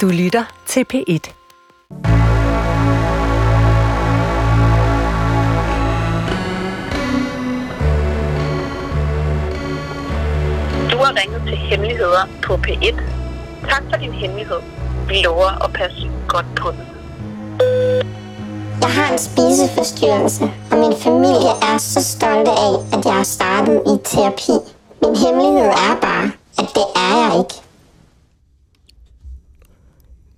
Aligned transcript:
Du 0.00 0.06
lytter 0.08 0.44
til 0.66 0.84
P1. 0.92 1.32
Du 10.90 10.96
har 10.98 11.20
ringet 11.20 11.42
til 11.46 11.56
Hemmeligheder 11.56 12.28
på 12.42 12.54
P1. 12.54 13.00
Tak 13.68 13.82
for 13.90 13.98
din 14.00 14.12
hemmelighed. 14.12 14.56
Vi 15.08 15.14
lover 15.24 15.64
at 15.64 15.72
passe 15.72 16.10
godt 16.28 16.46
på 16.56 16.70
den. 16.70 16.86
Jeg 18.80 18.90
har 18.90 19.12
en 19.12 19.18
spiseforstyrrelse, 19.18 20.44
og 20.70 20.78
min 20.78 20.94
familie 21.02 21.52
er 21.72 21.78
så 21.78 22.02
stolte 22.02 22.50
af, 22.50 22.98
at 22.98 23.04
jeg 23.04 23.14
har 23.14 23.24
startet 23.24 23.82
i 23.86 23.94
terapi. 24.04 24.52
Min 25.02 25.16
hemmelighed 25.16 25.70
er 25.70 25.96
bare, 26.00 26.30
at 26.58 26.68
det 26.74 26.86
er 26.96 27.12
jeg 27.22 27.38
ikke. 27.38 27.63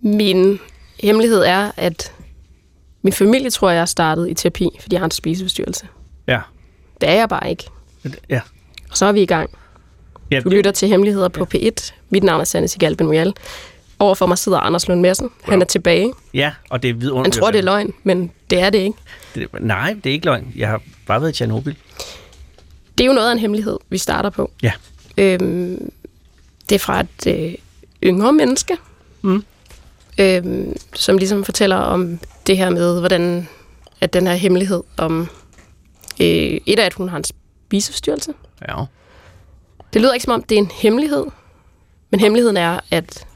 Min 0.07 0.59
hemmelighed 1.01 1.43
er, 1.43 1.71
at 1.77 2.13
min 3.03 3.13
familie 3.13 3.51
tror, 3.51 3.71
jeg 3.71 3.81
har 3.81 3.87
startet 3.87 4.29
i 4.31 4.35
terapi, 4.35 4.69
fordi 4.81 4.95
jeg 4.95 5.01
har 5.01 5.05
en 5.05 5.11
spiseforstyrrelse. 5.11 5.87
Ja. 6.27 6.41
Det 7.01 7.09
er 7.09 7.13
jeg 7.15 7.29
bare 7.29 7.51
ikke. 7.51 7.65
Ja. 8.29 8.41
Og 8.91 8.97
så 8.97 9.07
er 9.07 9.13
vi 9.13 9.23
i 9.23 9.27
gang. 9.27 9.51
ja 10.31 10.41
Du 10.41 10.49
lytter 10.49 10.71
til 10.71 10.89
Hemmeligheder 10.89 11.29
på 11.29 11.47
P1. 11.55 11.93
Mit 12.11 12.23
navn 12.23 12.41
er 12.41 12.45
Sanne 12.45 12.69
Sigal 12.69 12.97
Benuel. 12.97 13.35
Overfor 13.99 14.27
mig 14.27 14.39
sidder 14.39 14.59
Anders 14.59 14.89
Lund 14.89 15.01
Madsen. 15.01 15.31
Han 15.43 15.61
er 15.61 15.67
tilbage. 15.67 16.13
Ja, 16.35 16.53
og 16.71 16.83
det 16.83 16.89
er 16.89 16.93
Han 16.95 17.01
vidunderligt. 17.01 17.37
tror, 17.37 17.51
det 17.51 17.59
er 17.59 17.63
løgn, 17.63 17.93
men 18.03 18.31
det 18.51 18.61
er 18.61 18.71
det 18.71 18.79
ikke. 18.79 18.99
Det, 19.35 19.49
nej, 19.61 19.97
det 20.05 20.11
er 20.11 20.15
ikke 20.15 20.27
løgn. 20.27 20.53
Jeg 20.57 20.69
har 20.69 20.83
bare 21.07 21.21
været 21.21 21.33
i 21.33 21.35
Tjernobyl. 21.37 21.75
Det 22.99 23.05
er 23.05 23.09
jo 23.09 23.13
noget 23.13 23.29
af 23.29 23.33
en 23.33 23.39
hemmelighed, 23.39 23.79
vi 23.89 23.99
starter 23.99 24.31
på. 24.31 24.51
Ja. 24.63 24.73
Øhm, 25.19 25.91
det 26.69 26.75
er 26.75 26.79
fra 26.79 27.01
et 27.01 27.27
øh, 27.27 27.55
yngre 28.05 28.33
menneske, 28.33 28.77
Mm. 29.23 29.45
Øhm, 30.21 30.77
som 30.95 31.19
ligesom 31.19 31.45
fortæller 31.45 31.77
om 31.77 32.19
det 32.47 32.57
her 32.57 32.71
med, 32.71 32.99
hvordan 32.99 33.49
at 34.01 34.13
den 34.13 34.27
her 34.27 34.35
hemmelighed 34.35 34.83
om 34.97 35.21
øh, 36.21 36.61
et 36.67 36.79
af, 36.79 36.87
at 36.87 36.95
hun 36.95 37.09
har 37.09 37.17
en 37.17 37.25
spiseforstyrrelse. 37.25 38.33
Ja. 38.69 38.85
Det 39.93 40.03
lyder 40.03 40.15
ikke 40.15 40.25
som 40.25 40.33
om, 40.33 40.43
det 40.43 40.55
er 40.55 40.59
en 40.59 40.71
hemmelighed, 40.75 41.25
men 42.11 42.21
hemmeligheden 42.21 42.57
er, 42.57 42.81
at 42.91 43.27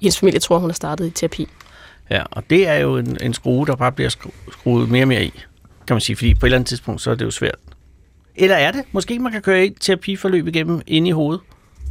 hendes 0.00 0.18
familie 0.18 0.40
tror, 0.40 0.58
hun 0.58 0.70
har 0.70 0.74
startet 0.74 1.06
i 1.06 1.10
terapi. 1.10 1.48
Ja, 2.10 2.22
og 2.30 2.50
det 2.50 2.68
er 2.68 2.74
jo 2.74 2.96
en, 2.96 3.18
en 3.22 3.34
skrue, 3.34 3.66
der 3.66 3.76
bare 3.76 3.92
bliver 3.92 4.10
skru- 4.10 4.52
skruet 4.52 4.88
mere 4.88 5.04
og 5.04 5.08
mere 5.08 5.24
i, 5.24 5.30
kan 5.86 5.94
man 5.94 6.00
sige, 6.00 6.16
fordi 6.16 6.34
på 6.34 6.46
et 6.46 6.48
eller 6.48 6.56
andet 6.58 6.68
tidspunkt, 6.68 7.00
så 7.00 7.10
er 7.10 7.14
det 7.14 7.24
jo 7.24 7.30
svært. 7.30 7.58
Eller 8.36 8.56
er 8.56 8.70
det? 8.70 8.84
Måske 8.92 9.18
man 9.18 9.32
kan 9.32 9.42
køre 9.42 9.64
et 9.64 9.74
terapiforløb 9.80 10.46
igennem 10.46 10.80
inde 10.86 11.08
i 11.08 11.10
hovedet. 11.12 11.40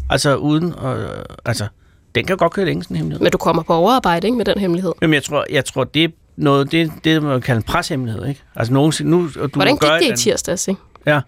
Altså 0.09 0.35
uden, 0.35 0.73
at, 0.83 1.25
altså, 1.45 1.67
den 2.15 2.25
kan 2.25 2.37
godt 2.37 2.53
køre 2.53 2.65
længe, 2.65 2.83
sådan 2.83 2.95
en 2.95 2.97
hemmelighed. 2.97 3.23
Men 3.23 3.31
du 3.31 3.37
kommer 3.37 3.63
på 3.63 3.73
overarbejde 3.73 4.27
ikke, 4.27 4.37
med 4.37 4.45
den 4.45 4.59
hemmelighed. 4.59 4.93
Jamen, 5.01 5.13
jeg 5.13 5.23
tror, 5.23 5.45
jeg 5.49 5.65
tror 5.65 5.83
det 5.83 6.03
er 6.03 6.09
noget, 6.35 6.71
det, 6.71 6.91
det 7.03 7.23
man 7.23 7.41
kalder 7.41 7.59
en 7.59 7.63
preshemmelighed, 7.63 8.25
ikke? 8.27 8.41
Altså, 8.55 8.73
nogen, 8.73 8.91
siger, 8.91 9.07
nu, 9.07 9.29
og 9.39 9.53
du 9.53 9.59
Hvordan 9.59 9.77
gik 9.77 9.89
et 9.89 10.11
det 10.11 10.19
i 10.19 10.23
tirsdags, 10.23 10.67
ikke? 10.67 10.81
Ja. 11.05 11.21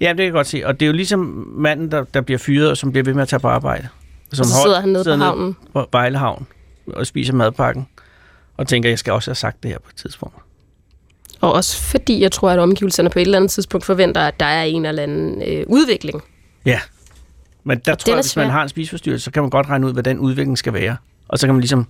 ja, 0.00 0.08
det 0.08 0.16
kan 0.16 0.24
jeg 0.24 0.32
godt 0.32 0.46
se. 0.46 0.62
Og 0.66 0.80
det 0.80 0.86
er 0.86 0.90
jo 0.90 0.92
ligesom 0.92 1.48
manden, 1.56 1.90
der, 1.90 2.04
der 2.04 2.20
bliver 2.20 2.38
fyret, 2.38 2.70
og 2.70 2.76
som 2.76 2.92
bliver 2.92 3.04
ved 3.04 3.14
med 3.14 3.22
at 3.22 3.28
tage 3.28 3.40
på 3.40 3.48
arbejde. 3.48 3.88
Som 4.32 4.42
Og 4.42 4.46
så 4.46 4.62
sidder 4.62 4.80
han 4.80 4.88
nede 4.88 5.04
på 5.04 5.10
havnen. 5.24 5.56
på 5.72 5.88
Vejle 5.92 6.18
Havn 6.18 6.46
og 6.86 7.06
spiser 7.06 7.32
madpakken. 7.32 7.86
Og 8.56 8.68
tænker, 8.68 8.88
jeg 8.88 8.98
skal 8.98 9.12
også 9.12 9.30
have 9.30 9.34
sagt 9.36 9.62
det 9.62 9.70
her 9.70 9.78
på 9.78 9.88
et 9.90 9.96
tidspunkt. 9.96 10.36
Og 11.40 11.52
også 11.52 11.82
fordi 11.82 12.20
jeg 12.20 12.32
tror, 12.32 12.50
at 12.50 12.58
omgivelserne 12.58 13.10
på 13.10 13.18
et 13.18 13.22
eller 13.22 13.38
andet 13.38 13.50
tidspunkt 13.50 13.86
forventer, 13.86 14.20
at 14.20 14.40
der 14.40 14.46
er 14.46 14.62
en 14.62 14.86
eller 14.86 15.02
anden 15.02 15.42
øh, 15.42 15.64
udvikling. 15.66 16.22
Ja. 16.66 16.80
Men 17.64 17.78
der 17.78 17.92
Og 17.92 17.98
tror 17.98 18.12
jeg, 18.12 18.20
hvis 18.22 18.36
man 18.36 18.50
har 18.50 18.62
en 18.62 18.68
spiseforstyrrelse, 18.68 19.24
så 19.24 19.30
kan 19.30 19.42
man 19.42 19.50
godt 19.50 19.68
regne 19.68 19.86
ud, 19.86 19.92
hvad 19.92 20.02
den 20.02 20.18
udvikling 20.18 20.58
skal 20.58 20.72
være. 20.74 20.96
Og 21.28 21.38
så 21.38 21.46
kan 21.46 21.54
man 21.54 21.60
ligesom 21.60 21.86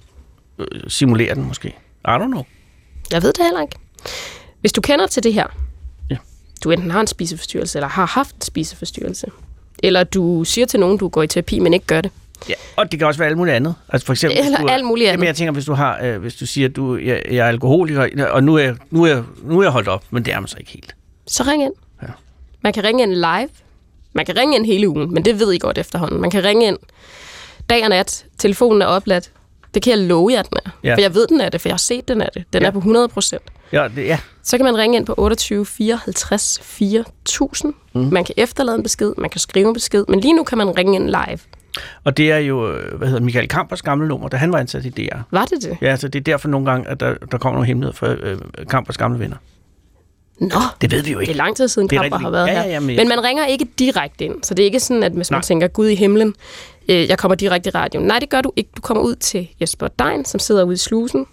øh, 0.59 0.67
simulere 0.89 1.35
den 1.35 1.45
måske. 1.45 1.69
I 1.69 2.09
don't 2.09 2.27
know. 2.27 2.43
Jeg 3.13 3.23
ved 3.23 3.33
det 3.33 3.45
heller 3.45 3.61
ikke. 3.63 3.77
Hvis 4.61 4.73
du 4.73 4.81
kender 4.81 5.07
til 5.07 5.23
det 5.23 5.35
her, 5.35 5.47
Ja. 6.11 6.17
du 6.65 6.71
enten 6.71 6.91
har 6.91 7.01
en 7.01 7.07
spiseforstyrrelse, 7.07 7.79
eller 7.79 7.89
har 7.89 8.07
haft 8.07 8.35
en 8.37 8.43
spiseforstyrrelse, 8.43 9.27
eller 9.83 10.05
du 10.05 10.45
siger 10.45 10.67
til 10.67 10.81
nogen, 10.81 10.99
du 10.99 11.09
går 11.09 11.23
i 11.23 11.27
terapi, 11.27 11.59
men 11.59 11.75
ikke 11.75 11.87
gør 11.87 12.01
det. 12.01 12.11
Ja, 12.49 12.55
og 12.77 12.91
det 12.93 12.99
kan 13.01 13.09
også 13.09 13.19
være 13.19 13.29
alt 13.29 13.39
muligt 13.39 13.57
andet. 13.57 13.75
Altså 13.89 14.07
for 14.07 14.13
eksempel, 14.13 14.39
Eller 14.45 14.59
du, 14.61 14.67
alt 14.69 14.85
muligt 14.85 15.09
andet. 15.09 15.17
Jamen, 15.17 15.27
jeg 15.27 15.37
tænker, 15.37 15.53
hvis 15.53 15.65
du 15.65 15.73
har, 15.73 15.99
øh, 16.03 16.21
hvis 16.21 16.35
du 16.35 16.47
siger, 16.47 16.69
at 16.69 16.77
du, 16.77 16.97
jeg, 16.97 17.23
jeg 17.31 17.37
er 17.37 17.49
alkoholiker, 17.49 18.27
og 18.31 18.45
nu 18.45 18.57
er, 18.57 18.75
nu, 18.91 19.05
er, 19.05 19.23
nu 19.43 19.59
er 19.59 19.63
jeg 19.63 19.71
holdt 19.73 19.89
op, 19.89 20.05
men 20.11 20.25
det 20.25 20.35
er 20.35 20.41
man 20.41 20.49
så 20.49 20.57
ikke 20.59 20.71
helt. 20.71 20.95
Så 21.27 21.43
ring 21.43 21.63
ind. 21.63 21.73
Ja. 22.03 22.07
Man 22.63 22.73
kan 22.73 22.85
ringe 22.85 23.03
ind 23.03 23.13
live. 23.15 23.49
Man 24.13 24.27
kan 24.27 24.37
ringe 24.37 24.57
ind 24.57 24.67
hele 24.67 24.89
ugen, 24.89 25.15
men 25.15 25.25
det 25.25 25.41
ved 25.41 25.53
I 25.53 25.59
godt 25.59 25.79
efterhånden. 25.79 26.21
Man 26.21 26.31
kan 26.31 26.45
ringe 26.45 26.67
ind 26.67 26.79
dag 27.71 27.83
og 27.85 27.89
nat. 27.89 28.25
Telefonen 28.39 28.83
er 28.83 28.87
opladt. 28.87 29.31
Det 29.75 29.83
kan 29.83 29.91
jeg 29.91 29.99
love 29.99 30.33
jer, 30.33 30.43
den 30.43 30.59
er. 30.67 30.71
Ja. 30.85 30.95
For 30.95 31.01
jeg 31.01 31.15
ved, 31.15 31.27
den 31.27 31.41
er 31.41 31.49
det, 31.49 31.61
for 31.61 31.69
jeg 31.69 31.73
har 31.73 31.79
set, 31.79 32.09
den 32.09 32.21
er 32.21 32.29
det. 32.35 32.45
Den 32.53 32.63
Ja. 32.63 32.69
er 32.69 32.73
på 32.73 32.79
100 32.79 33.09
procent. 33.09 33.43
Ja, 33.73 33.89
det, 33.97 34.05
ja. 34.05 34.19
Så 34.43 34.57
kan 34.57 34.65
man 34.65 34.77
ringe 34.77 34.97
ind 34.97 35.07
på 35.07 35.15
28 35.19 35.67
54 35.67 36.61
4000. 36.63 37.75
Mm. 37.95 38.01
Man 38.13 38.25
kan 38.25 38.35
efterlade 38.39 38.77
en 38.77 38.83
besked, 38.83 39.13
man 39.19 39.31
kan 39.31 39.41
skrive 39.41 39.69
en 39.69 39.75
besked, 39.75 40.05
men 40.09 40.21
lige 40.21 40.33
nu 40.35 40.45
kan 40.45 40.59
man 40.59 40.79
ringe 40.79 40.95
ind 40.95 41.05
live. 41.07 41.39
Og 42.05 42.17
det 42.17 42.33
er 42.33 42.39
jo, 42.39 42.73
øh, 42.73 42.99
hvad 42.99 43.09
hedder 43.09 43.23
Michael 43.23 43.49
Kampers 43.49 43.83
gamle 43.83 44.09
nummer, 44.09 44.29
da 44.29 44.37
han 44.37 44.53
var 44.53 44.59
ansat 44.59 44.85
i 44.85 44.89
DR. 44.89 45.17
Var 45.31 45.45
det 45.45 45.63
det? 45.63 45.77
Ja, 45.83 45.97
så 45.97 46.09
det 46.09 46.19
er 46.19 46.23
derfor 46.23 46.49
nogle 46.49 46.71
gange, 46.71 46.89
at 46.89 47.01
der, 47.01 47.15
der 47.33 47.39
kommer 47.39 47.55
nogle 47.57 47.67
hemmeligheder 47.67 47.97
fra 47.97 48.07
øh, 48.13 48.39
Kampers 48.71 48.99
gamle 48.99 49.19
venner. 49.19 49.37
Nå, 50.41 50.61
Det 50.81 50.91
ved 50.93 51.03
vi 51.03 51.13
jo 51.13 51.19
det 51.19 51.23
ikke. 51.23 51.33
er 51.33 51.37
lang 51.37 51.57
tid 51.57 51.69
siden 51.69 51.89
Det 51.89 51.97
er 51.97 52.03
Kamper 52.03 52.17
rigtig- 52.17 52.27
har 52.27 52.31
været 52.31 52.47
ja, 52.47 52.53
her. 52.53 52.63
ja, 52.63 52.69
ja, 52.73 52.81
men 52.81 52.87
men, 52.87 52.97
jeg- 52.99 53.07
man 53.07 53.25
ringer 53.25 53.47
ikke 53.47 53.67
direkte 53.79 54.25
ind, 54.25 54.35
så 54.43 54.55
det 54.55 54.63
er 54.63 54.67
ikke 54.67 54.81
sådan, 54.81 55.03
at 55.03 55.13
hvis 55.13 55.31
man 55.31 55.37
Nej. 55.37 55.43
tænker, 55.43 55.69
Gud 55.69 55.89
i 55.89 55.95
himlen, 55.95 56.35
øh, 56.89 57.09
jeg 57.09 57.19
kommer 57.19 57.35
direkte 57.35 57.69
i 57.69 57.71
radioen. 57.71 58.07
Nej, 58.07 58.19
det 58.19 58.29
gør 58.31 58.41
du 58.41 58.53
ikke. 58.57 58.71
Du 58.77 58.81
kommer 58.81 59.03
ud 59.05 59.15
til 59.15 59.49
Jesper 59.61 59.89
Dein, 59.89 60.25
som 60.25 60.41
sidder 60.41 60.63
ude 60.65 60.75
i 60.75 60.77
slusen. 60.77 61.27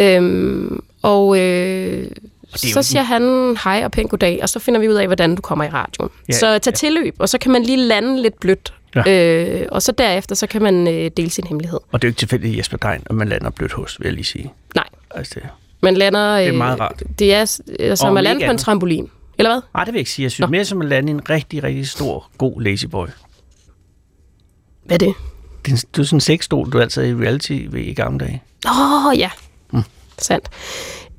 Øhm, 0.00 0.82
og 1.02 1.38
øh, 1.40 2.06
så 2.54 2.82
siger 2.82 3.02
han 3.02 3.56
hej 3.64 3.82
og 3.84 3.90
pænt 3.90 4.10
goddag, 4.10 4.38
og 4.42 4.48
så 4.48 4.58
finder 4.58 4.80
vi 4.80 4.88
ud 4.88 4.94
af, 4.94 5.06
hvordan 5.06 5.34
du 5.34 5.42
kommer 5.42 5.64
i 5.64 5.68
radioen. 5.68 6.10
Ja, 6.28 6.32
så 6.32 6.58
tag 6.58 6.66
ja. 6.66 6.70
tilløb, 6.76 7.14
og 7.18 7.28
så 7.28 7.38
kan 7.38 7.52
man 7.52 7.62
lige 7.62 7.78
lande 7.78 8.22
lidt 8.22 8.40
blødt. 8.40 8.72
Øh, 9.08 9.62
og 9.68 9.82
så 9.82 9.92
derefter, 9.92 10.34
så 10.34 10.46
kan 10.46 10.62
man 10.62 10.88
øh, 10.88 11.10
dele 11.16 11.30
sin 11.30 11.46
hemmelighed. 11.46 11.78
Og 11.92 12.02
det 12.02 12.06
er 12.06 12.08
jo 12.08 12.10
ikke 12.10 12.18
tilfældigt 12.18 12.58
Jesper 12.58 12.76
Dein, 12.76 13.02
at 13.06 13.14
man 13.14 13.28
lander 13.28 13.50
blødt 13.50 13.72
hos, 13.72 14.00
vil 14.00 14.06
jeg 14.06 14.14
lige 14.14 14.24
sige. 14.24 14.52
Nej, 14.74 14.84
Altså, 15.10 15.32
det, 15.34 15.48
man 15.86 15.96
lander... 15.96 16.30
Øh, 16.32 16.40
Det 16.40 16.48
er 16.48 16.52
meget 16.52 16.80
rart. 16.80 17.02
Det 17.18 17.34
er 17.34 17.60
øh, 17.80 17.96
som 17.96 18.10
Om 18.10 18.16
at 18.16 18.24
lande 18.24 18.46
på 18.46 18.50
en 18.50 18.58
trampolin. 18.58 19.10
Eller 19.38 19.50
hvad? 19.50 19.60
nej, 19.74 19.84
det 19.84 19.92
vil 19.92 19.98
jeg 19.98 20.00
ikke 20.00 20.10
sige. 20.10 20.24
Jeg 20.24 20.30
synes 20.30 20.46
Nå. 20.46 20.50
mere 20.50 20.64
som 20.64 20.80
at 20.82 20.88
lande 20.88 21.08
i 21.08 21.14
en 21.14 21.30
rigtig, 21.30 21.62
rigtig 21.62 21.88
stor, 21.88 22.30
god 22.38 22.60
lazyboy. 22.62 23.06
Hvad 24.84 24.94
er 25.02 25.06
det? 25.06 25.14
Det 25.66 25.72
er, 25.72 25.84
du 25.96 26.00
er 26.02 26.06
sådan 26.06 26.16
en 26.16 26.20
sexstol, 26.20 26.70
du 26.72 26.80
altid 26.80 27.04
i 27.04 27.14
reality 27.14 27.62
ved 27.70 27.80
i 27.80 27.94
gamle 27.94 28.18
dage. 28.18 28.42
Åh, 28.68 29.06
oh, 29.06 29.18
ja. 29.18 29.30
Mm. 29.72 29.82
Sandt. 30.18 30.48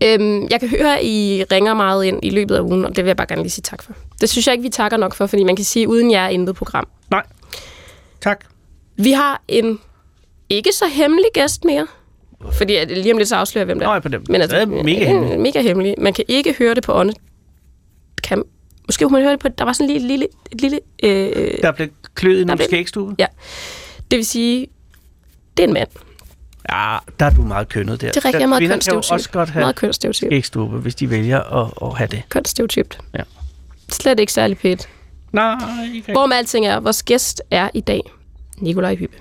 Øhm, 0.03 0.47
jeg 0.51 0.59
kan 0.59 0.69
høre, 0.69 0.97
at 0.99 1.05
I 1.05 1.43
ringer 1.51 1.73
meget 1.73 2.05
ind 2.05 2.19
i 2.23 2.29
løbet 2.29 2.55
af 2.55 2.61
ugen, 2.61 2.85
og 2.85 2.95
det 2.95 3.03
vil 3.03 3.09
jeg 3.09 3.17
bare 3.17 3.27
gerne 3.27 3.41
lige 3.41 3.51
sige 3.51 3.61
tak 3.63 3.83
for. 3.83 3.93
Det 4.21 4.29
synes 4.29 4.47
jeg 4.47 4.53
ikke, 4.53 4.63
vi 4.63 4.69
takker 4.69 4.97
nok 4.97 5.15
for, 5.15 5.27
fordi 5.27 5.43
man 5.43 5.55
kan 5.55 5.65
sige, 5.65 5.83
at 5.83 5.87
uden 5.87 6.11
jer 6.11 6.21
er 6.25 6.29
intet 6.29 6.55
program. 6.55 6.87
Nej. 7.11 7.23
Tak. 8.21 8.45
Vi 8.95 9.11
har 9.11 9.41
en 9.47 9.79
ikke 10.49 10.69
så 10.73 10.85
hemmelig 10.87 11.29
gæst 11.33 11.65
mere, 11.65 11.87
fordi 12.51 12.75
at 12.75 12.87
lige 12.91 13.11
om 13.11 13.17
lidt 13.17 13.29
så 13.29 13.35
afslører 13.35 13.61
jeg, 13.61 13.65
hvem 13.65 13.79
det 13.79 13.85
er. 13.87 13.93
Nå, 13.93 13.99
på 13.99 14.07
dem. 14.07 14.23
Men 14.29 14.41
altså, 14.41 14.57
Det 14.57 14.63
er 14.63 14.83
mega 14.83 15.01
øh, 15.01 15.07
hemmeligt. 15.07 15.39
mega 15.41 15.61
hemmelig. 15.61 15.95
Man 15.97 16.13
kan 16.13 16.25
ikke 16.27 16.55
høre 16.59 16.75
det 16.75 16.83
på 16.83 16.93
ånde. 16.93 17.13
Kan, 18.23 18.43
måske 18.87 19.03
kunne 19.05 19.11
man 19.13 19.21
høre 19.21 19.31
det 19.31 19.39
på, 19.39 19.47
der 19.47 19.63
var 19.63 19.73
sådan 19.73 19.89
en 19.89 19.93
lille, 19.93 20.07
lille, 20.07 20.27
et 20.51 20.61
lille 20.61 20.79
øh, 21.03 21.57
Der 21.61 21.71
blev 21.71 21.87
kløet 22.15 22.35
i 22.35 22.39
Der 22.39 22.45
nogle 22.45 22.63
skægstube. 22.63 23.15
ja. 23.19 23.25
Det 24.11 24.17
vil 24.17 24.25
sige, 24.25 24.67
det 25.57 25.63
er 25.63 25.67
en 25.67 25.73
mand. 25.73 25.87
Ja, 26.71 26.97
der 27.19 27.25
er 27.25 27.29
du 27.29 27.41
meget 27.41 27.69
kønnet 27.69 28.01
der. 28.01 28.07
Det 28.11 28.17
er 28.17 28.25
rigtigt, 28.25 28.33
jeg 28.33 28.37
er 28.37 28.39
Der- 28.39 28.47
meget 28.47 28.59
Kvinder 28.59 28.75
kønsstereotyp. 28.75 29.11
også 29.11 29.29
godt 29.31 29.49
have 29.49 29.61
Meget 29.61 29.75
kønsstereotyp. 29.75 30.27
skægstube, 30.27 30.77
hvis 30.77 30.95
de 30.95 31.09
vælger 31.09 31.39
at, 31.65 31.71
at 31.81 31.97
have 31.97 32.07
det. 32.07 32.23
Kønsstereotypt. 32.29 32.99
Ja. 33.17 33.23
Slet 33.91 34.19
ikke 34.19 34.33
særlig 34.33 34.57
pænt. 34.57 34.89
Nej, 35.31 35.55
ikke 35.95 36.11
Hvorom 36.11 36.31
alting 36.31 36.65
er, 36.67 36.79
vores 36.79 37.03
gæst 37.03 37.41
er 37.51 37.69
i 37.73 37.81
dag 37.81 38.01
Nikolaj 38.57 38.95
Hyppe. 38.95 39.17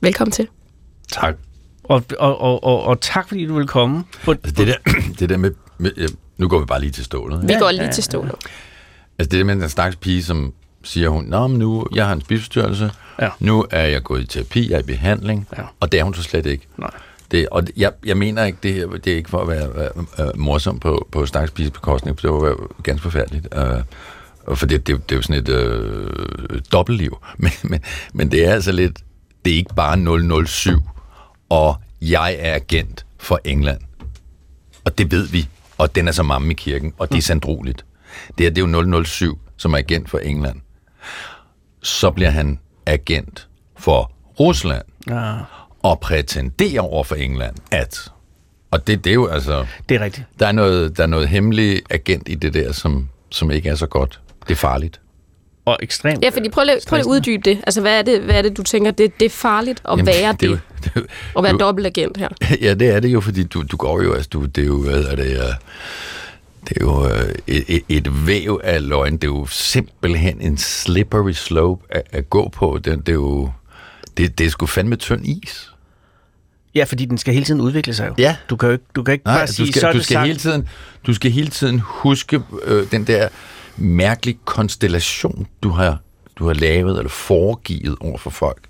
Velkommen 0.00 0.32
til. 0.32 0.48
Tak. 1.12 1.34
Og, 1.84 2.04
og, 2.18 2.40
og, 2.40 2.64
og, 2.64 2.82
og 2.82 3.00
tak, 3.00 3.28
fordi 3.28 3.46
du 3.46 3.54
vil 3.54 3.66
komme. 3.66 4.04
På, 4.24 4.30
Altså 4.30 4.54
det 4.56 4.66
der, 4.66 4.74
det 5.18 5.28
der 5.28 5.36
med, 5.36 5.50
med, 5.78 5.90
ja, 5.96 6.06
nu 6.36 6.48
går 6.48 6.58
vi 6.58 6.64
bare 6.64 6.80
lige 6.80 6.90
til 6.90 7.04
stålet. 7.04 7.42
Vi 7.48 7.52
Ja. 7.52 7.58
går 7.58 7.70
lige 7.70 7.92
til 7.92 8.04
stålet. 8.04 8.32
Altså 9.18 9.30
det 9.30 9.38
der 9.38 9.44
med 9.44 9.56
den 9.56 9.68
stakkels 9.68 9.96
pige, 9.96 10.22
som 10.24 10.52
siger 10.84 11.08
hun, 11.08 11.24
Nå, 11.24 11.46
men 11.46 11.58
nu, 11.58 11.86
jeg 11.94 12.06
har 12.06 12.12
en 12.12 12.20
spiseforstyrrelse, 12.20 12.90
Ja. 13.20 13.28
nu 13.40 13.66
er 13.70 13.82
jeg 13.86 14.02
gået 14.02 14.22
i 14.22 14.26
terapi, 14.26 14.70
jeg 14.70 14.76
er 14.76 14.80
i 14.80 14.82
behandling, 14.82 15.48
Ja. 15.58 15.62
og 15.80 15.92
det 15.92 16.00
er 16.00 16.04
hun 16.04 16.14
så 16.14 16.22
slet 16.22 16.46
ikke. 16.46 16.66
Nej. 16.76 16.90
Det, 17.30 17.48
og 17.48 17.62
jeg, 17.76 17.92
jeg 18.04 18.16
mener 18.16 18.44
ikke, 18.44 18.58
det 18.62 18.74
her, 18.74 18.86
det 18.86 19.12
er 19.12 19.16
ikke 19.16 19.30
for 19.30 19.38
at 19.38 19.48
være, 19.48 19.74
være 19.74 19.90
uh, 20.34 20.38
morsom 20.40 20.78
på, 20.78 21.08
på 21.12 21.26
stakkels 21.26 21.50
piges 21.50 21.70
bekostning, 21.70 22.20
for 22.20 22.28
det 22.28 22.34
var 22.34 22.40
være 22.40 22.56
ganske 22.82 23.02
forfærdeligt. 23.02 23.48
Uh, 24.48 24.56
for 24.56 24.66
det, 24.66 24.86
det, 24.86 25.08
det 25.08 25.14
er 25.14 25.16
jo 25.18 25.22
sådan 25.22 25.42
et 25.42 25.48
øh, 25.48 26.60
dobbeltliv. 26.72 27.18
Men, 27.38 27.50
men, 27.62 27.80
men 28.12 28.30
det 28.30 28.46
er 28.46 28.52
altså 28.52 28.72
lidt, 28.72 28.98
det 29.44 29.52
er 29.52 29.56
ikke 29.56 29.74
bare 29.74 30.44
007, 30.46 30.70
og 31.48 31.76
jeg 32.00 32.36
er 32.38 32.54
agent 32.54 33.06
for 33.18 33.40
England. 33.44 33.80
Og 34.84 34.98
det 34.98 35.10
ved 35.10 35.26
vi, 35.26 35.48
og 35.78 35.94
den 35.94 36.08
er 36.08 36.12
så 36.12 36.22
mamme 36.22 36.50
i 36.50 36.54
kirken, 36.54 36.94
og 36.98 37.08
det 37.08 37.18
er 37.18 37.22
sandroligt. 37.22 37.84
Det 38.38 38.46
her, 38.46 38.50
det 38.50 38.62
er 38.62 38.90
jo 38.96 39.04
007, 39.04 39.38
som 39.56 39.72
er 39.72 39.78
agent 39.78 40.10
for 40.10 40.18
England. 40.18 40.60
Så 41.82 42.10
bliver 42.10 42.30
han 42.30 42.58
agent 42.86 43.48
for 43.76 44.12
Rusland. 44.40 44.84
Ja, 45.08 45.34
og 45.82 46.00
prætenderer 46.00 46.80
over 46.80 47.04
for 47.04 47.14
England, 47.14 47.56
at... 47.70 48.12
Og 48.70 48.86
det, 48.86 49.04
det 49.04 49.10
er 49.10 49.14
jo 49.14 49.26
altså... 49.26 49.66
det 49.88 49.94
er 49.94 50.00
rigtigt. 50.00 50.26
Der 50.38 50.46
er 50.46 50.52
noget, 50.52 50.96
der 50.96 51.02
er 51.02 51.06
noget 51.06 51.28
hemmelig 51.28 51.82
agent 51.90 52.28
i 52.28 52.34
det 52.34 52.54
der, 52.54 52.72
som, 52.72 53.08
som 53.30 53.50
ikke 53.50 53.68
er 53.68 53.74
så 53.74 53.86
godt. 53.86 54.20
Det 54.42 54.50
er 54.50 54.56
farligt. 54.56 55.00
Og 55.68 55.78
ekstremt. 55.82 56.24
Ja, 56.24 56.28
fordi 56.28 56.48
prøv 56.48 56.64
lige, 56.64 56.76
prøv 56.88 56.96
lige 56.96 57.04
at 57.04 57.10
uddybe 57.10 57.42
det. 57.50 57.58
Altså, 57.66 57.80
hvad 57.80 57.98
er 57.98 58.02
det, 58.02 58.20
hvad 58.20 58.34
er 58.34 58.42
det 58.42 58.56
du 58.56 58.62
tænker, 58.62 58.90
det, 58.90 59.20
det 59.20 59.26
er 59.26 59.30
farligt 59.30 59.80
at 59.84 59.90
Jamen, 59.90 60.06
være 60.06 60.32
det, 60.32 60.40
det, 60.40 60.46
er 60.46 60.50
jo- 60.50 60.58
det, 60.84 61.06
at 61.36 61.42
være 61.42 61.46
er 61.48 61.52
jo- 61.52 61.58
dobbeltagent 61.58 62.16
her? 62.16 62.28
Ja, 62.66 62.74
det 62.74 62.88
er 62.88 63.00
det 63.00 63.08
jo, 63.08 63.20
fordi 63.20 63.42
du, 63.44 63.62
du 63.62 63.76
går 63.76 64.02
jo, 64.02 64.12
altså, 64.12 64.28
du, 64.32 64.44
det 64.44 64.62
er 64.62 64.66
jo, 64.66 64.82
hvad 64.82 65.04
er 65.04 65.16
det, 65.16 65.26
uh, 65.38 65.44
det 66.68 66.76
er 66.76 66.80
jo 66.84 67.00
uh, 67.04 67.10
et, 67.46 67.64
et, 67.68 67.82
et 67.88 68.26
væv 68.26 68.60
af 68.64 68.88
løgn. 68.88 69.12
Det 69.12 69.24
er 69.24 69.28
jo 69.28 69.46
simpelthen 69.46 70.40
en 70.40 70.58
slippery 70.58 71.32
slope 71.32 71.84
at, 71.90 72.02
at 72.10 72.30
gå 72.30 72.48
på. 72.48 72.78
Det, 72.84 72.98
det 72.98 73.08
er 73.08 73.12
jo, 73.12 73.50
det, 74.16 74.38
det 74.38 74.46
er 74.46 74.50
sgu 74.50 74.66
fandme 74.66 74.96
tynd 74.96 75.26
is. 75.26 75.70
Ja, 76.74 76.84
fordi 76.84 77.04
den 77.04 77.18
skal 77.18 77.34
hele 77.34 77.44
tiden 77.46 77.60
udvikle 77.60 77.94
sig 77.94 78.08
jo. 78.08 78.14
Ja. 78.18 78.36
Du 78.50 78.56
kan 78.56 78.66
jo 78.68 78.72
ikke, 78.72 78.84
du 78.96 79.02
kan 79.02 79.12
ikke 79.12 79.26
Nej, 79.26 79.38
bare 79.38 79.46
sige, 79.46 79.66
du 79.66 79.72
skal, 79.72 79.80
så 79.80 79.88
er 79.88 79.92
du 79.92 79.98
det 79.98 80.04
skal, 80.04 80.14
sagt. 80.14 80.26
hele 80.26 80.38
tiden, 80.38 80.68
du 81.06 81.14
skal 81.14 81.30
hele 81.30 81.48
tiden 81.48 81.80
huske 81.84 82.40
øh, 82.64 82.90
den 82.90 83.04
der 83.04 83.28
mærkelige 83.78 84.38
konstellation, 84.44 85.46
du 85.62 85.70
har, 85.70 85.98
du 86.36 86.46
har 86.46 86.54
lavet 86.54 86.98
eller 86.98 87.10
foregivet 87.10 87.96
over 88.00 88.18
for 88.18 88.30
folk. 88.30 88.68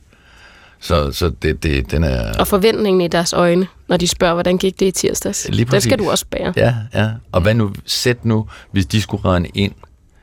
Så, 0.81 1.13
så 1.13 1.31
det, 1.43 1.63
det, 1.63 1.91
den 1.91 2.05
er... 2.05 2.39
Og 2.39 2.47
forventningen 2.47 3.01
i 3.01 3.09
deres 3.09 3.33
øjne, 3.33 3.67
når 3.89 3.97
de 3.97 4.09
spørger, 4.09 4.35
hvordan 4.35 4.59
gik 4.59 4.81
det 4.81 4.87
i 4.87 4.91
tirsdags. 4.91 5.49
Lige 5.49 5.65
Den 5.65 5.81
skal 5.81 5.97
præcis. 5.97 6.07
du 6.07 6.11
også 6.11 6.27
bære. 6.31 6.53
Ja, 6.57 6.75
ja. 6.95 7.11
Og 7.33 7.41
hvad 7.41 7.55
nu, 7.55 7.73
sæt 7.87 8.25
nu, 8.25 8.49
hvis 8.73 8.87
de 8.87 9.03
skulle 9.03 9.25
regne 9.25 9.49
ind, 9.49 9.73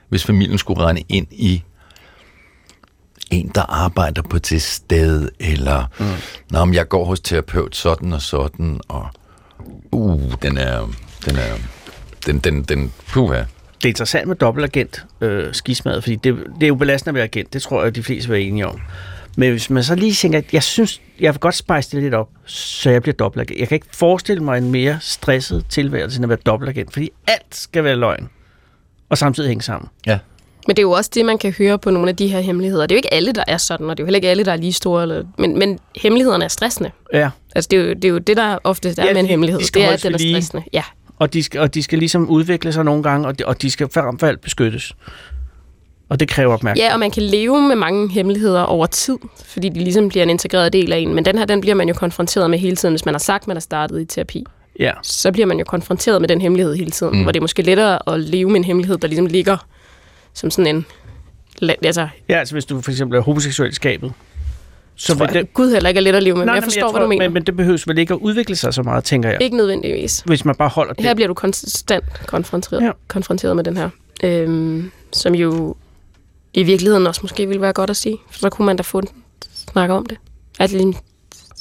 hvis 0.10 0.24
familien 0.24 0.58
skulle 0.58 0.82
regne 0.82 1.02
ind 1.10 1.28
i 1.32 1.64
en, 3.32 3.52
der 3.56 3.62
arbejder 3.62 4.22
på 4.22 4.40
det 4.40 4.62
sted, 4.62 5.30
eller, 5.40 5.86
mm. 6.00 6.06
Nå, 6.52 6.66
men 6.66 6.74
jeg 6.74 6.88
går 6.88 7.06
hos 7.06 7.20
terapeut 7.20 7.76
sådan 7.76 8.14
og 8.14 8.22
sådan, 8.22 8.80
og 8.88 9.08
uh, 9.92 10.34
den 10.42 10.58
er, 10.58 10.90
den 11.26 11.36
er, 11.36 11.56
den, 12.26 12.40
den, 12.40 12.64
den, 12.64 12.94
puha. 13.08 13.44
Det 13.78 13.86
er 13.86 13.88
interessant 13.88 14.28
med 14.28 14.36
dobbeltagent 14.36 15.06
øh, 15.22 15.54
skismad, 15.54 16.02
fordi 16.02 16.16
det, 16.16 16.36
det 16.60 16.64
er 16.64 16.68
jo 16.68 16.76
belastende 16.76 17.10
at 17.10 17.16
være 17.16 17.24
agent. 17.24 17.54
Det 17.54 17.62
tror 17.62 17.84
jeg, 17.84 17.96
de 17.96 18.04
fleste 18.04 18.30
vil 18.30 18.34
være 18.38 18.48
enige 18.48 18.68
om. 18.68 18.80
Men 19.38 19.52
hvis 19.52 19.70
man 19.70 19.84
så 19.84 19.96
lige 19.96 20.14
tænker, 20.14 20.38
at 20.40 20.54
jeg 20.54 20.64
synes, 20.64 21.02
jeg 21.20 21.34
vil 21.34 21.40
godt 21.40 21.56
spice 21.56 21.92
det 21.92 22.04
lidt 22.04 22.14
op, 22.14 22.30
så 22.46 22.90
jeg 22.90 23.02
bliver 23.02 23.16
dobbeltagent. 23.16 23.60
Jeg 23.60 23.68
kan 23.68 23.76
ikke 23.76 23.88
forestille 23.94 24.44
mig 24.44 24.58
en 24.58 24.72
mere 24.72 24.98
stresset 25.02 25.66
tilværelse, 25.70 26.18
end 26.18 26.26
at 26.26 26.30
være 26.30 26.38
dobbeltagent, 26.46 26.94
fordi 26.94 27.10
alt 27.28 27.56
skal 27.56 27.84
være 27.84 27.96
løgn, 27.96 28.30
og 29.10 29.18
samtidig 29.18 29.48
hænge 29.48 29.62
sammen. 29.64 29.90
Ja. 30.06 30.20
Men 30.68 30.76
det 30.76 30.82
er 30.82 30.86
jo 30.88 30.92
også 30.92 31.12
det, 31.14 31.26
man 31.26 31.38
kan 31.38 31.52
høre 31.58 31.80
på 31.80 31.90
nogle 31.92 32.10
af 32.10 32.16
de 32.16 32.28
her 32.28 32.40
hemmeligheder. 32.40 32.86
Det 32.86 32.92
er 32.92 32.96
jo 32.96 32.98
ikke 32.98 33.14
alle, 33.14 33.32
der 33.32 33.44
er 33.48 33.58
sådan, 33.58 33.90
og 33.90 33.98
det 33.98 34.04
er 34.04 34.06
jo 34.06 34.08
heller 34.08 34.18
ikke 34.18 34.30
alle, 34.30 34.46
der 34.46 34.52
er 34.52 34.56
lige 34.58 34.74
store. 34.74 35.02
Eller, 35.02 35.24
men, 35.38 35.60
men 35.60 35.80
hemmelighederne 35.96 36.44
er 36.44 36.50
stressende. 36.50 36.92
Ja, 37.14 37.30
Altså, 37.56 37.68
det 37.72 37.80
er 37.80 37.84
jo 37.84 37.94
det, 37.94 38.06
er 38.06 38.10
jo 38.10 38.18
det 38.18 38.38
der 38.38 38.58
ofte 38.64 38.90
er 38.90 39.06
Ja, 39.06 39.14
med 39.14 39.22
en 39.22 39.26
hemmelighed. 39.28 39.60
de 39.60 39.66
skal 39.66 39.82
det 39.82 39.90
er, 39.90 39.94
at 39.94 40.04
den 40.04 40.14
er 40.14 40.18
stressende. 40.18 40.64
Ja. 40.74 40.84
Og 41.20 41.34
de 41.34 41.44
skal, 41.44 41.62
og 41.62 41.74
de 41.74 41.84
skal 41.84 42.00
ligesom 42.00 42.30
udvikle 42.30 42.74
sig 42.74 42.86
nogle 42.86 43.04
gange, 43.04 43.28
og 43.28 43.40
de, 43.40 43.46
og 43.46 43.62
de 43.62 43.72
skal 43.72 43.90
frem 43.94 44.20
for 44.20 44.28
alt 44.28 44.42
beskyttes. 44.42 44.94
Og 46.10 46.20
det 46.20 46.30
kræver 46.30 46.54
opmærksomhed. 46.54 46.90
ja, 46.90 46.94
og 46.94 47.00
man 47.00 47.12
kan 47.12 47.24
leve 47.24 47.62
med 47.62 47.76
mange 47.76 48.12
hemmeligheder 48.12 48.62
over 48.62 48.86
tid, 48.86 49.18
fordi 49.46 49.70
de 49.70 49.80
ligesom 49.80 50.10
bliver 50.10 50.24
en 50.24 50.30
integreret 50.30 50.74
del 50.74 50.94
af 50.94 50.98
en. 50.98 51.14
Men 51.14 51.26
den 51.26 51.38
her, 51.38 51.46
den 51.46 51.62
bliver 51.62 51.76
man 51.76 51.88
jo 51.88 51.94
konfronteret 51.94 52.50
med 52.50 52.60
hele 52.60 52.76
tiden, 52.76 52.94
hvis 52.94 53.06
man 53.06 53.14
har 53.14 53.20
sagt, 53.20 53.48
man 53.48 53.58
er 53.58 53.62
startet 53.62 54.02
i 54.02 54.06
terapi. 54.06 54.46
Ja. 54.80 54.92
så 55.02 55.32
bliver 55.32 55.46
man 55.46 55.58
jo 55.58 55.64
konfronteret 55.64 56.22
med 56.22 56.30
den 56.30 56.42
hemmelighed 56.42 56.76
hele 56.76 56.92
tiden, 56.92 57.18
mm. 57.18 57.24
hvor 57.24 57.32
det 57.32 57.40
er 57.40 57.42
måske 57.42 57.62
lettere 57.62 58.14
at 58.14 58.20
leve 58.20 58.50
med 58.50 58.56
en 58.56 58.64
hemmelighed, 58.64 58.98
der 58.98 59.08
ligesom 59.08 59.26
ligger 59.26 59.58
som 60.34 60.52
sådan 60.52 60.76
en... 60.76 60.86
Altså, 61.84 62.08
ja, 62.30 62.40
altså 62.40 62.56
hvis 62.56 62.66
du 62.66 62.82
for 62.82 62.92
eksempel 62.92 63.18
er 63.18 63.22
homoseksuel 63.22 63.74
skabet, 63.74 64.14
så 64.96 65.16
tror 65.18 65.26
jeg, 65.26 65.34
det... 65.34 65.54
Gud 65.54 65.72
heller 65.74 65.90
ikke 65.90 65.98
er 65.98 66.02
let 66.02 66.16
at 66.16 66.24
leve 66.24 66.34
med, 66.36 66.40
men 66.42 66.46
Nej, 66.46 66.54
jeg 66.54 66.62
men 66.62 66.66
forstår, 66.66 66.82
hvad 66.82 66.92
tror, 66.92 67.00
du 67.00 67.08
mener. 67.08 67.26
Men, 67.26 67.34
men 67.34 67.44
det 67.46 67.56
behøves 67.58 67.88
vel 67.88 67.98
ikke 67.98 68.14
at 68.14 68.20
udvikle 68.20 68.56
sig 68.56 68.74
så 68.74 68.84
meget, 68.84 69.04
tænker 69.04 69.30
jeg. 69.30 69.42
Ikke 69.42 69.58
nødvendigvis. 69.58 70.24
Hvis 70.26 70.46
man 70.46 70.56
bare 70.56 70.70
holder 70.70 70.94
det. 70.94 71.06
Her 71.06 71.14
bliver 71.14 71.28
du 71.28 71.34
konstant 71.34 72.04
konfronteret, 72.28 72.82
Ja. 72.84 72.92
konfronteret 73.08 73.56
med 73.56 73.64
den 73.64 73.78
her. 73.78 73.90
Øhm, 74.24 74.92
som 75.14 75.36
jo 75.36 75.76
i 76.54 76.64
virkeligheden 76.64 77.08
også 77.08 77.20
måske 77.24 77.48
ville 77.48 77.62
være 77.62 77.74
godt 77.74 77.90
at 77.90 77.98
sige. 77.98 78.18
For 78.32 78.40
så 78.40 78.50
kunne 78.50 78.66
man 78.66 78.76
da 78.78 78.84
få 78.84 79.00
en 79.00 79.08
snak 79.72 79.90
om 79.90 80.06
det. 80.06 80.18
At 80.60 80.72
ligesom, 80.72 80.96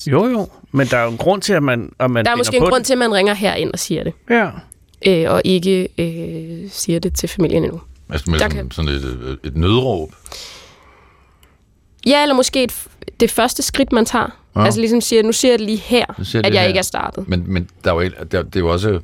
Jo, 0.07 0.27
jo. 0.27 0.49
Men 0.73 0.87
der 0.87 0.97
er 0.97 1.05
jo 1.05 1.11
en 1.11 1.17
grund 1.17 1.43
til, 1.43 1.53
at 1.53 1.63
man, 1.63 1.93
at 1.99 2.11
man 2.11 2.25
der 2.25 2.31
er 2.31 2.37
måske 2.37 2.57
en 2.57 2.63
grund 2.63 2.85
til, 2.85 2.93
at 2.93 2.99
man 2.99 3.15
ringer 3.15 3.35
herind 3.35 3.73
og 3.73 3.79
siger 3.79 4.05
det. 4.05 4.13
det. 4.29 4.35
Ja. 4.35 4.51
Øh, 5.07 5.31
og 5.33 5.43
ikke 5.45 5.89
øh, 5.99 6.71
siger 6.71 6.99
det 7.01 7.15
til 7.15 7.29
familien 7.29 7.65
endnu. 7.65 7.81
Altså 8.11 8.31
med 8.31 8.39
Der 8.39 8.45
sådan, 8.45 8.57
kan- 8.57 8.71
sådan 8.71 8.91
et, 8.91 9.39
et 9.45 9.57
nødråb. 9.57 10.13
Ja, 12.07 12.23
eller 12.23 12.35
måske 12.35 12.63
et, 12.65 12.85
det 13.21 13.31
første 13.31 13.63
skridt, 13.63 13.93
man 13.93 14.05
tager. 14.07 14.27
Ja. 14.57 14.65
Altså 14.65 14.81
ligesom 14.81 15.01
siger, 15.01 15.23
nu 15.23 15.33
siger 15.33 15.53
jeg 15.53 15.59
det 15.59 15.67
lige 15.67 15.79
her, 15.79 16.05
Nu 16.19 16.25
siger 16.25 16.41
at 16.43 16.45
det 16.45 16.55
jeg 16.55 16.61
her. 16.61 16.69
ikke 16.69 16.79
er 16.79 16.83
startet. 16.83 17.29
Men, 17.29 17.45
men 17.47 17.69
der 17.85 17.91
er 17.91 18.03
jo, 18.03 18.11
der, 18.33 18.43
det 18.43 18.57
er 18.57 18.61
jo 18.61 18.69
også... 18.69 18.89
Jeg 18.89 19.01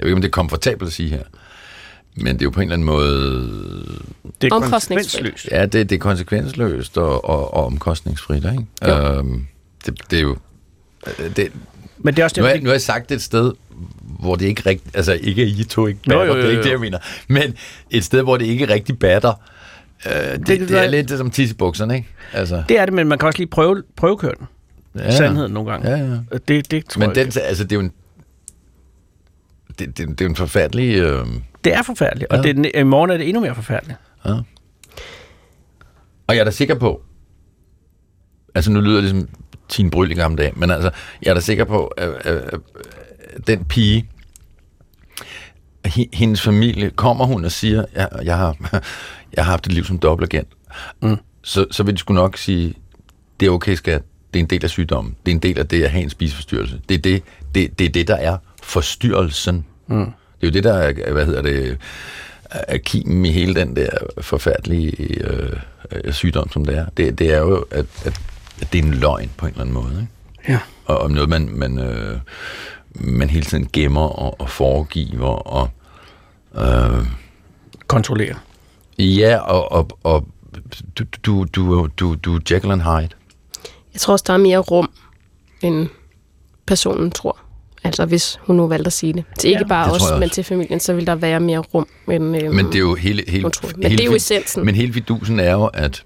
ved 0.00 0.06
ikke, 0.06 0.14
om 0.14 0.20
det 0.22 0.28
er 0.28 0.32
komfortabelt 0.32 0.86
at 0.88 0.92
sige 0.92 1.08
her. 1.08 1.22
Men 2.16 2.26
det 2.26 2.42
er 2.42 2.44
jo 2.46 2.50
på 2.50 2.60
en 2.60 2.62
eller 2.62 2.74
anden 2.74 2.86
måde... 2.86 3.08
Det 4.40 4.50
er 4.52 4.54
Omkostningsfrit. 4.54 5.12
konsekvensløst. 5.12 5.48
Ja, 5.50 5.66
det, 5.66 5.90
det 5.90 5.92
er 5.96 5.98
konsekvensløst 5.98 6.98
og, 6.98 7.24
og, 7.24 7.54
og 7.54 7.66
omkostningsfrit, 7.66 8.44
ikke? 8.44 8.66
Jo. 8.86 9.18
Øhm, 9.18 9.46
det, 9.86 10.00
det 10.10 10.16
er 10.18 10.22
jo... 10.22 10.36
Det, 11.36 11.52
Men 11.98 12.14
det 12.14 12.20
er 12.20 12.24
også 12.24 12.40
nu, 12.40 12.46
har, 12.46 12.52
det, 12.52 12.62
nu 12.62 12.68
har 12.68 12.74
jeg 12.74 12.80
sagt 12.82 13.08
det 13.08 13.14
et 13.14 13.22
sted, 13.22 13.52
hvor 14.20 14.36
det 14.36 14.46
ikke 14.46 14.62
rigtigt... 14.66 14.96
Altså, 14.96 15.12
ikke 15.12 15.42
at 15.42 15.48
I 15.48 15.64
to 15.64 15.86
ikke 15.86 16.00
batter, 16.08 16.24
jo, 16.24 16.32
jo, 16.34 16.38
det 16.38 16.44
er 16.44 16.48
ikke 16.48 16.56
jo. 16.58 16.64
det, 16.64 16.70
jeg 16.70 16.80
mener. 16.80 16.98
Men 17.28 17.54
et 17.90 18.04
sted, 18.04 18.22
hvor 18.22 18.36
det 18.36 18.44
ikke 18.46 18.68
rigtig 18.68 18.98
batter. 18.98 19.32
Øh, 20.06 20.12
det, 20.12 20.46
det, 20.46 20.60
det 20.60 20.68
det 20.68 20.78
er 20.78 20.86
lidt 20.86 21.10
som 21.10 21.30
tissebukserne, 21.30 21.94
ikke? 21.96 22.08
Altså, 22.32 22.62
det 22.68 22.78
er 22.78 22.84
det, 22.84 22.94
men 22.94 23.08
man 23.08 23.18
kan 23.18 23.26
også 23.26 23.38
lige 23.38 23.48
prøve, 23.50 23.82
prøvekøre 23.96 24.32
den. 24.38 24.46
ja. 24.98 25.16
Sandheden 25.16 25.52
nogle 25.52 25.70
gange. 25.70 25.90
Ja, 25.90 25.96
ja. 25.96 26.18
Og 26.30 26.48
Det, 26.48 26.70
det 26.70 26.86
tror 26.86 26.98
Men 26.98 27.08
jeg, 27.08 27.16
den, 27.16 27.42
altså, 27.42 27.64
det 27.64 27.72
er 27.72 27.76
jo 27.76 27.80
en... 27.80 27.92
Det, 29.78 29.98
det, 29.98 30.08
det 30.08 30.20
er 30.20 30.28
en 30.28 30.36
forfærdelig... 30.36 30.96
Øh, 30.96 31.26
det 31.64 31.74
er 31.74 31.82
forfærdeligt. 31.82 32.32
Og 32.32 32.36
Ja. 32.46 32.52
det, 32.52 32.66
er- 32.76 32.80
i 32.80 32.82
morgen 32.82 33.10
er 33.10 33.16
det 33.16 33.28
endnu 33.28 33.40
mere 33.40 33.54
forfærdeligt. 33.54 33.98
Ja. 34.24 34.30
Og 36.26 36.34
jeg 36.34 36.38
er 36.38 36.44
da 36.44 36.50
sikker 36.50 36.74
på, 36.74 37.02
altså 38.54 38.70
nu 38.72 38.80
lyder 38.80 39.00
det 39.00 39.10
som 39.10 39.28
Tine 39.68 39.90
Bryl 39.90 40.10
i 40.10 40.14
gamle 40.14 40.36
dage, 40.42 40.52
men 40.56 40.70
altså, 40.70 40.90
jeg 41.22 41.30
er 41.30 41.34
da 41.34 41.40
sikker 41.40 41.64
på, 41.64 41.86
at, 41.86 42.08
at, 42.08 42.36
at, 42.36 42.60
den 43.46 43.64
pige, 43.64 44.08
he- 45.88 46.08
hendes 46.12 46.42
familie, 46.42 46.90
kommer 46.90 47.24
hun 47.24 47.44
og 47.44 47.52
siger, 47.52 47.84
jeg, 47.94 48.08
jeg, 48.24 48.36
har, 48.36 48.82
jeg 49.36 49.44
har 49.44 49.50
haft 49.50 49.66
et 49.66 49.72
liv 49.72 49.84
som 49.84 49.98
dobbeltagent, 49.98 50.48
mm. 51.02 51.16
så, 51.42 51.66
så 51.70 51.82
vil 51.82 51.94
de 51.94 51.98
sgu 51.98 52.14
nok 52.14 52.36
sige, 52.36 52.74
det 53.40 53.46
er 53.46 53.50
okay, 53.50 53.74
skat, 53.74 54.02
det 54.34 54.40
er 54.40 54.44
en 54.44 54.50
del 54.50 54.64
af 54.64 54.70
sygdommen, 54.70 55.16
det 55.26 55.32
er 55.32 55.36
en 55.36 55.42
del 55.42 55.58
af 55.58 55.68
det 55.68 55.82
at 55.82 55.90
have 55.90 56.02
en 56.02 56.10
spiseforstyrrelse. 56.10 56.80
Det 56.88 56.94
er 56.94 56.98
det, 56.98 57.22
det, 57.54 57.78
det, 57.78 57.84
er 57.84 57.90
det 57.90 58.08
der 58.08 58.16
er 58.16 58.36
forstyrrelsen. 58.62 59.66
Mm. 59.86 59.96
Det 60.40 60.46
er 60.46 60.46
jo 60.46 60.50
det, 60.50 60.64
der 60.64 60.74
er, 60.74 61.12
hvad 61.12 61.26
hedder 61.26 61.42
det, 61.42 61.78
er 62.52 62.78
kimen 62.78 63.24
i 63.24 63.30
hele 63.30 63.54
den 63.54 63.76
der 63.76 63.88
forfærdelige 64.20 65.20
øh, 65.24 65.56
øh, 65.92 66.12
sygdom, 66.12 66.52
som 66.52 66.64
det 66.64 66.78
er. 66.78 66.86
Det, 66.96 67.18
det 67.18 67.32
er 67.32 67.38
jo, 67.38 67.66
at, 67.70 67.86
at, 68.04 68.20
at 68.60 68.72
det 68.72 68.78
er 68.78 68.82
en 68.82 68.94
løgn 68.94 69.30
på 69.36 69.46
en 69.46 69.52
eller 69.52 69.60
anden 69.60 69.74
måde. 69.74 69.92
Ikke? 70.00 70.52
Ja. 70.52 70.58
Og 70.84 70.98
om 70.98 71.10
noget, 71.10 71.28
man, 71.28 71.48
man, 71.52 71.78
øh, 71.78 72.18
man 72.94 73.30
hele 73.30 73.44
tiden 73.44 73.68
gemmer 73.72 74.08
og, 74.08 74.40
og 74.40 74.50
foregiver. 74.50 75.28
Og, 75.28 75.70
øh, 76.54 77.06
Kontrollere. 77.86 78.34
Ja, 78.98 79.36
og, 79.38 79.72
og, 79.72 79.88
og 80.02 80.26
du, 80.98 81.04
du, 81.26 81.44
du, 81.54 81.88
du, 81.98 82.14
du 82.14 82.34
er 82.36 82.40
Jekyll 82.50 82.72
and 82.72 82.82
Hyde. 82.82 83.08
Jeg 83.92 84.00
tror 84.00 84.12
også, 84.12 84.24
der 84.26 84.32
er 84.34 84.38
mere 84.38 84.58
rum, 84.58 84.90
end 85.62 85.88
personen 86.66 87.10
tror. 87.10 87.38
Altså 87.84 88.04
hvis 88.06 88.38
hun 88.42 88.56
nu 88.56 88.66
valgte 88.66 88.86
at 88.86 88.92
sige 88.92 89.12
det. 89.12 89.24
Til 89.38 89.48
ikke 89.50 89.60
Ja, 89.62 89.68
bare 89.68 89.92
os, 89.92 90.02
men 90.20 90.30
til 90.30 90.44
familien, 90.44 90.80
så 90.80 90.92
vil 90.94 91.06
der 91.06 91.14
være 91.14 91.40
mere 91.40 91.58
rum. 91.58 91.86
End, 92.10 92.36
øhm, 92.42 92.54
Men 92.54 92.66
det 92.66 92.74
er 92.74 92.78
jo 92.78 92.94
hele, 92.94 93.24
hele, 93.28 93.46
Utroligt. 93.46 93.78
Men 93.78 93.86
hele 93.86 93.98
det 93.98 94.04
er 94.04 94.10
jo 94.10 94.16
essensen. 94.16 94.64
Men 94.64 94.74
hele 94.74 94.92
fidusen 94.92 95.40
er 95.40 95.52
jo, 95.52 95.64
at 95.66 96.04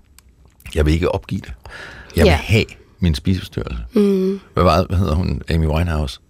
jeg 0.75 0.87
vil 0.87 0.95
ikke 0.95 1.13
opgive 1.13 1.41
det. 1.41 1.53
Jeg 2.17 2.23
vil 2.25 2.31
Ja. 2.31 2.37
have 2.37 2.65
min 3.01 3.15
spiseforstyrrelse. 3.15 3.83
Mm. 3.93 4.41
Hvad, 4.55 4.65
var, 4.65 4.85
hvad 4.89 4.99
hedder 4.99 5.15
hun? 5.15 5.43
Amy 5.51 5.67
Winehouse? 5.67 6.21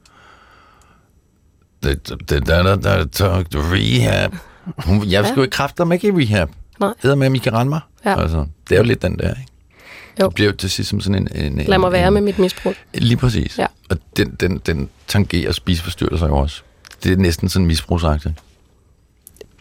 Det, 1.82 2.08
det, 2.08 2.30
det, 2.30 2.46
der, 2.46 2.76
der, 2.76 3.04
der, 3.04 3.44
rehab. 3.54 4.32
Hun, 4.78 5.04
jeg 5.08 5.24
skal 5.24 5.36
jo 5.36 5.42
ikke 5.42 5.52
kræfter 5.52 5.84
mig 5.84 5.94
ikke 5.94 6.08
i 6.08 6.10
rehab. 6.10 6.48
Nej. 6.80 6.92
Hedder 7.02 7.16
med, 7.16 7.26
om 7.26 7.34
I 7.34 7.38
kan 7.38 7.52
rende 7.52 7.70
mig. 7.70 7.80
Ja. 8.04 8.20
Altså, 8.20 8.46
det 8.68 8.74
er 8.74 8.78
jo 8.78 8.84
lidt 8.84 9.02
den 9.02 9.18
der, 9.18 9.30
ikke? 9.30 9.52
Jo. 10.20 10.26
Det 10.26 10.34
bliver 10.34 10.50
jo 10.50 10.56
til 10.56 10.70
sidst 10.70 10.90
som 10.90 11.00
sådan 11.00 11.28
en... 11.34 11.44
en 11.44 11.58
Lad 11.66 11.78
mig 11.78 11.86
en, 11.86 11.92
være 11.92 12.08
en, 12.08 12.14
med 12.14 12.22
mit 12.22 12.38
misbrug. 12.38 12.74
Lige 12.94 13.16
præcis. 13.16 13.58
Ja. 13.58 13.66
Og 13.90 13.96
den, 14.16 14.36
den, 14.40 14.58
den 14.66 14.88
tangerer 15.06 15.52
spiseforstyrrelser 15.52 16.26
jo 16.26 16.36
også. 16.36 16.62
Det 17.04 17.12
er 17.12 17.16
næsten 17.16 17.48
sådan 17.48 17.66
misbrugsagtigt. 17.66 18.34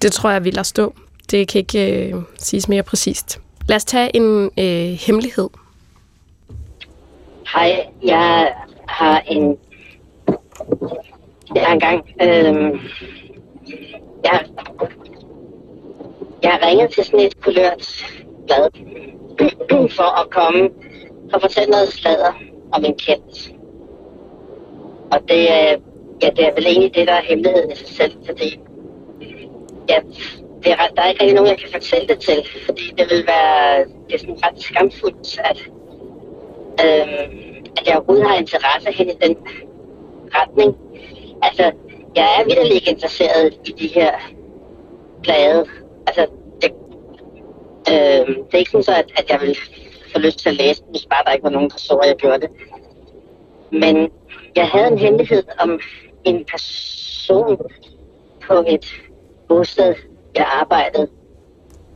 Det 0.02 0.12
tror 0.12 0.30
jeg, 0.30 0.44
vi 0.44 0.52
lader 0.52 0.64
stå. 0.64 0.96
Det 1.32 1.48
kan 1.48 1.60
ikke 1.60 2.10
øh, 2.10 2.22
siges 2.38 2.68
mere 2.70 2.84
præcist. 2.84 3.40
Lad 3.68 3.76
os 3.76 3.86
tage 3.86 4.16
en 4.16 4.50
øh, 4.60 4.98
hemmelighed. 5.00 5.50
Hej, 7.54 7.86
jeg 8.04 8.54
har 8.88 9.20
en... 9.20 9.58
Jeg 11.56 11.64
har 11.66 11.74
engang... 11.74 12.06
Øh, 12.22 12.80
jeg, 14.25 14.46
jeg 16.44 16.51
har 16.51 16.67
ringet 16.67 16.91
til 16.91 17.05
sådan 17.05 17.20
et 17.20 17.41
kulørt 17.41 18.05
blad 18.48 18.70
for 19.98 20.10
at 20.22 20.29
komme 20.29 20.70
for 21.29 21.36
at 21.36 21.41
fortælle 21.41 21.72
noget 21.72 21.88
sladder 21.88 22.34
om 22.72 22.86
en 22.86 22.96
kendt. 22.96 23.51
Og 25.12 25.20
det 25.29 25.41
øh, 25.41 25.82
ja, 26.22 26.29
det 26.29 26.46
er 26.48 26.53
vel 26.55 26.65
egentlig 26.65 26.96
det, 26.96 27.08
der 27.08 27.13
er 27.13 27.22
hemmeligheden 27.22 27.72
i 27.72 27.75
sig 27.75 27.88
selv, 27.88 28.13
fordi 28.25 28.60
ja, 29.89 30.00
det 30.63 30.72
er, 30.72 30.88
der 30.96 31.01
er 31.01 31.10
ikke 31.10 31.22
rigtig 31.22 31.36
nogen, 31.36 31.50
jeg 31.50 31.58
kan 31.58 31.72
fortælle 31.72 32.08
det 32.08 32.20
til, 32.20 32.48
fordi 32.65 32.94
det 32.98 33.05
vil 33.12 33.27
være 33.27 33.86
det 34.08 34.13
er 34.13 34.20
sådan 34.20 34.39
ret 34.46 34.62
skamfuldt, 34.62 35.39
at, 35.50 35.60
øh, 36.86 37.08
at 37.77 37.88
jeg 37.88 37.96
overhovedet 37.96 38.27
har 38.27 38.36
interesse 38.36 38.91
hen 38.91 39.10
i 39.10 39.13
den 39.22 39.38
retning. 40.36 40.77
Altså, 41.41 41.72
jeg 42.15 42.39
er 42.39 42.43
virkelig 42.43 42.75
ikke 42.75 42.91
interesseret 42.91 43.53
i 43.65 43.72
de 43.72 43.88
her 43.88 44.12
blade. 45.24 45.65
Altså, 46.07 46.27
det, 46.62 46.72
øh, 47.89 48.36
det 48.36 48.53
er 48.53 48.57
ikke 48.57 48.72
sådan 48.72 48.84
så, 48.84 48.95
at, 48.95 49.12
at 49.17 49.29
jeg 49.29 49.41
vil 49.41 49.57
få 50.13 50.19
lyst 50.19 50.39
til 50.39 50.50
at 50.50 50.55
læse 50.55 50.81
dem, 50.81 50.89
hvis 50.89 51.05
bare 51.05 51.24
der 51.25 51.31
ikke 51.31 51.43
var 51.43 51.50
nogen, 51.50 51.69
der 51.69 51.77
så, 51.77 51.93
at 51.93 52.07
jeg 52.07 52.15
gjorde 52.15 52.39
det. 52.39 52.50
Men 53.72 54.10
jeg 54.55 54.67
havde 54.67 54.88
en 54.88 54.98
hemmelighed 54.98 55.43
om 55.60 55.79
en 56.24 56.45
person 56.51 57.57
på 58.48 58.63
et 58.67 58.86
bosted, 59.48 59.95
jeg 60.36 60.45
arbejdede. 60.62 61.07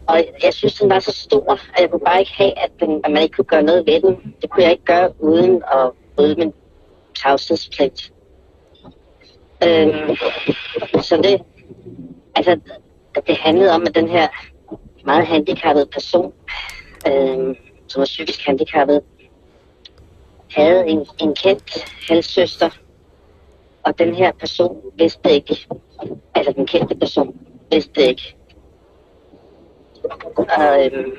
Og 0.07 0.25
jeg 0.43 0.53
synes, 0.53 0.73
den 0.73 0.89
var 0.89 0.99
så 0.99 1.11
stor, 1.11 1.51
at 1.51 1.81
jeg 1.81 1.89
kunne 1.89 2.05
bare 2.05 2.19
ikke 2.19 2.33
have, 2.33 2.59
at, 2.59 2.71
den, 2.79 3.01
at 3.03 3.11
man 3.11 3.23
ikke 3.23 3.35
kunne 3.35 3.45
gøre 3.45 3.63
noget 3.63 3.85
ved 3.85 4.01
den. 4.01 4.33
Det 4.41 4.49
kunne 4.49 4.63
jeg 4.63 4.71
ikke 4.71 4.85
gøre 4.85 5.13
uden 5.19 5.63
at 5.73 5.91
bryde 6.15 6.35
min 6.35 6.53
tavshedspligt. 7.15 8.13
Øhm, 9.63 10.15
så 11.01 11.17
det, 11.23 11.41
altså, 12.35 12.59
det 13.27 13.37
handlede 13.37 13.71
om, 13.71 13.83
at 13.87 13.95
den 13.95 14.07
her 14.07 14.27
meget 15.05 15.27
handicappede 15.27 15.85
person, 15.85 16.33
øhm, 17.07 17.55
som 17.87 17.99
var 17.99 18.05
psykisk 18.05 18.45
handicappet, 18.45 19.01
havde 20.55 20.87
en, 20.87 21.07
en 21.21 21.35
kendt 21.35 21.85
halssøster, 22.09 22.69
og 23.83 23.99
den 23.99 24.15
her 24.15 24.31
person 24.31 24.81
vidste 24.97 25.31
ikke, 25.31 25.67
altså 26.35 26.53
den 26.55 26.65
kendte 26.65 26.95
person 26.95 27.39
vidste 27.71 28.01
ikke. 28.01 28.35
Og, 30.37 30.85
øhm, 30.85 31.11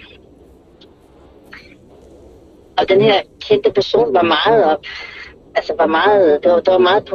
og 2.78 2.88
den 2.88 3.00
her 3.00 3.22
kendte 3.40 3.72
person 3.72 4.14
var 4.14 4.22
meget 4.22 4.64
op, 4.64 4.84
altså 5.54 5.74
var 5.78 5.86
meget, 5.86 6.42
det 6.42 6.52
var, 6.52 6.60
det 6.60 6.72
var 6.72 6.78
meget, 6.78 7.10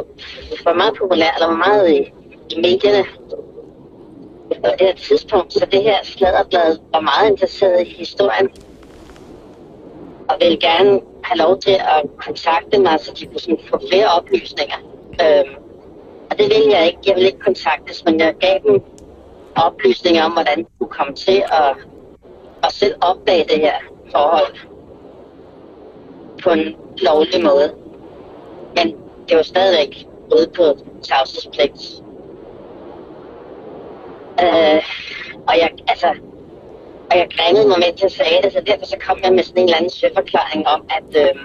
var 0.64 0.74
meget 0.74 0.94
populær, 0.98 1.30
eller 1.34 1.46
var 1.46 1.56
meget 1.56 1.90
i, 1.90 2.12
i 2.50 2.60
medierne 2.60 3.04
på 4.48 4.70
det 4.78 4.86
her 4.86 4.94
tidspunkt, 4.94 5.52
så 5.52 5.66
det 5.72 5.82
her 5.82 5.96
sladderblad 6.02 6.78
var 6.92 7.00
meget 7.00 7.30
interesseret 7.30 7.86
i 7.86 7.90
historien 7.98 8.48
og 10.28 10.36
ville 10.40 10.58
gerne 10.60 11.00
have 11.24 11.38
lov 11.38 11.58
til 11.58 11.70
at 11.70 12.02
kontakte 12.16 12.78
mig, 12.78 13.00
så 13.00 13.12
de 13.20 13.26
kunne 13.26 13.40
sådan 13.40 13.58
få 13.70 13.80
flere 13.90 14.06
oplysninger. 14.06 14.76
Øhm, 15.22 15.54
og 16.30 16.38
det 16.38 16.46
ville 16.48 16.70
jeg 16.70 16.86
ikke. 16.86 16.98
Jeg 17.06 17.14
ville 17.14 17.26
ikke 17.26 17.38
kontaktes, 17.38 18.04
men 18.04 18.20
jeg 18.20 18.34
gav 18.40 18.58
dem 18.66 18.82
oplysninger 19.56 20.24
om, 20.24 20.32
hvordan 20.32 20.58
de 20.58 20.66
kunne 20.78 20.90
komme 20.90 21.14
til 21.14 21.42
at, 21.52 21.76
at 22.64 22.72
selv 22.72 22.94
opdage 23.00 23.44
det 23.48 23.60
her 23.60 23.74
forhold 24.10 24.56
på 26.42 26.50
en 26.50 26.76
lovlig 26.98 27.44
måde. 27.44 27.74
Men 28.76 28.96
det 29.28 29.36
var 29.36 29.42
stadigvæk 29.42 30.06
ude 30.36 30.50
på 30.56 30.62
tavshedspligt. 31.02 32.02
Øh, 34.42 34.82
og 35.48 35.54
jeg, 35.62 35.70
altså, 35.88 36.06
og 37.10 37.16
jeg 37.18 37.28
grinede 37.36 37.68
mig 37.68 37.78
mens 37.78 38.02
jeg 38.02 38.10
sagde 38.10 38.42
det, 38.42 38.52
så 38.52 38.60
derfor 38.66 38.86
så 38.86 38.96
kom 39.06 39.18
jeg 39.24 39.32
med 39.32 39.42
sådan 39.42 39.62
en 39.62 39.64
eller 39.64 39.76
anden 39.76 39.90
søforklaring 39.90 40.66
om, 40.66 40.84
at, 40.98 41.22
øh, 41.22 41.42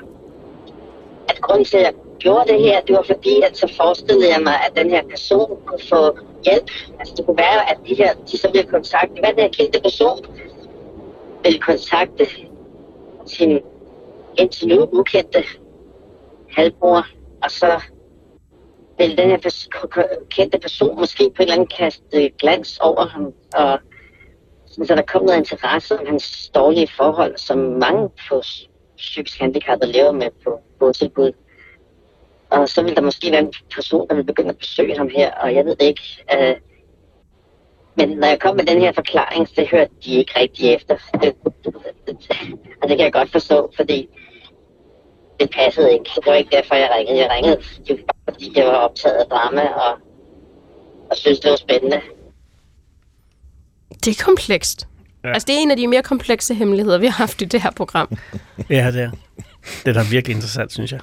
at 1.29 1.41
grunden 1.41 1.65
til, 1.65 1.77
at 1.77 1.83
jeg 1.83 1.93
gjorde 2.19 2.53
det 2.53 2.59
her, 2.59 2.81
det 2.81 2.95
var 2.95 3.03
fordi, 3.03 3.41
at 3.41 3.57
så 3.57 3.73
forestillede 3.77 4.29
jeg 4.33 4.41
mig, 4.43 4.55
at 4.65 4.71
den 4.75 4.89
her 4.89 5.03
person 5.09 5.57
kunne 5.65 5.85
få 5.89 6.17
hjælp. 6.45 6.71
Altså 6.99 7.13
det 7.17 7.25
kunne 7.25 7.37
være, 7.37 7.69
at 7.71 7.77
de 7.87 7.95
her, 7.95 8.13
de 8.31 8.37
så 8.37 8.51
ville 8.51 8.67
kontakte, 8.67 9.19
hvad 9.19 9.29
den 9.29 9.39
her 9.39 9.49
kendte 9.49 9.81
person 9.81 10.25
ville 11.43 11.59
kontakte 11.59 12.27
sin 13.25 13.59
indtil 14.37 14.67
nu 14.67 14.89
ukendte 14.91 15.43
halvbror, 16.49 17.07
og 17.43 17.51
så 17.51 17.81
vil 18.97 19.17
den 19.17 19.29
her 19.29 19.37
pers- 19.37 19.69
kendte 20.29 20.59
person 20.59 20.99
måske 20.99 21.23
på 21.35 21.41
en 21.41 21.41
eller 21.41 21.53
anden 21.53 21.67
kaste 21.77 22.23
øh, 22.23 22.29
glans 22.39 22.79
over 22.79 23.05
ham, 23.05 23.33
og 23.53 23.79
sådan, 24.65 24.85
så 24.85 24.95
der 24.95 25.01
kom 25.01 25.23
noget 25.23 25.37
interesse 25.37 25.99
om 25.99 26.05
hans 26.05 26.49
dårlige 26.55 26.87
forhold, 26.97 27.37
som 27.37 27.57
mange 27.57 28.09
på 28.29 28.41
psykisk 28.97 29.39
handicappede 29.39 29.91
lever 29.91 30.11
med 30.11 30.29
på 30.43 30.59
botilbud. 30.79 31.31
Og 32.49 32.69
så 32.69 32.83
vil 32.83 32.95
der 32.95 33.01
måske 33.01 33.31
være 33.31 33.41
en 33.41 33.53
person, 33.75 34.07
der 34.07 34.15
vil 34.15 34.23
begynde 34.23 34.49
at 34.49 34.57
besøge 34.57 34.97
ham 34.97 35.09
her, 35.15 35.31
og 35.31 35.55
jeg 35.55 35.65
ved 35.65 35.75
ikke. 35.79 36.01
Øh, 36.33 36.55
men 37.95 38.09
når 38.09 38.27
jeg 38.27 38.39
kom 38.39 38.55
med 38.55 38.65
den 38.65 38.81
her 38.81 38.91
forklaring, 38.91 39.47
så 39.47 39.67
hørte 39.71 39.91
de 40.05 40.15
ikke 40.15 40.39
rigtig 40.39 40.73
efter. 40.73 40.97
Det, 41.13 41.35
det, 41.43 41.63
det, 42.07 42.17
og 42.81 42.89
det 42.89 42.97
kan 42.97 43.05
jeg 43.05 43.13
godt 43.13 43.31
forstå, 43.31 43.71
fordi 43.75 44.09
det 45.41 45.49
passede 45.59 45.93
ikke. 45.93 46.09
Det 46.15 46.25
var 46.25 46.33
ikke 46.33 46.55
derfor, 46.57 46.75
jeg 46.75 46.89
ringede. 46.97 47.17
Jeg 47.23 47.29
ringede, 47.35 47.57
det 47.87 47.91
var 47.97 48.03
bare, 48.07 48.33
fordi 48.33 48.51
jeg 48.55 48.65
var 48.65 48.79
optaget 48.87 49.15
af 49.15 49.25
drama 49.31 49.61
og, 49.61 49.91
og 51.09 51.17
synes, 51.17 51.39
det 51.39 51.49
var 51.51 51.57
spændende. 51.57 51.99
Det 54.05 54.19
er 54.19 54.23
komplekst. 54.23 54.87
Ja. 55.23 55.33
Altså, 55.33 55.45
det 55.47 55.55
er 55.55 55.59
en 55.59 55.71
af 55.71 55.77
de 55.77 55.87
mere 55.87 56.03
komplekse 56.03 56.53
hemmeligheder, 56.53 56.97
vi 56.97 57.05
har 57.05 57.13
haft 57.13 57.41
i 57.41 57.45
det 57.45 57.61
her 57.61 57.71
program. 57.71 58.17
Ja, 58.69 58.91
det 58.91 59.01
er. 59.01 59.11
Det 59.85 59.87
er 59.87 59.93
da 59.93 60.09
virkelig 60.11 60.35
interessant, 60.35 60.73
synes 60.73 60.91
jeg. 60.91 60.99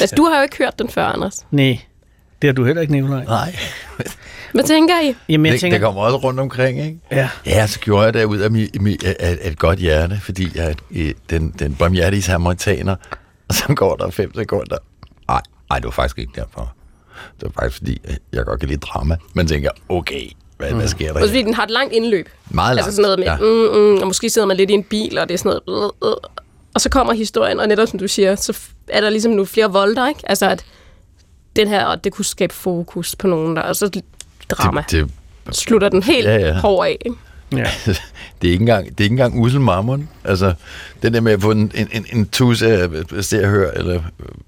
Altså, 0.00 0.16
du 0.16 0.24
har 0.24 0.36
jo 0.36 0.42
ikke 0.42 0.58
hørt 0.58 0.78
den 0.78 0.88
før, 0.88 1.04
Anders. 1.04 1.46
Nej, 1.50 1.78
det 2.42 2.48
har 2.48 2.54
du 2.54 2.64
heller 2.64 2.82
ikke, 2.82 2.92
Nicolaj. 2.92 3.24
Nej, 3.24 3.56
Hvad 4.52 4.64
tænker 4.64 5.00
I? 5.00 5.14
Jamen, 5.28 5.46
jeg 5.46 5.52
det, 5.52 5.60
tænker... 5.60 5.78
det 5.78 5.84
kommer 5.84 6.02
også 6.02 6.16
rundt 6.16 6.40
omkring, 6.40 6.80
ikke? 6.80 6.98
Ja. 7.10 7.28
Ja, 7.46 7.66
så 7.66 7.80
gjorde 7.80 8.04
jeg 8.04 8.14
det 8.14 8.24
ud 8.24 8.38
af, 8.38 8.50
mi, 8.50 8.68
mi, 8.80 8.98
af, 9.04 9.16
af 9.18 9.38
et 9.50 9.58
godt 9.58 9.78
hjerte, 9.78 10.20
fordi 10.22 10.48
jeg 10.54 10.76
den, 11.30 11.54
den 11.58 11.74
barmhjertige 11.74 12.22
samaritaner, 12.22 12.96
og 13.52 13.56
så 13.68 13.74
går 13.74 13.96
der 13.96 14.10
fem 14.10 14.34
sekunder. 14.34 14.76
Nej, 15.28 15.40
nej, 15.70 15.78
det 15.78 15.84
var 15.84 15.90
faktisk 15.90 16.18
ikke 16.18 16.32
derfor. 16.34 16.74
Det 17.40 17.42
var 17.42 17.62
faktisk 17.62 17.78
fordi, 17.78 18.00
øh, 18.08 18.16
jeg 18.32 18.44
godt 18.44 18.60
kan 18.60 18.68
lide 18.68 18.80
drama. 18.80 19.16
Man 19.34 19.46
tænker, 19.46 19.70
okay, 19.88 20.28
hvad, 20.56 20.72
hvad 20.72 20.88
sker 20.88 21.12
der 21.12 21.14
Også 21.14 21.26
fordi 21.26 21.38
her? 21.38 21.44
den 21.44 21.54
har 21.54 21.64
et 21.64 21.70
langt 21.70 21.92
indløb. 21.92 22.28
Meget 22.50 22.76
langt. 22.76 22.86
Altså 22.86 22.96
sådan 22.96 23.02
noget 23.02 23.18
med, 23.18 23.26
ja. 23.26 23.36
mm, 23.36 23.94
mm, 23.94 24.00
og 24.00 24.06
måske 24.06 24.30
sidder 24.30 24.48
man 24.48 24.56
lidt 24.56 24.70
i 24.70 24.72
en 24.72 24.84
bil, 24.84 25.18
og 25.18 25.28
det 25.28 25.34
er 25.34 25.38
sådan 25.38 25.60
noget... 25.66 25.92
Øh, 26.04 26.08
øh. 26.10 26.16
Og 26.74 26.80
så 26.80 26.88
kommer 26.88 27.12
historien, 27.12 27.60
og 27.60 27.68
netop 27.68 27.88
som 27.88 27.98
du 27.98 28.08
siger, 28.08 28.36
så 28.36 28.58
er 28.88 29.00
der 29.00 29.10
ligesom 29.10 29.32
nu 29.32 29.44
flere 29.44 29.72
volder, 29.72 30.08
ikke? 30.08 30.20
Altså 30.26 30.48
at 30.48 30.64
den 31.56 31.68
her, 31.68 31.84
og 31.84 32.04
det 32.04 32.12
kunne 32.12 32.24
skabe 32.24 32.54
fokus 32.54 33.16
på 33.16 33.26
nogen 33.26 33.56
der, 33.56 33.62
og 33.62 33.76
så 33.76 34.02
drama. 34.48 34.84
Det, 34.90 35.10
det, 35.46 35.56
Slutter 35.56 35.88
den 35.88 36.02
helt 36.02 36.26
ja. 36.26 36.36
ja. 36.36 36.52
hård 36.52 36.86
af, 36.86 36.96
ikke? 37.04 37.16
Ja. 37.58 37.70
det 38.42 38.48
er 38.48 38.52
ikke 38.52 38.62
engang, 38.62 38.84
det 38.84 39.00
er 39.00 39.04
ikke 39.04 39.12
engang 39.12 39.40
usel 39.40 39.60
mammon. 39.60 40.08
Altså, 40.24 40.54
den 41.02 41.14
der 41.14 41.20
med 41.20 41.32
at 41.32 41.40
få 41.40 41.50
en, 41.50 41.72
en, 41.74 41.88
en, 41.92 42.06
en 42.12 42.28
tusse 42.28 42.66
af 42.66 42.88
se 43.20 43.42
og 43.44 43.50
hør, 43.50 43.70
eller 43.70 44.02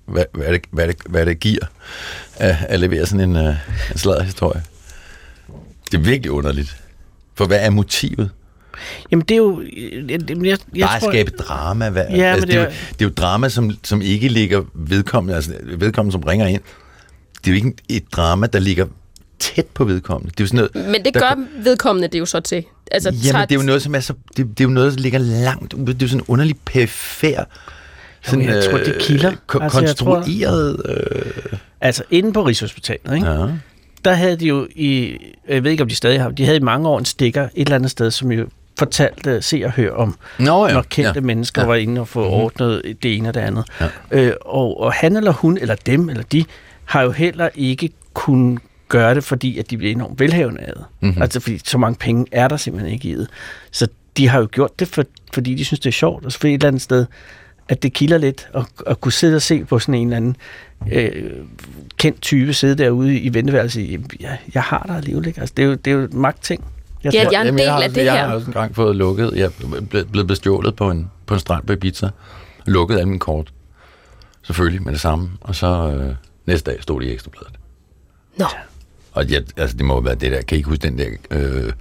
hvad, 0.05 0.25
hvad, 0.33 0.53
det, 0.53 0.63
hvad, 0.71 0.89
det, 0.89 0.97
hvad 1.09 1.27
det 1.27 1.41
giver, 1.41 1.65
at, 2.37 2.57
at 2.69 2.81
levere 2.81 3.07
sådan 3.07 3.31
en, 3.31 3.37
uh, 3.37 3.55
en 3.93 3.99
sladderhistorie. 3.99 4.63
Det 5.91 5.99
er 5.99 6.03
virkelig 6.03 6.31
underligt. 6.31 6.77
For 7.35 7.47
hvad 7.47 7.59
er 7.61 7.71
motivet? 7.71 8.31
Jamen, 9.11 9.25
det 9.29 9.35
er 9.35 9.39
jo... 9.39 9.63
Jeg, 9.63 10.11
jeg, 10.11 10.21
jeg, 10.45 10.59
jeg 10.75 10.87
Bare 10.87 10.97
at 10.97 11.03
tror, 11.03 11.11
skabe 11.11 11.31
drama. 11.31 11.91
Hvad, 11.91 12.07
Ja, 12.11 12.23
altså, 12.23 12.47
det, 12.47 12.55
er 12.55 12.61
jo, 12.61 12.67
det 12.67 13.01
er 13.01 13.05
jo 13.05 13.11
drama, 13.11 13.49
som, 13.49 13.71
som 13.83 14.03
ikke 14.03 14.29
ligger 14.29 14.63
vedkommende, 14.75 15.35
altså 15.35 15.53
vedkommende, 15.63 16.13
som 16.13 16.23
ringer 16.23 16.47
ind. 16.47 16.61
Det 17.45 17.51
er 17.51 17.51
jo 17.51 17.57
ikke 17.57 17.73
et 17.89 18.05
drama, 18.13 18.47
der 18.47 18.59
ligger 18.59 18.87
tæt 19.55 19.67
på 19.67 19.85
vedkommende. 19.85 20.31
Det 20.31 20.41
er 20.41 20.45
jo 20.45 20.49
sådan 20.49 20.69
noget, 20.75 20.89
Men 20.91 21.05
det 21.05 21.15
der 21.15 21.21
gør 21.21 21.45
vedkommende 21.63 22.09
det 22.09 22.19
jo 22.19 22.27
så 22.27 22.41
til. 22.41 22.65
Altså, 22.91 23.11
Jamen, 23.11 23.23
tager- 23.23 23.45
det 23.47 23.55
er 23.55 23.61
jo 23.61 23.67
noget, 23.67 23.83
som 23.83 23.95
er 23.95 24.01
så, 24.01 24.13
det, 24.37 24.49
det 24.59 24.61
er 24.61 24.65
jo 24.65 24.71
noget, 24.71 24.93
der 24.93 24.99
ligger 25.01 25.19
langt 25.19 25.75
ude. 25.75 25.87
Det 25.87 25.95
er 25.95 25.97
jo 26.03 26.09
sådan 26.09 26.21
en 26.21 26.25
underlig 26.29 26.57
perifær, 26.65 27.45
sådan, 28.23 28.45
jeg 28.45 28.65
tror, 28.65 28.79
det 28.79 28.97
kilder. 29.01 29.33
ko- 29.47 29.59
Altså, 29.59 29.81
jeg 29.81 29.97
tror- 29.97 30.15
konstrueret... 30.15 30.83
Øh, 30.89 31.59
Altså, 31.81 32.03
inde 32.11 32.33
på 32.33 32.43
Rigshospitalet, 32.47 33.15
ikke? 33.15 33.27
ja. 33.31 33.47
der 34.05 34.13
havde 34.13 34.37
de 34.37 34.47
jo 34.47 34.67
i, 34.75 35.17
jeg 35.49 35.65
ved 35.65 35.71
ikke 35.71 35.83
om 35.83 35.89
de 35.89 35.95
stadig 35.95 36.23
har, 36.23 36.31
de 36.31 36.45
havde 36.45 36.57
i 36.57 36.61
mange 36.61 36.89
år 36.89 36.99
en 36.99 37.05
stikker 37.05 37.43
et 37.43 37.51
eller 37.57 37.75
andet 37.75 37.91
sted, 37.91 38.11
som 38.11 38.33
jo 38.33 38.47
fortalte 38.79 39.43
se 39.43 39.63
og 39.65 39.71
høre 39.73 39.91
om, 39.93 40.19
Nå, 40.39 40.67
ja. 40.67 40.73
når 40.73 40.83
kendte 40.83 41.13
ja. 41.15 41.21
mennesker 41.21 41.63
Ja. 41.63 41.65
ja. 41.65 41.69
var 41.69 41.75
inde 41.75 42.01
og 42.01 42.09
få 42.09 42.21
mm-hmm. 42.21 42.35
ordnet 42.35 42.83
det 43.03 43.17
ene 43.17 43.29
og 43.29 43.35
det 43.35 43.41
andet. 43.41 43.65
Ja. 43.81 43.87
Øh, 44.11 44.33
og, 44.41 44.81
og 44.81 44.93
han 44.93 45.17
eller 45.17 45.33
hun, 45.33 45.59
eller 45.59 45.75
dem, 45.75 46.09
eller 46.09 46.23
de, 46.23 46.45
har 46.85 47.03
jo 47.03 47.11
heller 47.11 47.49
ikke 47.55 47.91
kunnet 48.15 48.59
gøre 48.89 49.15
det, 49.15 49.25
fordi 49.25 49.59
at 49.59 49.71
de 49.71 49.77
bliver 49.77 49.93
enormt 49.93 50.21
velhavende 50.21 50.61
af 50.61 50.73
det. 50.77 50.85
Mhm. 51.01 51.09
Mm-hmm. 51.09 51.23
Altså, 51.23 51.41
fordi 51.41 51.61
så 51.65 51.79
mange 51.79 51.97
penge 52.01 52.27
er 52.33 52.49
der 52.49 52.57
simpelthen 52.57 52.93
ikke 52.93 53.09
i 53.09 53.15
det. 53.15 53.29
Så 53.71 53.89
de 54.17 54.29
har 54.29 54.39
jo 54.39 54.49
gjort 54.53 54.79
det, 54.79 54.89
for, 54.89 55.05
fordi 55.35 55.55
de 55.55 55.65
synes, 55.65 55.81
det 55.81 55.87
er 55.89 55.93
sjovt, 55.93 56.25
og 56.27 56.33
så 56.33 56.39
fordi 56.39 56.53
et 56.55 56.59
eller 56.59 56.69
andet 56.69 56.83
sted, 56.83 57.07
at 57.69 57.83
det 57.83 57.93
kilder 57.93 58.19
lidt, 58.19 58.49
at, 58.55 58.65
at 58.87 59.01
kunne 59.01 59.13
sidde 59.13 59.37
og 59.37 59.43
se 59.43 59.65
på 59.65 59.79
sådan 59.79 59.95
en 59.95 60.07
eller 60.07 60.17
anden 60.17 60.37
øh, 60.93 61.31
kendt 61.97 62.21
type 62.23 62.53
sidde 62.53 62.75
derude 62.85 63.19
i 63.21 63.35
venteværelset. 63.35 63.83
og 63.83 63.87
sige, 63.87 64.05
Jeg, 64.21 64.39
jeg 64.55 64.63
har 64.63 64.85
der 64.89 64.95
alligevel 64.97 65.27
ikke. 65.27 65.41
Altså, 65.41 65.53
det, 65.57 65.63
er 65.63 65.67
jo, 65.67 65.75
det 65.75 65.87
er 65.91 65.95
jo 65.95 66.01
et 66.03 66.15
magtting. 66.15 66.65
Jeg 67.05 67.15
Ja, 67.15 67.25
tror, 67.25 67.31
jeg 67.33 67.39
er 67.39 67.41
en 67.41 67.47
Jamen, 67.47 67.59
del 67.59 67.65
jeg 67.65 67.73
har, 67.75 67.81
af 67.81 67.85
også- 67.87 67.95
det 68.01 68.05
jeg 68.05 68.13
her. 68.15 68.27
har 68.27 68.35
også 68.35 68.47
engang 68.47 68.75
fået 68.77 68.97
lukket. 68.97 69.33
Jeg 69.37 69.51
er 69.61 70.05
blevet- 70.05 70.27
bestjålet 70.27 70.77
på 70.77 70.91
en, 70.91 71.11
på 71.27 71.35
en 71.35 71.41
strand 71.41 71.67
på 71.67 71.73
Ibiza. 71.73 72.09
Lukket 72.67 72.95
alle 72.95 73.07
mine 73.09 73.21
kort. 73.21 73.53
selvfølgelig 74.43 74.83
med 74.83 74.93
det 74.93 75.01
samme. 75.01 75.31
Og 75.41 75.55
så 75.55 75.67
øh, 75.67 76.15
næste 76.47 76.71
dag 76.71 76.83
stod 76.83 77.01
de 77.01 77.07
i 77.07 77.13
ekstrabladet. 77.13 77.53
Nå, 78.39 78.47
Og 79.15 79.31
jeg, 79.31 79.43
altså, 79.57 79.77
det 79.77 79.87
må 79.87 80.01
være 80.01 80.15
det 80.15 80.33
der, 80.33 80.43
kan 80.43 80.57
I 80.57 80.59
ikke 80.59 80.69
huske 80.69 80.83
den 80.83 80.99
der 80.99 81.09
øh, 81.31 81.73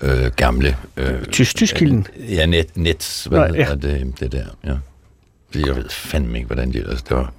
øh, 0.00 0.30
gamle... 0.36 0.76
Øh, 0.96 1.24
Tysk, 1.24 1.56
Tyskilden. 1.56 2.06
Ja, 2.28 2.46
net, 2.46 2.76
net 2.76 3.26
hvad 3.28 3.38
Nej, 3.38 3.58
ja. 3.58 3.74
det, 3.74 4.20
det 4.20 4.32
der, 4.32 4.44
ja. 4.64 4.74
Fordi 5.50 5.66
jeg 5.66 5.76
ved 5.76 5.88
fandme 5.90 6.38
ikke, 6.38 6.46
hvordan 6.46 6.72
de 6.72 6.78
ellers... 6.78 7.02
Det 7.02 7.16
var, 7.16 7.32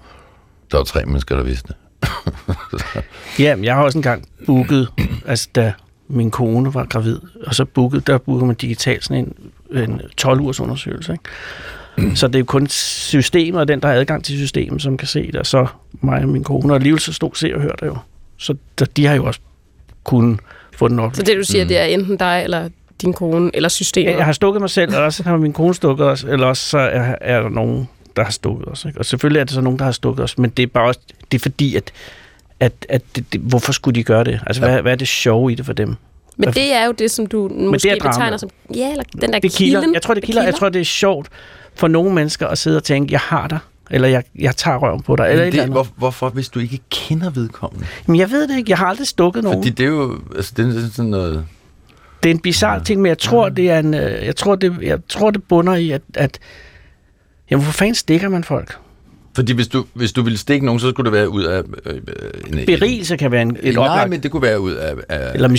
der 0.72 0.78
var 0.78 0.84
tre 0.84 1.06
mennesker, 1.06 1.36
der 1.36 1.44
vidste 1.44 1.68
det. 1.68 1.76
Ja, 3.40 3.56
men 3.56 3.66
jeg 3.66 3.76
har 3.76 3.84
også 3.84 3.98
engang 3.98 4.28
booket, 4.46 4.90
altså 5.26 5.50
da 5.56 5.74
min 6.08 6.32
kone 6.32 6.74
var 6.74 6.86
gravid, 6.86 7.20
og 7.48 7.56
så 7.56 7.66
booket, 7.66 8.08
der 8.08 8.18
booker 8.18 8.46
man 8.46 8.56
digitalt 8.56 9.04
sådan 9.04 9.34
en, 9.72 9.80
en 9.80 10.02
12-ugers 10.22 10.60
undersøgelse. 10.60 11.14
Ikke? 11.14 12.16
Så 12.16 12.28
det 12.28 12.36
er 12.36 12.40
jo 12.40 12.46
kun 12.46 12.68
systemet 12.68 13.62
og 13.62 13.68
den, 13.68 13.80
der 13.80 13.88
har 13.88 13.96
adgang 13.96 14.24
til 14.24 14.38
systemet, 14.38 14.82
som 14.82 14.98
kan 14.98 15.08
se 15.08 15.28
det, 15.28 15.36
og 15.36 15.46
så 15.46 15.68
mig 16.02 16.22
og 16.22 16.30
min 16.30 16.44
kone. 16.44 16.74
Og 16.74 16.76
alligevel 16.76 17.00
så 17.00 17.14
stod 17.14 17.32
se 17.36 17.56
og 17.56 17.62
hør 17.62 17.72
det 17.72 17.86
jo. 17.86 17.98
Så 18.44 18.56
der, 18.80 18.86
de 18.86 19.06
har 19.06 19.16
jo 19.16 19.26
også 19.26 19.40
kunnet 20.04 20.40
få 20.76 20.88
den 20.88 21.00
op. 21.00 21.16
så 21.16 21.24
det 21.24 21.38
du 21.38 21.44
siger, 21.44 21.66
det 21.66 21.78
er 21.78 21.84
enten 21.84 22.18
dig 22.18 22.42
eller 22.44 22.70
din 23.02 23.14
kone 23.14 23.52
eller 23.54 23.70
systemet. 23.70 24.16
Jeg 24.16 24.26
har 24.26 24.34
stukket 24.34 24.62
mig 24.62 24.70
selv, 24.70 24.96
og 24.96 25.04
også 25.04 25.24
har 25.24 25.38
min 25.38 25.54
kone 25.54 25.74
stukket 25.74 26.08
os, 26.08 26.24
eller 26.24 26.48
også 26.48 26.70
så 26.70 26.78
er, 26.78 27.16
er 27.22 27.42
der 27.42 27.50
nogen, 27.50 27.90
der 28.16 28.24
har 28.24 28.32
stukket 28.32 28.68
os. 28.68 28.86
Ikke? 28.86 29.00
Og 29.00 29.06
selvfølgelig 29.06 29.40
er 29.40 29.44
det 29.44 29.54
så 29.54 29.62
nogen, 29.62 29.80
der 29.80 29.86
har 29.86 29.92
stukket 29.92 30.24
os, 30.24 30.38
men 30.38 30.50
det 30.50 30.64
er 30.64 30.68
bare 30.68 30.88
også, 30.88 31.00
det 31.32 31.38
er 31.38 31.42
fordi, 31.42 31.76
at, 31.76 31.92
at, 32.60 32.74
at 32.90 33.02
det, 33.16 33.26
det, 33.34 33.42
hvorfor 33.42 33.72
skulle 33.72 33.96
de 33.96 34.04
gøre 34.04 34.24
det? 34.24 34.40
Altså, 34.48 34.62
hvad, 34.62 34.82
hvad 34.82 34.92
er 34.92 34.96
det 34.96 35.08
sjove 35.08 35.52
i 35.52 35.56
det 35.56 35.66
for 35.66 35.74
dem? 35.74 35.96
Men 36.38 36.54
det 36.54 36.74
er 36.74 36.86
jo 36.86 36.92
det, 36.92 37.12
som 37.12 37.26
du 37.26 37.52
måske 37.56 37.90
det 37.90 37.92
er 37.92 38.00
drama. 38.00 38.12
betegner 38.12 38.38
som... 38.38 38.50
Ja, 38.76 38.92
eller 38.92 39.04
den 39.22 39.34
der 39.34 39.40
det 39.40 39.52
kilder. 39.52 39.80
kilden. 39.80 39.94
Jeg 39.94 40.02
tror, 40.02 40.14
det 40.14 40.24
kilder. 40.24 40.44
Jeg 40.44 40.56
tror, 40.56 40.70
det 40.70 40.80
er 40.80 40.86
sjovt 40.86 41.30
for 41.76 41.88
nogle 41.88 42.14
mennesker 42.14 42.48
at 42.48 42.58
sidde 42.58 42.78
og 42.78 42.84
tænke, 42.84 43.12
jeg 43.14 43.20
har 43.20 43.48
dig, 43.48 43.60
eller 43.94 44.08
jeg, 44.08 44.24
jeg 44.40 44.56
tager 44.56 44.78
røven 44.78 45.02
på 45.02 45.16
dig, 45.16 45.24
eller 45.24 45.44
et 45.44 45.48
eller 45.48 45.52
det, 45.52 45.60
andet. 45.60 45.76
hvor, 45.76 45.88
hvorfor, 45.96 46.30
hvis 46.30 46.50
du 46.50 46.60
ikke 46.60 46.80
kender 46.90 47.30
vedkommende? 47.30 47.86
Men 48.08 48.20
jeg 48.20 48.32
ved 48.32 48.48
det 48.48 48.58
ikke. 48.58 48.70
Jeg 48.70 48.78
har 48.78 48.86
aldrig 48.86 49.08
stukket 49.08 49.44
nogen. 49.44 49.60
Fordi 49.60 49.70
det 49.70 49.84
er 49.84 49.90
jo 49.90 50.20
altså, 50.36 50.54
det 50.58 50.78
er 50.78 50.90
sådan 50.92 51.12
noget... 51.12 51.46
Det 52.24 52.30
er 52.30 52.34
en 52.34 52.40
bizarre 52.40 52.84
ting, 52.84 53.02
men 53.02 53.10
jeg 53.10 53.18
tror, 53.18 53.50
det 53.50 53.70
er 53.70 53.80
en, 53.80 53.94
øh, 53.94 54.26
jeg 54.26 54.36
tror, 54.36 54.56
det, 54.56 54.78
jeg 54.82 55.00
tror, 55.10 55.32
det 55.32 55.44
bunder 55.44 55.76
i, 55.76 55.92
at, 55.92 56.02
at 56.14 56.40
jamen, 57.52 57.64
hvor 57.64 57.72
fanden 57.72 57.96
stikker 57.96 58.30
man 58.30 58.44
folk? 58.44 58.78
Fordi 59.36 59.54
hvis 59.54 59.68
du, 59.68 59.86
hvis 59.94 60.12
du 60.12 60.22
ville 60.22 60.38
stikke 60.40 60.66
nogen, 60.66 60.80
så 60.80 60.90
skulle 60.90 61.06
det 61.12 61.18
være 61.20 61.30
ud 61.30 61.44
af... 61.44 61.62
Øh, 61.86 61.96
øh, 61.96 62.60
en, 62.60 62.66
Berigelse 62.66 63.18
kan 63.18 63.32
være 63.32 63.42
en, 63.42 63.58
et 63.64 63.76
Nej, 63.76 63.88
oplagt. 63.88 64.10
men 64.10 64.24
det 64.24 64.32
kunne 64.32 64.42
være 64.42 64.60
ud 64.60 64.72
af... 64.74 64.94
af 65.10 65.32
Eller 65.34 65.50
en- 65.50 65.56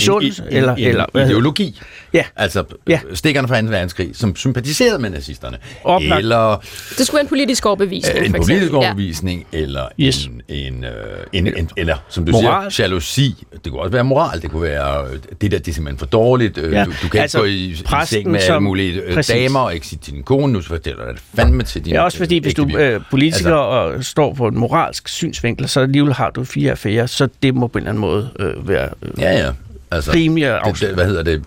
eller- 0.51 0.75
en 0.75 0.87
eller- 0.87 1.25
ideologi. 1.25 1.79
Ja. 2.13 2.23
Altså 2.35 2.63
Ja. 2.87 2.91
ja. 3.09 3.15
stikkerne 3.15 3.47
fra 3.47 3.61
2. 3.61 3.67
verdenskrig, 3.67 4.09
som 4.13 4.35
sympatiserede 4.35 4.99
med 4.99 5.09
nazisterne. 5.09 5.57
Oplagt. 5.83 6.19
Eller 6.19 6.63
Det 6.97 7.07
skulle 7.07 7.17
være 7.17 7.21
en 7.23 7.27
politisk 7.29 7.65
overbevisning, 7.65 8.19
øh, 8.19 8.25
en 8.25 8.31
for 8.31 8.37
politisk 8.43 8.73
overbevisning, 8.73 9.45
eller 9.51 9.81
Yes. 9.99 10.25
en, 10.25 10.41
en, 10.49 10.83
øh, 10.83 10.91
en, 11.33 11.47
en, 11.47 11.69
eller 11.77 11.95
som 12.09 12.25
du 12.25 12.31
Moral. 12.31 12.71
siger, 12.71 12.85
jalousi. 12.85 13.43
Det 13.63 13.71
kunne 13.71 13.81
også 13.81 13.91
være 13.91 14.03
moral. 14.03 14.41
Det 14.41 14.51
kunne 14.51 14.61
være, 14.61 15.05
øh, 15.13 15.19
det 15.41 15.51
der, 15.51 15.57
det 15.57 15.67
er 15.67 15.73
simpelthen 15.73 15.99
for 15.99 16.05
dårligt. 16.05 16.57
Øh, 16.57 16.73
Ja, 16.73 16.83
Du, 16.83 16.91
du 17.03 17.07
kan 17.09 17.21
altså, 17.21 17.43
ikke 17.43 17.65
gå 17.67 17.73
i, 17.73 17.79
i 17.79 17.83
præsten 17.85 18.15
seng 18.17 18.31
med 18.31 18.39
alle 18.39 18.47
som- 18.47 18.63
mulige 18.63 19.01
øh, 19.01 19.13
præcis. 19.13 19.33
damer, 19.35 19.59
og 19.59 19.73
ikke 19.73 19.87
sige 19.87 19.99
til 20.03 20.13
din 20.13 20.23
kone, 20.23 20.53
nu 20.53 20.61
fortæller 20.61 21.05
jeg 21.05 21.13
det 21.13 21.21
fandme 21.35 21.63
til 21.63 21.85
din 21.85 21.93
Ja, 21.93 22.01
også 22.03 22.17
fordi, 22.17 22.35
øh, 22.37 22.41
hvis 22.41 22.53
du 22.53 22.63
ægte 22.69 22.81
er 22.83 22.99
bil. 22.99 23.05
Og 23.65 24.03
står 24.03 24.33
på 24.33 24.47
en 24.47 24.57
moralsk 24.57 25.07
synsvinkel, 25.07 25.69
så 25.69 25.79
alligevel 25.79 26.13
har 26.13 26.29
du 26.29 26.43
fire 26.43 26.71
affærer, 26.71 27.05
så 27.05 27.27
det 27.43 27.55
må 27.55 27.67
på 27.67 27.77
en 27.77 27.81
eller 27.81 27.89
anden 27.89 28.01
måde 28.01 28.29
øh, 28.39 28.67
være 28.67 28.89
øh, 29.01 29.11
Ja, 29.19 29.31
ja. 29.31 29.51
Altså, 29.91 30.11
rimelig 30.13 30.59
det, 30.65 30.79
det, 30.79 30.93
hvad 30.93 31.05
hedder 31.05 31.23
det? 31.23 31.43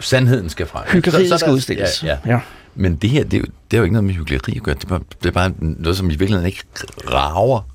Sandheden 0.00 0.48
skal 0.48 0.66
frem. 0.66 0.84
Hyggeriet 0.92 1.40
skal 1.40 1.52
udstilles. 1.52 2.04
Ja, 2.04 2.08
ja. 2.26 2.32
Ja. 2.32 2.40
Men 2.74 2.96
det 2.96 3.10
her, 3.10 3.24
det 3.24 3.34
er, 3.34 3.38
jo, 3.38 3.44
det 3.70 3.76
er 3.76 3.78
jo 3.78 3.84
ikke 3.84 3.92
noget 3.92 4.04
med 4.04 4.14
hyggeleri 4.14 4.56
at 4.56 4.62
gøre. 4.62 4.74
Det 4.74 4.84
er 4.84 4.88
bare, 4.88 5.00
det 5.22 5.28
er 5.28 5.32
bare 5.32 5.52
noget, 5.60 5.96
som 5.96 6.06
i 6.06 6.08
virkeligheden 6.08 6.46
ikke 6.46 6.62
rager 7.10 7.68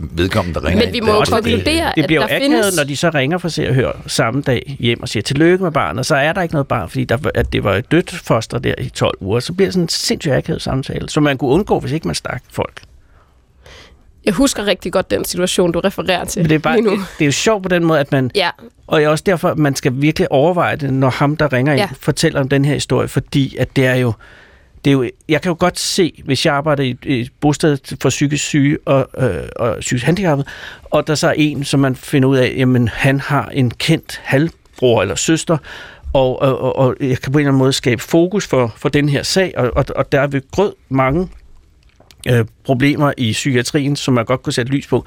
vedkommende, 0.00 0.60
der 0.60 0.66
ringer 0.66 0.78
Men 0.78 0.88
ind. 0.88 0.92
vi 0.92 0.98
Det 1.00 1.06
må 1.06 1.12
jo 1.14 1.24
konkludere, 1.30 1.92
Det 1.96 2.02
at 2.02 2.06
bliver 2.06 2.22
jo 2.22 2.28
der 2.28 2.34
akavet, 2.36 2.42
findes... 2.42 2.76
når 2.76 2.84
de 2.84 2.96
så 2.96 3.10
ringer 3.14 3.38
for 3.38 3.48
se 3.48 3.68
og 3.68 3.74
hør 3.74 3.92
samme 4.06 4.42
dag 4.42 4.76
hjem 4.80 5.02
og 5.02 5.08
siger 5.08 5.22
tillykke 5.22 5.64
med 5.64 5.72
barnet, 5.72 6.06
så 6.06 6.14
er 6.16 6.32
der 6.32 6.42
ikke 6.42 6.54
noget 6.54 6.68
barn, 6.68 6.88
fordi 6.88 7.04
der, 7.04 7.18
at 7.34 7.52
det 7.52 7.64
var 7.64 7.74
et 7.74 7.90
dødt 7.90 8.10
foster 8.10 8.58
der 8.58 8.74
i 8.78 8.88
12 8.88 9.14
uger. 9.20 9.40
Så 9.40 9.52
bliver 9.52 9.66
det 9.66 9.72
sådan 9.74 9.84
en 9.84 9.88
sindssygt 9.88 10.34
akavet 10.34 10.62
samtale, 10.62 11.08
som 11.08 11.22
man 11.22 11.38
kunne 11.38 11.50
undgå, 11.50 11.80
hvis 11.80 11.92
ikke 11.92 12.08
man 12.08 12.14
stak 12.14 12.42
folk. 12.50 12.82
Jeg 14.24 14.34
husker 14.34 14.66
rigtig 14.66 14.92
godt 14.92 15.10
den 15.10 15.24
situation, 15.24 15.72
du 15.72 15.80
refererer 15.80 16.24
til 16.24 16.42
Men 16.42 16.48
det 16.48 16.54
er, 16.54 16.58
bare, 16.58 16.76
lige 16.76 16.84
nu. 16.84 16.90
det, 16.90 17.00
det 17.18 17.24
er 17.24 17.26
jo 17.26 17.32
sjovt 17.32 17.62
på 17.62 17.68
den 17.68 17.84
måde, 17.84 18.00
at 18.00 18.12
man... 18.12 18.30
Ja, 18.34 18.50
Og 18.86 18.98
det 19.00 19.04
er 19.04 19.08
også 19.08 19.24
derfor, 19.26 19.48
at 19.48 19.58
man 19.58 19.76
skal 19.76 19.92
virkelig 19.96 20.32
overveje 20.32 20.76
det, 20.76 20.92
når 20.94 21.10
ham, 21.10 21.36
der 21.36 21.52
ringer 21.52 21.72
ind, 21.72 21.80
Ja. 21.80 21.88
fortæller 22.00 22.40
om 22.40 22.48
den 22.48 22.64
her 22.64 22.74
historie, 22.74 23.08
fordi 23.08 23.56
at 23.56 23.76
det 23.76 23.86
er 23.86 23.94
jo... 23.94 24.12
Det 24.84 24.90
er 24.90 24.92
jo, 24.92 25.10
jeg 25.28 25.42
kan 25.42 25.50
jo 25.50 25.56
godt 25.58 25.78
se, 25.78 26.22
hvis 26.24 26.46
jeg 26.46 26.54
arbejder 26.54 26.82
i 26.82 26.96
et 27.04 27.30
bosted 27.40 27.78
for 28.00 28.08
psykisk 28.08 28.44
syge 28.44 28.78
og, 28.86 29.08
øh, 29.18 29.42
og 29.56 29.76
psykisk 29.80 30.06
handicappet, 30.06 30.46
og 30.84 31.06
der 31.06 31.14
så 31.14 31.28
er 31.28 31.34
en, 31.36 31.64
som 31.64 31.80
man 31.80 31.96
finder 31.96 32.28
ud 32.28 32.36
af, 32.36 32.54
jamen 32.56 32.88
han 32.88 33.20
har 33.20 33.48
en 33.48 33.70
kendt 33.70 34.20
halvbror 34.24 35.02
eller 35.02 35.14
søster, 35.14 35.58
og, 36.12 36.42
og, 36.42 36.58
og, 36.60 36.76
og 36.76 36.96
jeg 37.00 37.18
kan 37.18 37.32
på 37.32 37.38
en 37.38 37.42
eller 37.42 37.50
anden 37.50 37.58
måde 37.58 37.72
skabe 37.72 38.02
fokus 38.02 38.46
for, 38.46 38.74
for 38.76 38.88
den 38.88 39.08
her 39.08 39.22
sag, 39.22 39.52
og, 39.56 39.70
og, 39.76 39.84
og 39.96 40.12
der 40.12 40.20
er 40.20 40.26
ved 40.26 40.40
grød 40.50 40.72
mange 40.88 41.28
øh, 42.28 42.44
problemer 42.64 43.12
i 43.16 43.32
psykiatrien, 43.32 43.96
som 43.96 44.14
man 44.14 44.24
godt 44.24 44.42
kunne 44.42 44.52
sætte 44.52 44.72
lys 44.72 44.86
på. 44.86 44.96
Og 44.96 45.04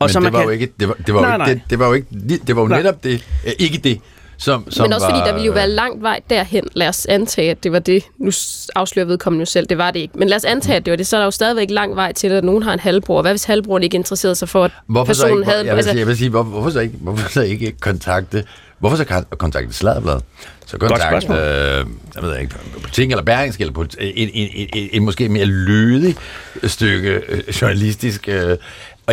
Men 0.00 0.08
så 0.08 0.18
det 0.18 0.22
man 0.22 0.32
var, 0.32 0.38
kan, 0.38 0.46
jo 0.46 0.50
ikke, 0.50 0.72
det 0.80 0.88
var, 0.88 0.94
det 1.06 1.14
var, 1.14 1.20
Nej, 1.20 1.32
jo 1.32 1.38
nej. 1.38 1.48
ikke, 1.48 1.60
det, 1.62 1.70
det 1.70 1.78
var 1.78 1.86
jo 1.86 1.92
ikke, 1.92 2.06
det, 2.46 2.56
var 2.56 2.62
jo 2.62 2.68
Nej. 2.68 2.78
netop 2.78 3.04
det, 3.04 3.26
ikke 3.58 3.78
det, 3.78 4.00
som, 4.40 4.70
som 4.70 4.84
men 4.84 4.92
også 4.92 5.06
var, 5.06 5.14
fordi 5.14 5.28
der 5.28 5.32
ville 5.32 5.46
jo 5.46 5.52
være 5.52 5.68
langt 5.68 6.02
vej 6.02 6.20
derhen. 6.30 6.64
Lad 6.74 6.88
os 6.88 7.06
antage, 7.06 7.50
at 7.50 7.64
det 7.64 7.72
var 7.72 7.78
det. 7.78 8.04
Nu 8.18 8.30
afslører 8.74 9.06
vedkommende 9.06 9.42
jo 9.42 9.46
selv, 9.46 9.66
det 9.66 9.78
var 9.78 9.90
det 9.90 10.00
ikke. 10.00 10.18
Men 10.18 10.28
lad 10.28 10.36
os 10.36 10.44
antage, 10.44 10.76
at 10.76 10.84
det 10.84 10.90
var 10.90 10.96
det. 10.96 11.06
Så 11.06 11.16
er 11.16 11.20
der 11.20 11.24
jo 11.24 11.30
stadigvæk 11.30 11.70
lang 11.70 11.96
vej 11.96 12.12
til, 12.12 12.28
at 12.28 12.44
nogen 12.44 12.62
har 12.62 12.72
en 12.72 12.78
halvbror. 12.80 13.22
Hvad 13.22 13.32
hvis 13.32 13.44
halvbroren 13.44 13.82
ikke 13.82 13.94
interesserede 13.94 14.34
sig 14.34 14.48
for, 14.48 14.64
at 14.64 14.70
Hvorfor 14.86 15.12
så 15.12 15.22
personen 15.22 15.42
ikke, 15.42 15.50
havde... 15.50 15.66
jeg, 15.66 15.76
vil 15.76 15.84
sige, 15.84 15.98
jeg 15.98 16.06
vil 16.06 16.16
sige, 16.16 16.30
hvor, 16.30 16.42
hvorfor, 16.42 16.70
så 16.70 16.80
ikke, 16.80 16.94
hvorfor 17.00 17.28
så 17.28 17.42
ikke 17.42 17.72
kontakte 17.80 18.44
Hvorfor 18.80 18.96
så 18.96 19.04
kan- 19.04 19.24
kontakte 19.38 19.74
Sladderblad? 19.74 20.20
Så 20.66 20.78
kontakt, 20.78 21.30
øh, 21.30 21.86
jeg 22.14 22.22
ved 22.22 22.38
ikke, 22.38 22.54
Ting 22.92 23.12
eller 23.12 23.24
Berlingske, 23.24 23.60
eller 23.64 23.80
en, 24.00 24.28
en, 24.34 24.48
en, 24.54 24.68
en, 24.74 24.88
en 24.92 25.04
måske 25.04 25.28
mere 25.28 25.44
lødig 25.44 26.16
stykke 26.64 27.10
øh, 27.28 27.48
journalistisk, 27.48 28.28
øh, 28.28 28.56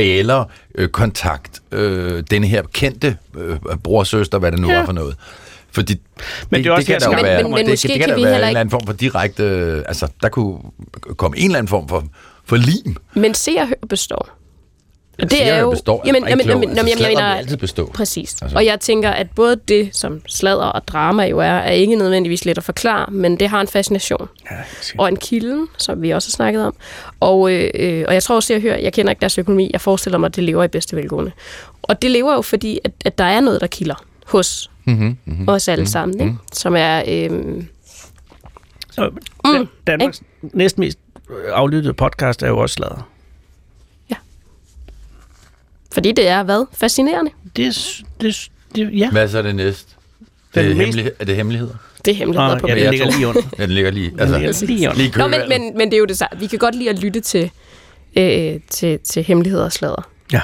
eller 0.02 0.46
øh, 0.76 0.90
kontakt 0.90 1.62
øh, 1.72 2.24
denne 2.32 2.48
her 2.48 2.62
kendte 2.74 3.18
øh, 3.38 3.58
bror, 3.84 4.04
søster, 4.04 4.40
hvad 4.40 4.52
det 4.52 4.60
nu 4.60 4.70
Ja. 4.70 4.78
var 4.78 4.86
for 4.86 4.94
noget. 4.94 5.16
Fordi 5.72 6.02
Men 6.50 6.64
det 6.64 6.70
er 6.70 6.74
også 6.74 6.86
kan 6.88 6.94
her, 6.94 7.00
der 7.10 7.18
jo 7.18 7.24
være, 7.24 7.44
men- 7.44 7.52
men 7.52 7.60
det, 7.66 7.70
måske 7.72 7.88
det 7.88 8.00
kan 8.00 8.10
kan 8.10 8.18
der 8.18 8.24
være 8.26 8.40
en 8.42 8.48
eller 8.48 8.60
anden 8.60 8.72
form 8.72 8.86
for 8.86 8.94
direkte, 8.94 9.44
øh, 9.44 9.84
altså 9.88 10.08
der 10.22 10.30
kunne 10.30 10.58
komme 11.18 11.38
en 11.38 11.46
eller 11.46 11.58
anden 11.58 11.68
form 11.70 11.88
for, 11.88 12.04
for 12.46 12.56
lim. 12.56 12.96
Men 13.14 13.34
se 13.34 13.52
og 13.60 13.68
hør 13.68 13.76
består. 13.90 14.37
Og 15.22 15.32
det 15.32 15.50
er 15.50 15.60
jo... 15.60 15.72
består. 15.72 16.04
Jamen, 16.06 16.24
Er 16.24 16.30
jamen, 16.30 16.40
ikke 16.40 16.52
jamen, 16.52 16.76
jamen, 16.76 16.90
jeg 16.90 16.98
sladder 16.98 17.16
mener... 17.16 17.32
vil 17.34 17.38
altid 17.38 17.58
bestå. 17.58 17.92
Præcis. 17.94 18.36
Altså. 18.42 18.58
Og 18.58 18.66
jeg 18.66 18.80
tænker, 18.80 19.10
at 19.10 19.28
både 19.36 19.56
det, 19.68 19.90
som 19.96 20.22
sladder 20.28 20.66
og 20.66 20.88
drama 20.88 21.24
jo 21.24 21.40
er, 21.40 21.44
er 21.46 21.72
ikke 21.72 21.96
nødvendigvis 21.96 22.46
let 22.46 22.58
at 22.58 22.64
forklare, 22.64 23.12
men 23.12 23.40
det 23.40 23.50
har 23.50 23.62
en 23.62 23.68
fascination. 23.68 24.28
Ja, 24.52 24.56
Og 24.98 25.08
en 25.08 25.16
kilden, 25.16 25.68
som 25.78 26.02
vi 26.02 26.12
også 26.12 26.28
har 26.30 26.32
snakket 26.32 26.66
om. 26.66 26.76
Og, 27.20 27.52
øh, 27.52 27.70
øh, 27.76 28.06
og 28.08 28.14
jeg 28.14 28.24
tror 28.24 28.36
også, 28.36 28.54
jeg 28.54 28.62
hører, 28.62 28.78
jeg 28.78 28.94
kender 28.94 29.10
ikke 29.12 29.20
deres 29.20 29.38
økonomi, 29.38 29.70
jeg 29.74 29.82
forestiller 29.82 30.18
mig, 30.18 30.28
at 30.28 30.36
det 30.36 30.44
lever 30.44 30.64
i 30.64 30.68
bedste 30.68 30.96
velgående. 30.96 31.32
Og 31.82 32.02
det 32.02 32.12
lever 32.12 32.34
jo 32.34 32.42
fordi, 32.42 32.80
at, 32.84 32.92
at 33.06 33.18
der 33.18 33.24
er 33.24 33.40
noget, 33.42 33.62
der 33.62 33.68
kilder 33.68 34.04
hos 34.26 34.70
Mm-hmm, 34.86 35.18
mm-hmm. 35.26 35.48
os 35.50 35.68
alle 35.68 35.88
sammen, 35.88 36.22
ikke? 36.22 36.36
som 36.54 36.76
er... 36.76 37.04
Øh, 37.08 37.64
Så, 38.92 39.10
mm, 39.46 39.68
Danmarks 39.88 40.22
næsten 40.42 40.80
mest 40.82 41.00
aflyttede 41.50 41.94
podcast 41.94 42.44
er 42.44 42.48
jo 42.48 42.58
også 42.58 42.74
sladder. 42.74 43.10
Fordi 45.94 46.12
det 46.12 46.28
er 46.28 46.44
hvad? 46.44 46.66
Fascinerende. 46.74 47.32
Det, 47.56 47.66
er 47.68 47.72
det, 48.22 48.28
er- 48.30 48.50
det, 48.76 49.00
ja. 49.00 49.12
Hvad 49.12 49.24
er 49.24 49.28
så 49.28 49.42
det 49.42 49.56
næste? 49.56 49.96
Den 50.56 50.64
Det 50.66 50.72
er, 50.72 50.76
mest- 50.76 50.80
hemmelighed, 50.86 51.12
er 51.20 51.26
det 51.26 51.36
hemmeligheder? 51.36 51.74
Det 52.06 52.12
er 52.12 52.16
hemmeligheder 52.16 52.54
Ah, 52.56 52.60
på 52.62 52.68
ja, 52.68 52.76
ja, 52.78 52.84
den 52.84 52.90
ligger 52.92 53.12
lige 53.12 53.28
under. 53.28 53.42
Ja, 53.58 53.64
den 53.64 53.72
ligger 53.72 53.92
lige. 53.92 54.10
Den 54.10 54.20
Altså, 54.20 54.38
ligger 54.38 54.66
lige 54.66 54.90
under. 54.90 55.02
lige 55.02 55.18
Nå, 55.18 55.28
men, 55.28 55.40
men, 55.50 55.78
men 55.78 55.88
det 55.92 55.94
er 55.94 56.00
jo 56.00 56.06
det 56.06 56.18
samme. 56.18 56.40
Vi 56.40 56.48
kan 56.48 56.60
godt 56.60 56.76
lide 56.76 56.90
at 56.90 57.00
lytte 57.00 57.20
til, 57.20 57.52
øh, 58.18 58.60
til, 58.70 59.00
til 59.00 59.24
hemmeligheder 59.24 59.64
og 59.66 59.72
sladder. 59.72 60.10
Ja. 60.32 60.42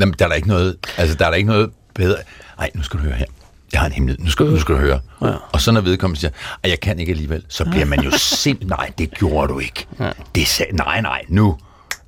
Jamen, 0.00 0.14
der 0.18 0.24
er 0.24 0.28
der 0.28 0.34
ikke 0.36 0.48
noget, 0.48 0.76
altså, 0.96 1.16
der 1.16 1.24
er 1.26 1.30
der 1.30 1.36
ikke 1.36 1.48
noget 1.48 1.70
bedre. 1.94 2.16
Ej, 2.58 2.70
nu 2.74 2.82
skal 2.82 2.98
du 3.00 3.04
høre 3.04 3.14
her. 3.14 3.26
Jeg 3.72 3.80
har 3.80 3.86
en 3.86 3.92
hemmelighed. 3.92 4.24
Nu 4.24 4.30
skal, 4.30 4.46
nu 4.46 4.58
skal 4.60 4.74
du 4.74 4.80
høre. 4.80 5.00
Ja. 5.22 5.32
Og 5.52 5.60
så 5.60 5.72
når 5.72 5.80
vedkommende 5.80 6.20
siger, 6.20 6.30
at 6.62 6.70
jeg 6.70 6.80
kan 6.80 6.98
ikke 7.00 7.10
alligevel, 7.10 7.42
så 7.48 7.64
bliver 7.64 7.84
man 7.84 8.00
jo 8.00 8.10
sind. 8.42 8.58
Nej, 8.62 8.90
det 8.98 9.10
gjorde 9.10 9.52
du 9.52 9.58
ikke. 9.58 9.86
Det 10.34 10.46
sag, 10.46 10.70
nej, 10.72 11.00
nej, 11.00 11.22
nu. 11.28 11.56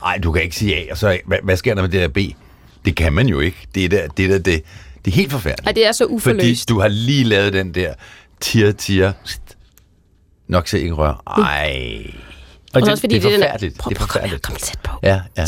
Nej, 0.03 0.19
du 0.23 0.33
kan 0.33 0.43
ikke 0.43 0.57
sige 0.57 0.77
A. 0.77 0.91
Og 0.91 0.97
så, 0.99 1.19
hvad, 1.27 1.39
hvad 1.43 1.57
sker 1.57 1.75
der 1.75 1.83
med 1.83 1.89
det 1.91 2.01
der 2.01 2.09
B? 2.09 2.19
Det 2.85 2.97
kan 2.97 3.13
man 3.13 3.27
jo 3.29 3.41
ikke. 3.41 3.57
Det 3.75 3.85
er 3.85 3.89
der, 3.89 4.09
det, 4.09 4.25
er 4.25 4.29
der, 4.29 4.39
det, 4.39 4.63
det 5.05 5.11
er 5.11 5.15
helt 5.15 5.33
forfærdeligt. 5.33 5.67
Ej, 5.67 5.73
det 5.73 5.87
er 5.87 5.93
så 5.93 6.05
Fordi 6.05 6.15
uforløst. 6.15 6.69
du 6.69 6.81
har 6.81 6.89
lige 6.89 7.25
lavet 7.25 7.53
den 7.53 7.75
der 7.75 7.95
tir, 8.41 8.73
tir, 8.73 9.13
nok 10.49 10.69
se 10.69 10.81
ikke 10.81 10.95
rør. 10.95 11.23
Ej. 11.27 12.03
Og 12.75 12.83
så 12.85 12.91
også 12.91 13.01
fordi 13.01 13.19
det 13.19 13.25
er 13.25 13.29
det, 13.29 13.35
er 13.35 13.39
den 13.39 13.43
forfærdeligt. 13.43 13.79
Prøv, 13.79 13.91
Det 13.91 13.97
er 13.97 13.99
prøv, 14.01 14.07
kom, 14.09 14.21
her, 14.31 14.37
forfærdeligt. 14.39 14.43
kom 14.43 14.57
tæt 14.57 14.79
på. 14.83 14.93
Ja, 15.03 15.21
ja. 15.37 15.43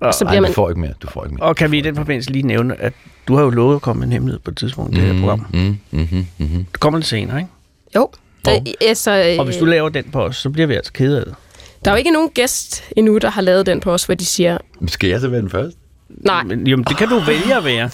Og 0.00 0.14
så 0.14 0.24
Ej, 0.24 0.30
bliver 0.30 0.40
man... 0.40 0.50
du 0.50 0.54
får 0.54 0.68
ikke 0.68 0.80
mere. 0.80 0.92
Du 1.02 1.08
får 1.08 1.24
ikke 1.24 1.34
mere. 1.34 1.44
Og 1.46 1.56
kan 1.56 1.70
vi 1.70 1.78
i 1.78 1.80
den 1.80 1.96
forbindelse 1.96 2.30
lige 2.32 2.42
nævne, 2.46 2.80
at 2.80 2.92
du 3.28 3.36
har 3.36 3.42
jo 3.42 3.50
lovet 3.50 3.74
at 3.76 3.82
komme 3.82 4.00
med 4.00 4.06
en 4.06 4.12
hemmelighed 4.12 4.40
på 4.40 4.50
et 4.50 4.56
tidspunkt 4.56 4.98
i 4.98 5.00
det 5.00 5.12
her 5.14 5.20
program. 5.20 5.46
Mm, 5.52 5.78
mm-hmm, 5.90 6.26
mm-hmm. 6.38 6.64
Det 6.64 6.80
kommer 6.80 6.98
lidt 6.98 7.06
senere, 7.08 7.38
ikke? 7.38 7.50
Jo. 7.96 8.02
Og- 8.46 8.52
Øh, 8.52 8.72
altså, 8.80 9.10
øh, 9.32 9.38
Og 9.38 9.44
hvis 9.44 9.56
du 9.56 9.64
laver 9.64 9.88
den 9.88 10.04
på 10.12 10.22
os, 10.24 10.36
så 10.36 10.50
bliver 10.50 10.66
vi 10.66 10.74
altså 10.74 10.92
kede 10.92 11.18
af 11.20 11.24
det. 11.26 11.34
Der 11.84 11.90
er 11.90 11.94
jo 11.94 11.98
ikke 11.98 12.10
nogen 12.10 12.28
gæst 12.30 12.84
endnu, 12.96 13.18
der 13.18 13.30
har 13.30 13.42
lavet 13.42 13.66
den 13.66 13.80
på 13.80 13.92
os, 13.92 14.04
hvor 14.04 14.14
de 14.14 14.24
siger, 14.26 14.58
Skal 14.86 15.10
jeg 15.10 15.20
så 15.20 15.28
være 15.28 15.40
den 15.40 15.50
første? 15.50 15.78
nej, 16.08 16.42
Men, 16.42 16.66
jamen, 16.66 16.84
det 16.84 16.96
kan 16.96 17.08
du 17.08 17.18
vælge 17.18 17.56
at 17.56 17.64
være. 17.64 17.90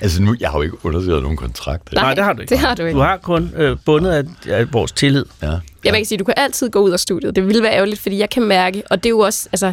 Altså 0.00 0.22
nu, 0.22 0.36
jeg 0.40 0.50
har 0.50 0.58
jo 0.58 0.62
ikke 0.62 0.84
underskrevet 0.86 1.22
nogen 1.22 1.36
kontrakt. 1.36 1.92
Nej, 1.92 2.02
Nej, 2.02 2.14
det 2.14 2.24
har 2.24 2.32
du 2.32 2.40
ikke. 2.40 2.50
det 2.50 2.58
har 2.58 2.74
du 2.74 2.82
ikke. 2.84 2.96
Du 2.96 3.02
har 3.02 3.16
kun 3.16 3.52
øh, 3.56 3.76
bundet 3.84 4.10
af, 4.10 4.24
af 4.48 4.72
vores 4.72 4.92
tillid. 4.92 5.24
Ja. 5.42 5.50
Ja, 5.84 5.92
man 5.92 5.94
kan 5.94 6.04
sige, 6.04 6.18
du 6.18 6.24
kan 6.24 6.34
altid 6.36 6.70
gå 6.70 6.78
ud 6.78 6.90
af 6.90 7.00
studiet. 7.00 7.36
Det 7.36 7.46
ville 7.46 7.62
være 7.62 7.72
ærgerligt, 7.74 8.00
fordi 8.00 8.18
jeg 8.18 8.30
kan 8.30 8.42
mærke, 8.42 8.82
og 8.90 8.96
det 9.02 9.06
er 9.06 9.10
jo 9.10 9.18
også, 9.18 9.48
altså, 9.52 9.72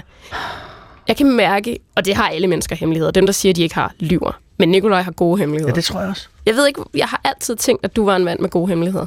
jeg 1.08 1.17
kan 1.17 1.32
mærke, 1.36 1.80
og 1.95 2.06
det 2.06 2.15
har 2.15 2.30
alle 2.30 2.47
mennesker 2.47 2.76
hemmeligheder. 2.76 3.12
Dem, 3.12 3.26
der 3.26 3.34
siger, 3.34 3.54
de 3.54 3.62
ikke 3.63 3.76
har, 3.76 3.93
lyver. 3.99 4.39
Men 4.58 4.69
Nikolaj 4.69 5.02
har 5.02 5.12
gode 5.12 5.39
hemmeligheder. 5.39 5.71
Ja, 5.71 5.76
det 5.76 5.84
tror 5.84 5.99
jeg 5.99 6.10
også. 6.10 6.28
Jeg 6.45 6.56
ved 6.56 6.67
ikke, 6.67 6.82
jeg 6.93 7.08
har 7.08 7.21
altid 7.23 7.56
tænkt, 7.56 7.86
at 7.86 7.95
du 7.95 8.06
var 8.06 8.15
en 8.15 8.23
mand 8.23 8.39
med 8.39 8.49
gode 8.49 8.67
hemmeligheder. 8.69 9.06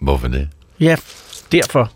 Hvorfor 0.00 0.28
det? 0.28 0.48
Ja, 0.80 0.96
derfor. 1.52 1.90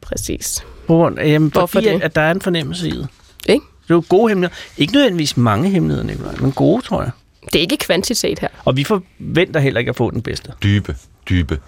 Præcis. 0.00 0.64
På 0.90 0.96
grund 0.96 1.18
af, 1.18 1.28
jamen, 1.28 1.50
Hvorfor 1.50 1.66
fordi, 1.66 1.86
det? 1.88 1.94
At, 1.94 2.02
at 2.02 2.14
der 2.14 2.20
er 2.22 2.30
en 2.30 2.40
fornemmelse 2.40 2.88
i 2.88 2.90
det. 2.90 3.08
Ikke? 3.48 3.64
Det 3.82 3.90
er 3.90 3.94
jo 3.94 4.02
gode 4.08 4.28
hemmeligheder. 4.28 4.60
Ikke 4.78 4.92
nødvendigvis 4.92 5.36
mange 5.36 5.70
hemmeligheder, 5.70 6.06
Nicolaj, 6.06 6.34
men 6.40 6.52
gode, 6.52 6.82
tror 6.82 7.02
jeg. 7.02 7.10
Det 7.44 7.54
er 7.54 7.60
ikke 7.60 7.76
kvantitet 7.76 8.38
her. 8.38 8.48
Og 8.64 8.76
vi 8.76 8.84
forventer 8.84 9.60
heller 9.60 9.78
ikke 9.78 9.88
at 9.90 9.96
få 9.96 10.10
den 10.10 10.22
bedste. 10.22 10.52
Dybe, 10.62 10.96
dybe. 11.30 11.58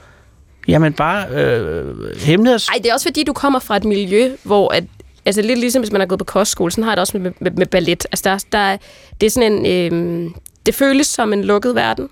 Jamen 0.69 0.93
bare 0.93 1.29
øh, 1.31 2.17
hemmeligheder... 2.17 2.71
Ej, 2.73 2.79
det 2.83 2.91
er 2.91 2.95
også 2.95 3.07
fordi, 3.09 3.25
du 3.25 3.33
kommer 3.33 3.59
fra 3.59 3.77
et 3.77 3.85
miljø, 3.85 4.37
hvor 4.43 4.75
at, 4.75 4.85
altså 5.27 5.43
lidt 5.43 5.59
ligesom 5.59 5.83
hvis 5.83 5.93
man 5.93 6.01
har 6.01 6.07
gået 6.07 6.19
på 6.19 6.25
kostskole, 6.25 6.71
sådan 6.73 6.85
har 6.85 6.91
jeg 6.91 6.97
det 6.97 7.01
også 7.01 7.19
med, 7.19 7.31
med, 7.41 7.51
med 7.51 7.67
ballet. 7.67 8.07
Altså 8.13 8.23
der, 8.31 8.39
der, 8.53 8.59
er- 8.59 8.77
det 9.21 9.27
er 9.27 9.31
sådan 9.31 9.67
en, 9.67 9.93
øh, 10.27 10.31
det 10.67 10.75
føles 10.75 11.07
som 11.07 11.33
en 11.33 11.45
lukket 11.45 11.75
verden. 11.75 12.09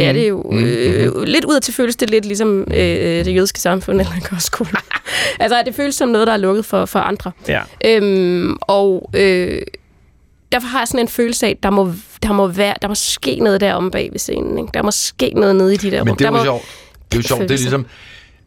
Det 0.00 0.08
er 0.08 0.12
det 0.12 0.28
jo. 0.28 0.52
Øh, 0.52 1.22
lidt 1.22 1.44
ud 1.44 1.54
af 1.54 1.62
til 1.62 1.74
føles 1.74 1.96
det 1.96 2.10
lidt 2.10 2.24
ligesom 2.24 2.60
øh, 2.60 3.24
det 3.24 3.34
jødiske 3.34 3.60
samfund 3.60 4.00
eller 4.00 4.12
en 4.12 4.20
kostskole. 4.20 4.70
altså 5.40 5.62
det 5.66 5.74
føles 5.74 5.94
som 5.94 6.08
noget, 6.08 6.26
der 6.26 6.32
er 6.32 6.36
lukket 6.36 6.64
for, 6.64 6.86
for 6.86 6.98
andre. 6.98 7.32
Ja. 7.48 7.62
Øhm, 7.84 8.56
og 8.60 9.10
øh, 9.14 9.62
derfor 10.52 10.68
har 10.68 10.78
jeg 10.78 10.88
sådan 10.88 11.00
en 11.00 11.08
følelse 11.08 11.46
af, 11.46 11.50
at 11.50 11.62
der 11.62 11.70
må, 11.70 11.92
der 12.22 12.32
må, 12.32 12.46
være, 12.46 12.74
der 12.82 12.88
må 12.88 12.94
ske 12.94 13.36
noget 13.36 13.60
der 13.60 13.74
om 13.74 13.90
bag 13.90 14.08
ved 14.12 14.18
scenen. 14.18 14.58
Ikke? 14.58 14.70
Der 14.74 14.82
må 14.82 14.90
ske 14.90 15.32
noget 15.34 15.56
nede 15.56 15.74
i 15.74 15.76
de 15.76 15.90
der 15.90 16.04
Men 16.04 16.14
det 16.14 16.24
er 16.24 16.28
jo 16.28 16.36
må, 16.36 16.44
sjovt. 16.44 16.62
Det 17.12 17.18
er 17.18 17.18
jo 17.18 17.22
sjovt. 17.28 17.42
Det 17.42 17.50
er 17.50 17.58
ligesom, 17.58 17.86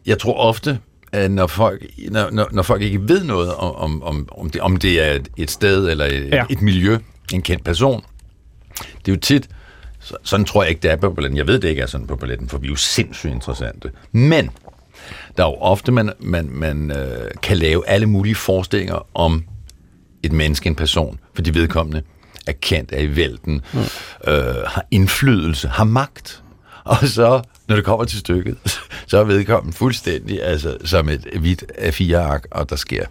jeg 0.05 0.19
tror 0.19 0.33
ofte, 0.33 0.79
at 1.11 1.31
når 1.31 1.47
folk, 1.47 1.85
når, 2.09 2.29
når, 2.31 2.47
når 2.51 2.63
folk 2.63 2.81
ikke 2.81 3.09
ved 3.09 3.23
noget 3.23 3.53
om, 3.53 3.75
om, 3.75 4.03
om, 4.03 4.27
om, 4.31 4.49
det, 4.49 4.61
om 4.61 4.77
det 4.77 5.01
er 5.01 5.19
et, 5.37 5.51
sted 5.51 5.89
eller 5.89 6.05
et, 6.05 6.29
ja. 6.31 6.43
et 6.49 6.61
miljø, 6.61 6.97
en 7.33 7.41
kendt 7.41 7.63
person, 7.63 8.03
det 8.77 9.07
er 9.07 9.15
jo 9.15 9.19
tit, 9.19 9.49
så, 10.03 10.15
sådan 10.23 10.45
tror 10.45 10.63
jeg 10.63 10.69
ikke, 10.69 10.81
det 10.81 10.91
er 10.91 10.95
på 10.95 11.09
balletten. 11.09 11.37
Jeg 11.37 11.47
ved, 11.47 11.59
det 11.59 11.69
ikke 11.69 11.81
er 11.81 11.85
sådan 11.85 12.07
på 12.07 12.15
balletten, 12.15 12.49
for 12.49 12.57
vi 12.57 12.67
er 12.67 12.71
jo 12.71 12.75
sindssygt 12.75 13.33
interessante. 13.33 13.91
Men 14.11 14.49
der 15.37 15.43
er 15.43 15.47
jo 15.47 15.55
ofte, 15.55 15.91
man, 15.91 16.11
man, 16.19 16.49
man 16.51 16.91
øh, 16.91 17.31
kan 17.41 17.57
lave 17.57 17.87
alle 17.87 18.05
mulige 18.05 18.35
forestillinger 18.35 19.07
om 19.13 19.43
et 20.23 20.31
menneske, 20.31 20.67
en 20.67 20.75
person, 20.75 21.19
fordi 21.33 21.49
vedkommende 21.49 22.01
er 22.47 22.51
kendt, 22.51 22.93
er 22.93 22.99
i 22.99 23.15
vælten, 23.15 23.61
mm. 23.73 23.79
øh, 24.27 24.55
har 24.65 24.85
indflydelse, 24.91 25.67
har 25.67 25.83
magt. 25.83 26.43
Og 26.83 26.97
så, 27.07 27.41
når 27.67 27.75
det 27.75 27.85
kommer 27.85 28.05
til 28.05 28.19
stykket, 28.19 28.57
så 29.07 29.17
er 29.17 29.23
vedkommende 29.23 29.77
fuldstændig 29.77 30.43
altså, 30.43 30.77
som 30.85 31.09
et 31.09 31.27
hvidt 31.39 31.63
af 31.77 31.93
fire 31.93 32.19
ark, 32.19 32.47
og 32.51 32.69
der 32.69 32.75
sker 32.75 33.05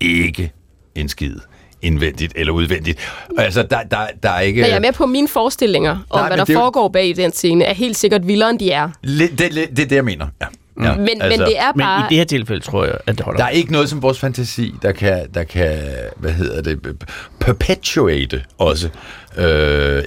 ikke 0.00 0.52
en 0.94 1.08
skid 1.08 1.36
indvendigt 1.82 2.32
eller 2.36 2.52
udvendigt. 2.52 2.98
Altså, 3.38 3.62
der, 3.62 3.82
der, 3.82 4.06
der 4.22 4.30
er 4.30 4.40
ikke... 4.40 4.60
Men 4.60 4.70
jeg 4.70 4.76
er 4.76 4.80
med 4.80 4.92
på 4.92 5.06
mine 5.06 5.28
forestillinger 5.28 5.90
om, 5.90 5.96
Nej, 6.12 6.22
hvad 6.22 6.30
men 6.30 6.38
der 6.38 6.44
det 6.44 6.54
foregår 6.54 6.88
bag 6.88 7.16
den 7.16 7.32
scene, 7.32 7.64
er 7.64 7.74
helt 7.74 7.96
sikkert 7.96 8.26
vildere, 8.26 8.50
end 8.50 8.58
de 8.58 8.70
er. 8.70 8.88
Lidt, 9.02 9.38
det, 9.38 9.54
det, 9.54 9.68
det 9.70 9.78
er 9.78 9.88
det, 9.88 9.96
jeg 9.96 10.04
mener. 10.04 10.26
Ja. 10.40 10.46
Ja, 10.82 10.96
Men, 10.96 11.08
altså, 11.08 11.40
men 11.40 11.48
det 11.48 11.58
er 11.58 11.72
Men 11.74 11.82
bare... 11.82 12.00
i 12.00 12.08
det 12.08 12.16
her 12.16 12.24
tilfælde 12.24 12.62
tror 12.62 12.84
jeg, 12.84 12.94
at 13.06 13.18
det 13.18 13.24
holder. 13.24 13.38
Der 13.38 13.44
er 13.44 13.50
ikke 13.50 13.72
noget 13.72 13.88
som 13.88 14.02
vores 14.02 14.18
fantasi, 14.18 14.74
der 14.82 14.92
kan, 14.92 15.26
der 15.34 15.44
kan 15.44 15.78
hvad 16.16 16.32
hedder 16.32 16.62
det, 16.62 17.04
perpetuate 17.40 18.44
også 18.58 18.88
øh, 19.36 19.44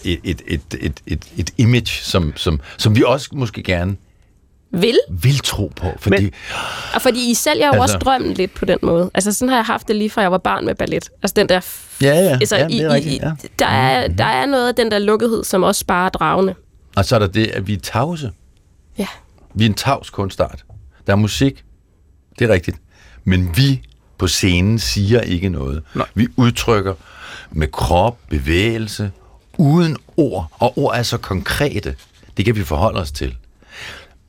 et, 0.06 0.20
et, 0.24 0.42
et, 0.48 0.62
et, 0.82 1.02
et, 1.08 1.26
et 1.38 1.52
image, 1.58 1.88
som, 1.88 2.34
som, 2.36 2.60
som 2.78 2.96
vi 2.96 3.04
også 3.06 3.30
måske 3.34 3.64
gerne 3.64 3.96
Vil. 4.82 5.00
vil 5.10 5.40
tro 5.40 5.72
på. 5.76 5.88
Fordi, 6.00 6.24
Men- 6.24 6.32
Og 6.96 7.02
fordi 7.02 7.32
I 7.32 7.34
sælger 7.34 7.66
jo 7.68 7.72
Altså- 7.74 7.82
altså, 7.82 7.96
også 7.96 8.04
drømmen 8.06 8.34
lidt 8.34 8.54
på 8.54 8.66
den 8.66 8.78
måde. 8.82 9.12
Altså 9.14 9.34
sådan 9.34 9.50
har 9.50 9.56
jeg 9.56 9.66
haft 9.66 9.88
det 9.88 9.96
lige 9.96 10.10
fra 10.10 10.22
jeg 10.22 10.32
var 10.32 10.38
barn 10.38 10.66
med 10.66 10.76
ballet. 10.76 11.10
Altså 11.24 11.34
den 11.36 11.50
der... 11.50 11.62
f- 11.62 11.98
Ja, 12.02 12.14
ja. 12.20 12.32
Altså, 12.32 12.56
Ja, 12.58 12.68
det 12.68 12.82
er 12.82 12.90
i, 12.90 12.94
rigtigt, 12.94 13.24
ja. 13.24 13.32
Der, 13.60 13.66
er, 13.68 14.08
der 14.08 14.26
er 14.26 14.46
noget 14.46 14.68
af 14.68 14.76
den 14.76 14.92
der 14.92 15.00
lukkethed, 15.00 15.44
som 15.44 15.64
også 15.64 15.80
sparer 15.80 16.10
dragene. 16.10 16.56
og 16.96 17.06
så 17.06 17.16
er 17.16 17.20
der 17.20 17.28
det, 17.28 17.48
at 17.48 17.68
vi 17.68 17.74
er 17.74 17.80
tavse. 17.80 18.32
Ja. 18.98 19.08
Vi 19.54 19.66
er 19.66 19.70
en 19.70 19.74
tavs 19.76 20.10
kunstart. 20.10 20.64
Der 21.08 21.14
er 21.14 21.18
musik, 21.18 21.64
det 22.40 22.50
er 22.50 22.54
rigtigt. 22.54 22.78
Men 23.24 23.58
vi 23.58 23.82
på 24.18 24.28
scenen 24.28 24.80
siger 24.80 25.22
ikke 25.22 25.50
noget. 25.50 25.84
Nej. 25.96 26.06
Vi 26.16 26.28
udtrykker 26.36 26.94
med 27.52 27.68
krop, 27.68 28.18
bevægelse, 28.30 29.12
uden 29.58 29.98
ord. 30.18 30.48
Og 30.52 30.78
ord 30.78 30.96
er 30.98 31.04
så 31.04 31.18
konkrete. 31.18 31.96
Det 32.38 32.46
kan 32.46 32.56
vi 32.56 32.64
forholde 32.64 33.00
os 33.02 33.12
til. 33.12 33.36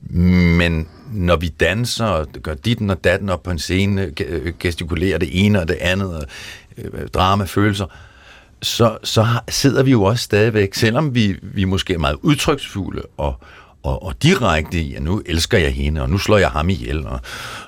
Men 0.09 0.87
når 1.13 1.35
vi 1.35 1.47
danser 1.47 2.05
og 2.05 2.27
gør 2.43 2.53
ditten 2.53 2.89
og 2.89 3.03
datten 3.03 3.29
op 3.29 3.43
på 3.43 3.51
en 3.51 3.59
scene, 3.59 4.11
ge- 4.21 4.51
gestikulerer 4.59 5.17
det 5.17 5.45
ene 5.45 5.61
og 5.61 5.67
det 5.67 5.77
andet, 5.81 6.15
og 6.15 6.23
øh, 6.77 7.07
drama, 7.07 7.45
følelser, 7.45 7.85
så, 8.61 8.97
så 9.03 9.27
sidder 9.49 9.83
vi 9.83 9.91
jo 9.91 10.03
også 10.03 10.23
stadigvæk, 10.23 10.73
selvom 10.73 11.15
vi, 11.15 11.35
vi 11.41 11.63
måske 11.63 11.93
er 11.93 11.97
meget 11.97 12.17
udtryksfulde 12.21 13.01
og, 13.17 13.39
og, 13.83 14.03
og 14.03 14.23
direkte 14.23 14.79
i, 14.81 14.93
at 14.95 15.01
nu 15.03 15.21
elsker 15.25 15.57
jeg 15.57 15.71
hende, 15.73 16.01
og 16.01 16.09
nu 16.09 16.17
slår 16.17 16.37
jeg 16.37 16.49
ham 16.49 16.69
ihjel, 16.69 17.07
og 17.07 17.19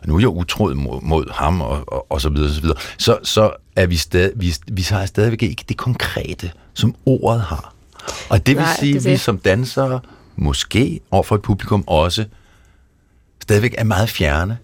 nu 0.06 0.16
er 0.16 0.20
jeg 0.20 0.30
utråd 0.30 0.74
mod, 0.74 1.02
mod 1.02 1.26
ham, 1.34 1.62
og, 1.62 1.84
og, 1.88 2.12
og 2.12 2.22
så 2.22 2.30
videre, 2.30 2.54
så 2.54 2.62
videre. 2.62 2.78
Så, 2.98 3.18
så 3.24 3.52
er 3.76 3.86
vi, 3.88 3.96
stadig, 3.96 4.32
vi, 4.36 4.54
vi 4.68 4.82
har 4.90 5.06
stadigvæk 5.06 5.44
ikke 5.44 5.66
det 5.70 5.78
konkrete, 5.78 6.52
som 6.74 6.96
ordet 7.06 7.42
har. 7.42 7.74
Og 8.30 8.46
det 8.48 8.56
vil 8.56 8.64
Nej, 8.64 8.76
sige, 8.80 8.96
at 8.98 9.06
vi 9.06 9.18
som 9.18 9.38
dansere, 9.38 10.00
måske 10.40 11.00
overfor 11.12 11.36
et 11.36 11.42
publikum 11.42 11.84
også, 11.88 12.26
stadigvæk 13.42 13.76
er 13.78 13.84
meget 13.84 14.10
fjerne, 14.10 14.58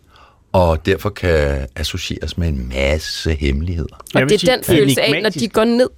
og 0.51 0.85
derfor 0.85 1.09
kan 1.09 1.67
associeres 1.75 2.37
med 2.37 2.47
en 2.47 2.69
masse 2.69 3.33
hemmeligheder. 3.33 3.95
Og 4.15 4.21
det 4.21 4.31
er 4.31 4.37
sige, 4.37 4.51
den 4.51 4.63
følelse 4.63 5.01
af, 5.01 5.21
når 5.23 5.29
de 5.29 5.47
går 5.47 5.63
ned... 5.63 5.89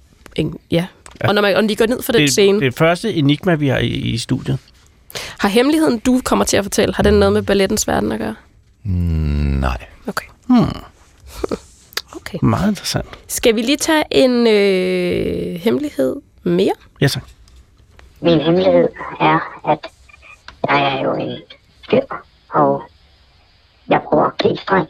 Ja. 0.70 0.86
Og 1.20 1.34
når, 1.34 1.42
man, 1.42 1.54
når 1.54 1.68
de 1.68 1.76
går 1.76 1.86
ned 1.86 2.02
for 2.02 2.12
den 2.12 2.22
det, 2.22 2.32
scene, 2.32 2.60
det 2.60 2.66
er 2.66 2.70
første 2.70 3.14
enigma, 3.14 3.54
vi 3.54 3.68
har 3.68 3.78
i, 3.78 3.88
i 3.88 4.18
studiet. 4.18 4.58
har 5.38 5.48
hemmeligheden, 5.48 5.98
du 5.98 6.20
kommer 6.24 6.44
til 6.44 6.56
at 6.56 6.64
fortælle, 6.64 6.94
har 6.94 7.02
den 7.02 7.14
noget 7.14 7.32
med 7.32 7.42
ballettens 7.42 7.88
verden 7.88 8.12
at 8.12 8.18
gøre? 8.18 8.34
Nej. 8.84 9.86
Okay. 10.06 10.26
Okay. 12.16 12.38
Meget 12.42 12.68
interessant. 12.68 13.06
Skal 13.28 13.56
vi 13.56 13.62
lige 13.62 13.76
tage 13.76 14.04
en 14.10 14.46
øh, 14.46 15.60
hemmelighed 15.60 16.16
mere? 16.42 16.72
Ja, 17.00 17.08
tak. 17.08 17.22
Min 18.20 18.40
hemmelighed 18.40 18.88
er, 19.20 19.60
at 19.64 19.86
jeg 20.68 20.96
er 20.96 21.02
jo 21.02 21.14
en 21.14 21.38
fyr, 21.90 22.02
og 22.48 22.82
jeg 23.88 24.02
bruger 24.02 24.30
G-streng. 24.30 24.88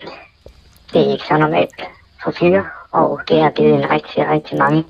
Det 0.92 1.06
er 1.06 1.12
ikke 1.12 1.24
så 1.24 1.36
normalt 1.36 1.82
for 2.22 2.30
fyre, 2.30 2.66
og 2.92 3.20
det 3.28 3.42
har 3.42 3.50
givet 3.50 3.74
en 3.74 3.90
rigtig, 3.90 4.28
rigtig 4.28 4.58
mange 4.58 4.84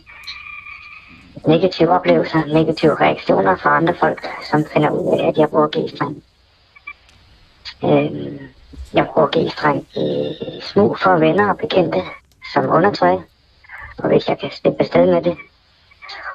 negative 1.46 1.90
oplevelser, 1.90 2.44
negative 2.44 3.00
reaktioner 3.00 3.56
fra 3.56 3.76
andre 3.76 3.94
folk, 3.94 4.28
som 4.50 4.64
finder 4.72 4.90
ud 4.90 5.20
af, 5.20 5.28
at 5.28 5.38
jeg 5.38 5.48
bruger 5.48 5.68
G-streng. 5.76 6.22
Øhm, 7.84 8.38
jeg 8.92 9.06
bruger 9.06 9.28
G-streng 9.28 9.86
i 9.94 10.34
smug 10.62 10.98
for 10.98 11.16
venner 11.16 11.50
og 11.50 11.58
bekendte 11.58 12.02
som 12.52 12.68
undertøj, 12.68 13.16
og 13.98 14.08
hvis 14.08 14.28
jeg 14.28 14.38
kan 14.38 14.50
slippe 14.50 14.80
afsted 14.80 15.06
med 15.06 15.22
det, 15.22 15.36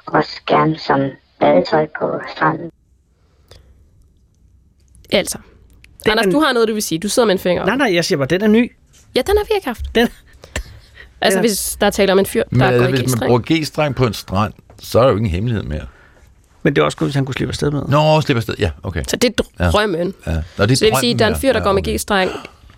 også 0.06 0.40
gerne 0.46 0.78
som 0.78 1.10
badetøj 1.40 1.86
på 2.00 2.20
stranden. 2.36 2.70
Altså. 5.12 5.38
Den 6.04 6.10
Anders, 6.10 6.26
er- 6.26 6.30
du 6.30 6.40
har 6.40 6.52
noget, 6.52 6.68
du 6.68 6.74
vil 6.74 6.82
sige. 6.82 6.98
Du 6.98 7.08
sidder 7.08 7.26
med 7.26 7.34
en 7.34 7.38
finger 7.38 7.62
op. 7.62 7.66
Nej, 7.66 7.76
nej, 7.76 7.94
jeg 7.94 8.04
siger 8.04 8.18
bare, 8.18 8.26
den 8.28 8.42
er 8.42 8.46
ny. 8.48 8.72
Ja, 9.14 9.20
den 9.26 9.36
har 9.36 9.44
vi 9.44 9.50
ikke 9.54 9.66
haft. 9.66 9.94
Den, 9.94 10.08
Altså, 11.20 11.38
Ja. 11.38 11.42
hvis 11.42 11.76
der 11.80 11.86
er 11.86 11.90
tale 11.90 12.12
om 12.12 12.18
en 12.18 12.26
fyr, 12.26 12.42
Men 12.50 12.60
der 12.60 12.66
altså, 12.66 12.82
går 12.88 12.88
i 12.96 13.00
hvis 13.00 13.20
man 13.20 13.26
bruger 13.28 13.40
G-streng 13.52 13.94
på 13.94 14.06
en 14.06 14.12
strand, 14.14 14.52
så 14.78 14.98
er 14.98 15.02
der 15.02 15.10
jo 15.10 15.16
ingen 15.16 15.30
hemmelighed 15.32 15.62
mere. 15.64 15.86
men 16.62 16.76
det 16.76 16.80
er 16.82 16.84
også 16.84 16.98
godt, 16.98 17.06
hvis 17.08 17.14
han 17.14 17.24
kunne 17.24 17.34
slippe 17.34 17.50
afsted 17.50 17.70
med. 17.70 17.82
Nå, 17.88 18.20
slipper 18.20 18.38
afsted. 18.38 18.54
Ja, 18.58 18.70
okay. 18.82 19.02
Så 19.08 19.16
det 19.16 19.40
er 19.58 19.70
drømmen. 19.70 20.14
Ja. 20.26 20.32
Nå, 20.32 20.36
det 20.36 20.36
er 20.36 20.42
Så 20.58 20.66
det 20.66 20.80
vil 20.80 20.92
sige, 21.00 21.12
at 21.12 21.18
der 21.18 21.24
er 21.24 21.28
en 21.34 21.40
fyr, 21.40 21.52
der 21.52 21.58
ja, 21.58 21.64
går 21.64 21.72
med. 21.72 21.82
G-streng. 21.88 22.30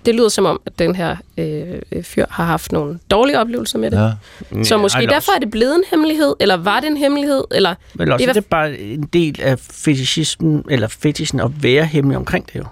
Det 0.07 0.15
lyder 0.15 0.29
som 0.29 0.45
om, 0.47 0.61
at 0.67 0.79
den 0.79 0.95
her 0.95 1.17
øh, 1.39 2.03
fyr 2.03 2.25
har 2.31 2.45
haft 2.45 2.73
nogle 2.73 2.99
dårlige 3.11 3.41
oplevelser 3.41 3.79
med 3.79 3.91
det. 3.91 4.15
Ja. 4.55 4.63
Så 4.65 4.77
måske 4.77 4.99
eller 4.99 5.13
derfor 5.13 5.33
er 5.33 5.39
det 5.39 5.51
blevet 5.51 5.75
en 5.75 5.83
hemmelighed, 5.91 6.35
eller 6.41 6.57
var 6.57 6.81
det 6.81 6.87
en 6.87 6.97
hemmelighed, 6.97 7.45
eller... 7.51 7.75
Men 7.95 8.13
også, 8.13 8.23
Det 8.23 8.29
er 8.29 8.33
det 8.33 8.41
er 8.45 8.49
bare 8.51 8.79
en 8.79 9.03
del 9.13 9.41
af 9.43 9.59
fetishismen, 9.59 10.65
eller 10.71 10.89
fetishen 10.89 11.41
at 11.41 11.63
være 11.63 11.85
hemmelig 11.85 12.17
omkring 12.17 12.47
det 12.47 12.57
jo. 12.57 12.65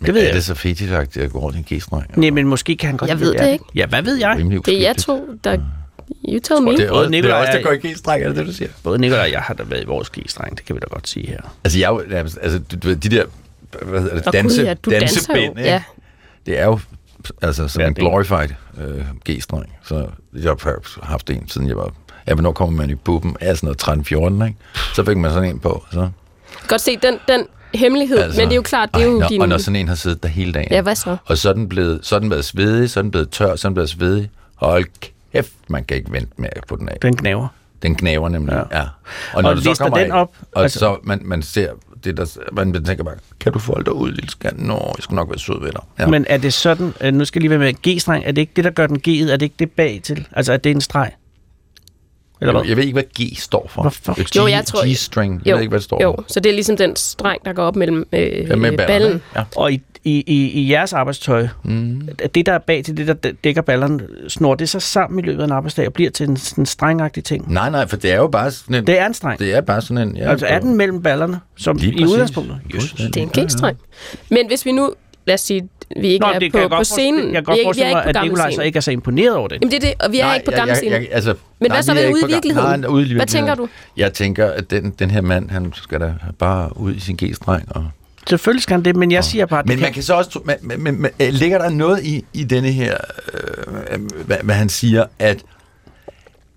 Men 0.00 0.06
Det 0.06 0.14
ved 0.14 0.22
er 0.22 0.26
jeg. 0.26 0.34
det 0.34 0.44
så 0.44 0.54
fetisagtigt 0.54 1.24
at 1.24 1.32
gå 1.32 1.38
rundt 1.38 1.56
i 1.56 1.74
en 1.74 1.78
G-streng? 1.78 2.20
Nej, 2.20 2.30
men 2.30 2.46
måske 2.46 2.76
kan 2.76 2.86
han 2.86 2.96
godt 2.96 3.10
Jeg 3.10 3.20
ved 3.20 3.34
det 3.34 3.52
ikke. 3.52 3.64
Ja, 3.74 3.86
hvad 3.86 4.02
ved 4.02 4.16
jeg? 4.16 4.36
Det 4.38 4.54
er 4.54 4.58
uskyldigt. 4.58 4.98
to, 4.98 5.28
der... 5.44 5.58
You 6.28 6.38
tell 6.38 6.62
me. 6.62 6.76
Det 6.76 6.80
er, 6.80 6.88
Både 6.88 7.00
også, 7.00 7.10
det 7.10 7.24
er 7.24 7.34
også, 7.34 7.52
der 7.52 7.62
går 7.62 7.72
i 7.72 7.76
G-streng, 7.92 8.22
er 8.22 8.28
det 8.28 8.36
det, 8.36 8.46
du 8.46 8.52
siger? 8.52 8.70
Både 8.82 8.98
Nicolaj 8.98 9.20
og 9.24 9.32
jeg 9.32 9.40
har 9.40 9.54
da 9.54 9.62
været 9.62 9.82
i 9.82 9.86
vores 9.86 10.10
g-streng, 10.10 10.56
det 10.56 10.64
kan 10.64 10.74
vi 10.76 10.80
da 10.80 10.86
godt 10.90 11.08
sige 11.08 11.26
her. 11.26 11.40
Altså, 11.64 11.78
jeg 11.78 12.00
altså, 12.42 12.58
du, 12.58 12.76
du 12.82 12.88
ved, 12.88 12.96
de 12.96 13.08
der, 13.08 13.24
hvad 13.82 14.00
hedder 14.00 14.14
det, 14.16 14.32
danse, 14.32 14.62
ja, 14.62 14.74
du 14.74 14.90
danser 14.90 15.20
jo. 15.28 15.34
dansebind, 15.34 15.58
ikke? 15.58 15.70
Ja. 15.70 15.82
Det 16.46 16.58
er 16.58 16.64
jo 16.64 16.78
altså 17.42 17.68
sådan 17.68 17.80
Ja, 17.84 17.88
en 17.88 17.94
glorified 17.94 18.48
øh, 18.78 19.04
G-streng. 19.30 19.72
Så 19.84 20.08
jeg 20.34 20.50
har 20.50 21.04
haft 21.06 21.30
en, 21.30 21.48
siden 21.48 21.68
jeg 21.68 21.76
var... 21.76 21.90
Ja, 22.28 22.34
hvornår 22.34 22.52
kommer 22.52 22.76
man 22.76 22.90
i 22.90 22.94
buben? 22.94 23.36
Ja, 23.40 23.54
sådan 23.54 23.74
noget 23.86 24.42
13-14, 24.42 24.44
ikke? 24.46 24.58
Så 24.94 25.04
fik 25.04 25.16
man 25.16 25.30
sådan 25.32 25.48
en 25.48 25.58
på, 25.58 25.84
så... 25.92 26.08
Godt 26.68 26.80
se, 26.80 26.96
den, 26.96 27.14
den 27.28 27.46
hemmelighed, 27.74 28.18
altså, 28.18 28.40
men 28.40 28.48
det 28.48 28.52
er 28.52 28.56
jo 28.56 28.62
klart, 28.62 28.94
det 28.94 29.02
er 29.02 29.06
jo 29.06 29.20
ej, 29.20 29.28
din... 29.28 29.40
Og 29.40 29.48
når 29.48 29.58
sådan 29.58 29.76
en 29.76 29.88
har 29.88 29.94
siddet 29.94 30.22
der 30.22 30.28
hele 30.28 30.52
dagen. 30.52 30.68
Ja, 30.70 30.80
hvad 30.82 30.94
så? 30.94 31.16
Og 31.26 31.38
så 31.38 31.48
er 31.48 31.52
den 31.52 31.68
blevet, 31.68 32.00
så 32.02 32.14
er 32.14 32.18
den 32.18 32.28
blevet 32.28 32.44
svedig, 32.44 32.90
så 32.90 33.00
er 33.00 33.02
den 33.02 33.10
blevet 33.10 33.30
tør, 33.30 33.56
så 33.56 33.68
er 33.68 33.70
den 33.70 33.74
blevet 33.74 33.90
svedig. 33.90 34.30
Hold 34.54 34.84
kæft, 35.32 35.52
man 35.68 35.84
kan 35.84 35.96
ikke 35.96 36.12
vente 36.12 36.32
med 36.36 36.48
på 36.68 36.76
den 36.76 36.88
af. 36.88 36.96
Den 37.02 37.16
knaver. 37.16 37.48
Den 37.82 37.94
knæver 37.94 38.28
nemlig, 38.28 38.52
Ja. 38.72 38.78
ja. 38.78 38.84
Og 39.34 39.42
når 39.42 39.54
du 39.54 39.60
så 39.60 39.74
kommer 39.78 39.98
den 39.98 40.12
af, 40.12 40.20
op, 40.20 40.32
og 40.54 40.62
altså- 40.62 40.78
så 40.78 40.96
man, 41.02 41.20
man 41.24 41.42
ser 41.42 41.70
det, 42.06 42.16
der, 42.16 42.38
man, 42.52 42.84
tænker 42.84 43.04
bare, 43.04 43.14
kan 43.40 43.52
du 43.52 43.58
folde 43.58 43.84
dig 43.84 43.92
ud, 43.92 44.10
lille 44.10 44.30
skat? 44.30 44.58
Nå, 44.58 44.74
jeg 44.74 45.02
skal 45.02 45.14
nok 45.14 45.28
være 45.28 45.38
sød 45.38 45.60
ved 45.60 45.72
dig. 45.72 45.80
Ja. 45.98 46.06
Men 46.06 46.26
er 46.28 46.36
det 46.36 46.52
sådan, 46.52 46.92
øh, 47.00 47.14
nu 47.14 47.24
skal 47.24 47.40
jeg 47.40 47.50
lige 47.50 47.60
være 47.60 47.72
med, 47.72 47.96
G-streng, 47.96 48.24
er 48.26 48.32
det 48.32 48.38
ikke 48.38 48.52
det, 48.56 48.64
der 48.64 48.70
gør 48.70 48.86
den 48.86 48.96
G'et? 49.08 49.32
Er 49.32 49.36
det 49.36 49.42
ikke 49.42 49.54
det 49.58 49.70
bag 49.70 50.00
til? 50.02 50.28
Altså, 50.32 50.52
er 50.52 50.56
det 50.56 50.70
en 50.70 50.80
streg? 50.80 51.12
Eller 52.40 52.52
jeg, 52.52 52.60
hvad? 52.60 52.68
jeg 52.68 52.76
ved 52.76 52.84
ikke, 52.84 52.92
hvad 52.94 53.02
G 53.32 53.38
står 53.38 53.66
for. 53.70 53.82
Hvorfor? 53.82 54.14
G, 54.22 54.36
Jo, 54.36 54.46
jeg 54.46 54.64
tror- 54.66 54.92
G-string. 54.92 55.42
Jeg 55.44 55.50
jo, 55.50 55.56
ved 55.56 55.62
ikke, 55.62 55.70
hvad 55.70 55.78
det 55.78 55.84
står 55.84 56.02
jo, 56.02 56.14
for. 56.18 56.24
så 56.28 56.40
det 56.40 56.50
er 56.50 56.54
ligesom 56.54 56.76
den 56.76 56.96
streng, 56.96 57.44
der 57.44 57.52
går 57.52 57.62
op 57.62 57.76
mellem 57.76 58.04
øh, 58.12 58.48
Ja, 58.48 58.56
med 58.56 58.76
ballen. 58.76 59.22
Ja. 59.36 59.42
Og 59.56 59.72
i, 59.72 59.82
i, 60.04 60.24
i, 60.26 60.50
i 60.50 60.70
jeres 60.72 60.92
arbejdstøj, 60.92 61.48
mm. 61.64 62.08
det 62.34 62.46
der 62.46 62.52
er 62.52 62.58
bag 62.58 62.84
til 62.84 62.96
det, 62.96 63.06
der 63.06 63.32
dækker 63.44 63.62
ballerne, 63.62 64.00
snor 64.28 64.54
det 64.54 64.68
så 64.68 64.80
sammen 64.80 65.18
i 65.18 65.22
løbet 65.22 65.40
af 65.42 65.44
en 65.46 65.52
arbejdsdag 65.52 65.86
og 65.86 65.92
bliver 65.92 66.10
til 66.10 66.28
en, 66.28 66.38
en 66.58 66.66
strengagtig 66.66 67.24
ting? 67.24 67.52
Nej, 67.52 67.70
nej, 67.70 67.86
for 67.86 67.96
det 67.96 68.12
er 68.12 68.16
jo 68.16 68.26
bare 68.28 68.50
sådan 68.50 68.74
en... 68.76 68.86
Det 68.86 68.98
er 68.98 69.06
en 69.06 69.14
streng. 69.14 69.38
det 69.38 69.54
er 69.54 69.60
bare 69.60 69.80
sådan 69.80 70.08
en... 70.08 70.16
Ja, 70.16 70.30
altså 70.30 70.46
er 70.46 70.58
den 70.58 70.76
mellem 70.76 71.02
ballerne, 71.02 71.40
som 71.56 71.78
i 71.82 72.04
udgangspunktet? 72.04 72.58
Fuldstændig. 72.72 73.14
Det 73.14 73.36
er 73.36 73.42
en 73.42 73.46
G-streng. 73.46 73.78
Men 74.30 74.46
hvis 74.46 74.64
vi 74.66 74.72
nu, 74.72 74.92
lad 75.26 75.34
os 75.34 75.40
sige, 75.40 75.68
vi 76.00 76.08
ikke 76.08 76.26
Nå, 76.26 76.32
er 76.32 76.38
det 76.38 76.52
på, 76.52 76.58
på 76.58 76.68
godt 76.68 76.86
scenen. 76.86 77.24
jeg 77.24 77.32
kan 77.34 77.44
godt 77.44 77.58
forestille 77.64 77.92
mig, 77.92 78.04
at 78.04 78.16
Nikolaj 78.22 78.50
så 78.52 78.62
ikke 78.62 78.76
er 78.76 78.80
så 78.80 78.90
imponeret 78.90 79.34
over 79.36 79.48
det. 79.48 79.58
Jamen 79.60 79.70
det 79.70 79.76
er 79.84 79.88
det, 79.88 80.02
og 80.04 80.12
vi 80.12 80.20
er 80.20 80.34
ikke 80.34 80.44
på 80.46 80.50
gammel 80.50 80.68
jeg, 80.68 80.76
scene. 80.76 80.94
jeg, 80.94 81.08
altså, 81.10 81.34
Men 81.58 81.70
nej, 81.70 81.76
hvad 81.76 81.82
så 81.82 81.92
vi 81.94 81.98
er 81.98 82.02
ved 82.06 82.12
ude 82.14 82.22
i 82.22 82.32
virkeligheden? 82.32 82.80
Nej, 82.80 82.88
ude 82.88 83.02
i 83.02 83.04
Hvad 83.04 83.14
virkeligheden. 83.14 83.28
tænker 83.28 83.54
du? 83.54 83.68
Jeg 83.96 84.12
tænker, 84.12 84.46
at 84.46 84.70
den, 84.70 84.90
den 84.98 85.10
her 85.10 85.20
mand, 85.20 85.50
han 85.50 85.72
skal 85.76 86.00
da 86.00 86.14
bare 86.38 86.76
ud 86.80 86.94
i 86.94 87.00
sin 87.00 87.18
G-streng. 87.22 87.64
Og... 87.70 87.86
Selvfølgelig 88.28 88.62
skal 88.62 88.74
han 88.74 88.84
det, 88.84 88.96
men 88.96 89.10
jeg 89.12 89.24
siger 89.24 89.46
bare, 89.46 89.60
at 89.60 89.66
Men 89.66 89.76
det 89.76 89.82
man 89.82 89.92
kan 89.92 90.02
så 90.02 90.14
også... 90.14 90.40
men, 90.44 90.82
men, 90.82 91.02
men 91.02 91.10
øh, 91.20 91.28
ligger 91.28 91.58
der 91.58 91.70
noget 91.70 92.04
i, 92.04 92.24
i 92.32 92.44
denne 92.44 92.70
her... 92.72 92.96
Øh, 93.90 93.98
hvad, 94.26 94.36
hvad 94.42 94.54
han 94.54 94.68
siger, 94.68 95.04
at 95.18 95.38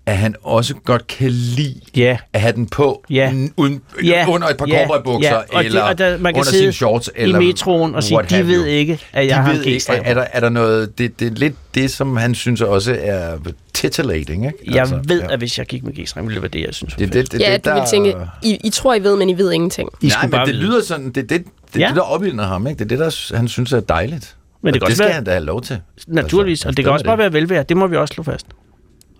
at 0.06 0.16
han 0.16 0.34
også 0.42 0.74
godt 0.84 1.06
kan 1.06 1.30
lide 1.30 1.80
Ja. 1.96 2.16
at 2.32 2.40
have 2.40 2.52
den 2.52 2.66
på 2.66 3.04
Ja. 3.10 3.30
n- 3.30 3.52
uden, 3.56 3.80
Ja. 4.04 4.24
under 4.28 4.48
et 4.48 4.56
par 4.56 4.66
Ja. 4.68 4.86
cowboybukser, 4.86 5.30
Ja. 5.30 5.36
Og 5.38 5.44
det- 5.58 5.66
eller 5.66 5.82
og 5.82 5.98
der- 5.98 6.18
man 6.18 6.34
kan 6.34 6.40
under 6.40 6.50
sidde 6.50 6.62
sine 6.62 6.72
shorts, 6.72 7.08
i 7.08 7.10
eller 7.22 7.38
metroen 7.40 7.94
og 7.94 8.02
sige, 8.02 8.18
de 8.30 8.46
ved 8.46 8.56
you. 8.60 8.64
ikke, 8.64 8.98
at 9.12 9.26
jeg 9.26 9.36
de 9.36 9.42
har 9.42 9.52
ved 9.52 9.62
ikke, 9.64 9.84
er, 9.88 10.02
er, 10.04 10.14
der, 10.14 10.24
er 10.32 10.40
der 10.40 10.48
noget... 10.48 10.98
Det, 10.98 11.20
det 11.20 11.26
er 11.26 11.34
lidt 11.36 11.54
det, 11.74 11.90
som 11.90 12.16
han 12.16 12.34
synes 12.34 12.60
også 12.60 12.96
er 13.00 13.36
titillating, 13.74 14.46
ikke? 14.46 14.58
Jeg 14.66 14.80
Altså, 14.80 15.00
ved, 15.08 15.20
ja. 15.20 15.32
at 15.32 15.38
hvis 15.38 15.58
jeg 15.58 15.66
gik 15.66 15.84
med 15.84 15.92
G-streng, 15.92 16.26
ville 16.26 16.34
det 16.34 16.42
være 16.42 16.60
det, 16.60 16.66
jeg 16.66 16.74
synes 16.74 16.94
Det, 16.94 17.00
fedt. 17.08 17.12
det, 17.14 17.32
det, 17.32 17.40
Ja, 17.40 17.52
det, 17.52 17.64
du 17.64 17.70
vil 17.70 17.78
der- 17.78 17.86
tænke, 17.86 18.14
I, 18.42 18.58
I 18.64 18.70
tror, 18.70 18.94
I 18.94 19.02
ved, 19.02 19.16
men 19.16 19.30
I 19.30 19.34
ved 19.38 19.52
ingenting. 19.52 19.88
I 20.02 20.06
Nej, 20.06 20.16
men 20.22 20.30
bare 20.30 20.46
det 20.46 20.54
vide. 20.54 20.64
lyder 20.66 20.82
sådan, 20.84 21.06
det 21.06 21.16
er 21.16 21.20
det, 21.26 21.44
det, 21.74 21.80
Ja. 21.80 21.86
det, 21.88 21.96
der 21.96 22.02
opildner 22.02 22.44
ham, 22.46 22.66
ikke? 22.66 22.78
Det 22.78 22.84
er 22.84 22.88
det, 22.88 22.98
der 22.98 23.36
han 23.36 23.48
synes 23.48 23.72
er 23.72 23.80
dejligt. 23.80 24.36
Men 24.62 24.74
det 24.74 24.82
Og 24.82 24.86
kan 24.86 24.90
det 24.90 24.96
skal 24.96 25.06
være- 25.06 25.14
han 25.14 25.24
da 25.24 25.30
have 25.30 25.44
lov 25.44 25.62
til. 25.62 25.78
Naturligvis, 26.08 26.58
Altså, 26.58 26.68
og 26.68 26.76
det 26.76 26.84
kan 26.84 26.92
også 26.92 27.04
bare 27.04 27.18
være 27.18 27.32
velvære. 27.32 27.62
Det 27.68 27.76
må 27.76 27.86
vi 27.86 27.96
også 27.96 28.14
slå 28.14 28.22
fast. 28.24 28.46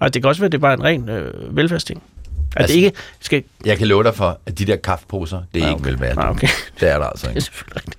Og 0.01 0.15
det 0.15 0.23
kan 0.23 0.29
også 0.29 0.41
være, 0.41 0.47
at 0.47 0.53
det 0.53 0.59
er 0.59 0.63
bare 0.63 0.75
en 0.75 0.83
ren 0.85 1.09
øh, 1.09 1.57
velfærdsting. 1.57 2.03
At 2.57 2.63
Altså- 2.63 2.77
det 2.77 2.83
ikke 2.85 2.93
skal... 3.21 3.43
Jeg 3.67 3.79
kan 3.79 3.87
love 3.87 4.03
dig 4.05 4.15
for, 4.15 4.39
at 4.47 4.59
de 4.59 4.65
der 4.65 4.77
kaffeposer, 4.77 5.43
det 5.55 5.63
er 5.63 5.67
Ah, 5.67 5.71
ikke 5.71 5.81
okay. 5.81 5.91
velværdigt. 5.91 6.19
Ah, 6.25 6.31
okay. 6.31 6.49
Det 6.81 6.89
er 6.89 6.99
der 6.99 7.05
altså 7.07 7.27
Det 7.27 7.33
er 7.33 7.37
ikke. 7.37 7.41
selvfølgelig 7.41 7.77
rigtigt. 7.77 7.97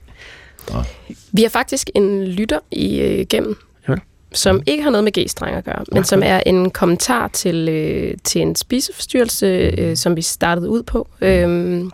Vi 1.31 1.41
har 1.41 1.49
faktisk 1.49 1.89
en 1.95 2.25
lytter 2.27 2.59
igennem, 2.71 3.57
Ja. 3.89 3.93
som 4.33 4.61
ikke 4.67 4.83
har 4.83 4.89
noget 4.89 5.03
med 5.03 5.11
G-streng 5.19 5.55
at 5.55 5.63
gøre, 5.65 5.85
men 5.91 6.03
som 6.03 6.21
er 6.25 6.41
en 6.45 6.69
kommentar 6.71 7.27
til, 7.27 7.69
øh, 7.69 8.13
til 8.23 8.41
en 8.41 8.55
spiseforstyrrelse, 8.55 9.45
øh, 9.77 9.97
som 9.97 10.15
vi 10.15 10.21
startede 10.21 10.69
ud 10.69 10.83
på. 10.83 11.07
Øhm, 11.21 11.91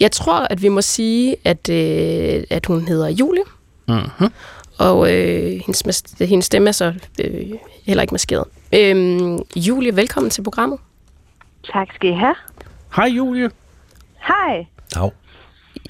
jeg 0.00 0.12
tror, 0.12 0.46
at 0.50 0.62
vi 0.62 0.68
må 0.68 0.80
sige, 0.82 1.36
at, 1.44 1.68
øh, 1.70 2.44
at 2.50 2.66
hun 2.66 2.88
hedder 2.88 3.08
Julie, 3.08 3.42
Mm-hmm. 3.88 4.28
og 4.78 5.12
øh, 5.14 5.60
hendes, 5.66 6.02
hendes 6.20 6.44
stemme 6.46 6.68
er 6.68 6.72
så 6.72 6.92
øh, 7.24 7.46
heller 7.86 8.02
ikke 8.02 8.14
maskeret. 8.14 8.44
Øhm, 8.74 9.38
Julie, 9.56 9.96
velkommen 9.96 10.30
til 10.30 10.42
programmet. 10.42 10.78
Tak 11.72 11.88
skal 11.94 12.10
I 12.10 12.12
have. 12.12 12.34
Hej 12.96 13.06
Julie. 13.06 13.50
Hej. 14.26 14.66
Dag. 14.94 15.10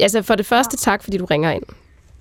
Altså 0.00 0.22
for 0.22 0.34
det 0.34 0.46
første, 0.46 0.76
tak 0.76 1.02
fordi 1.04 1.16
du 1.18 1.24
ringer 1.24 1.50
ind. 1.50 1.62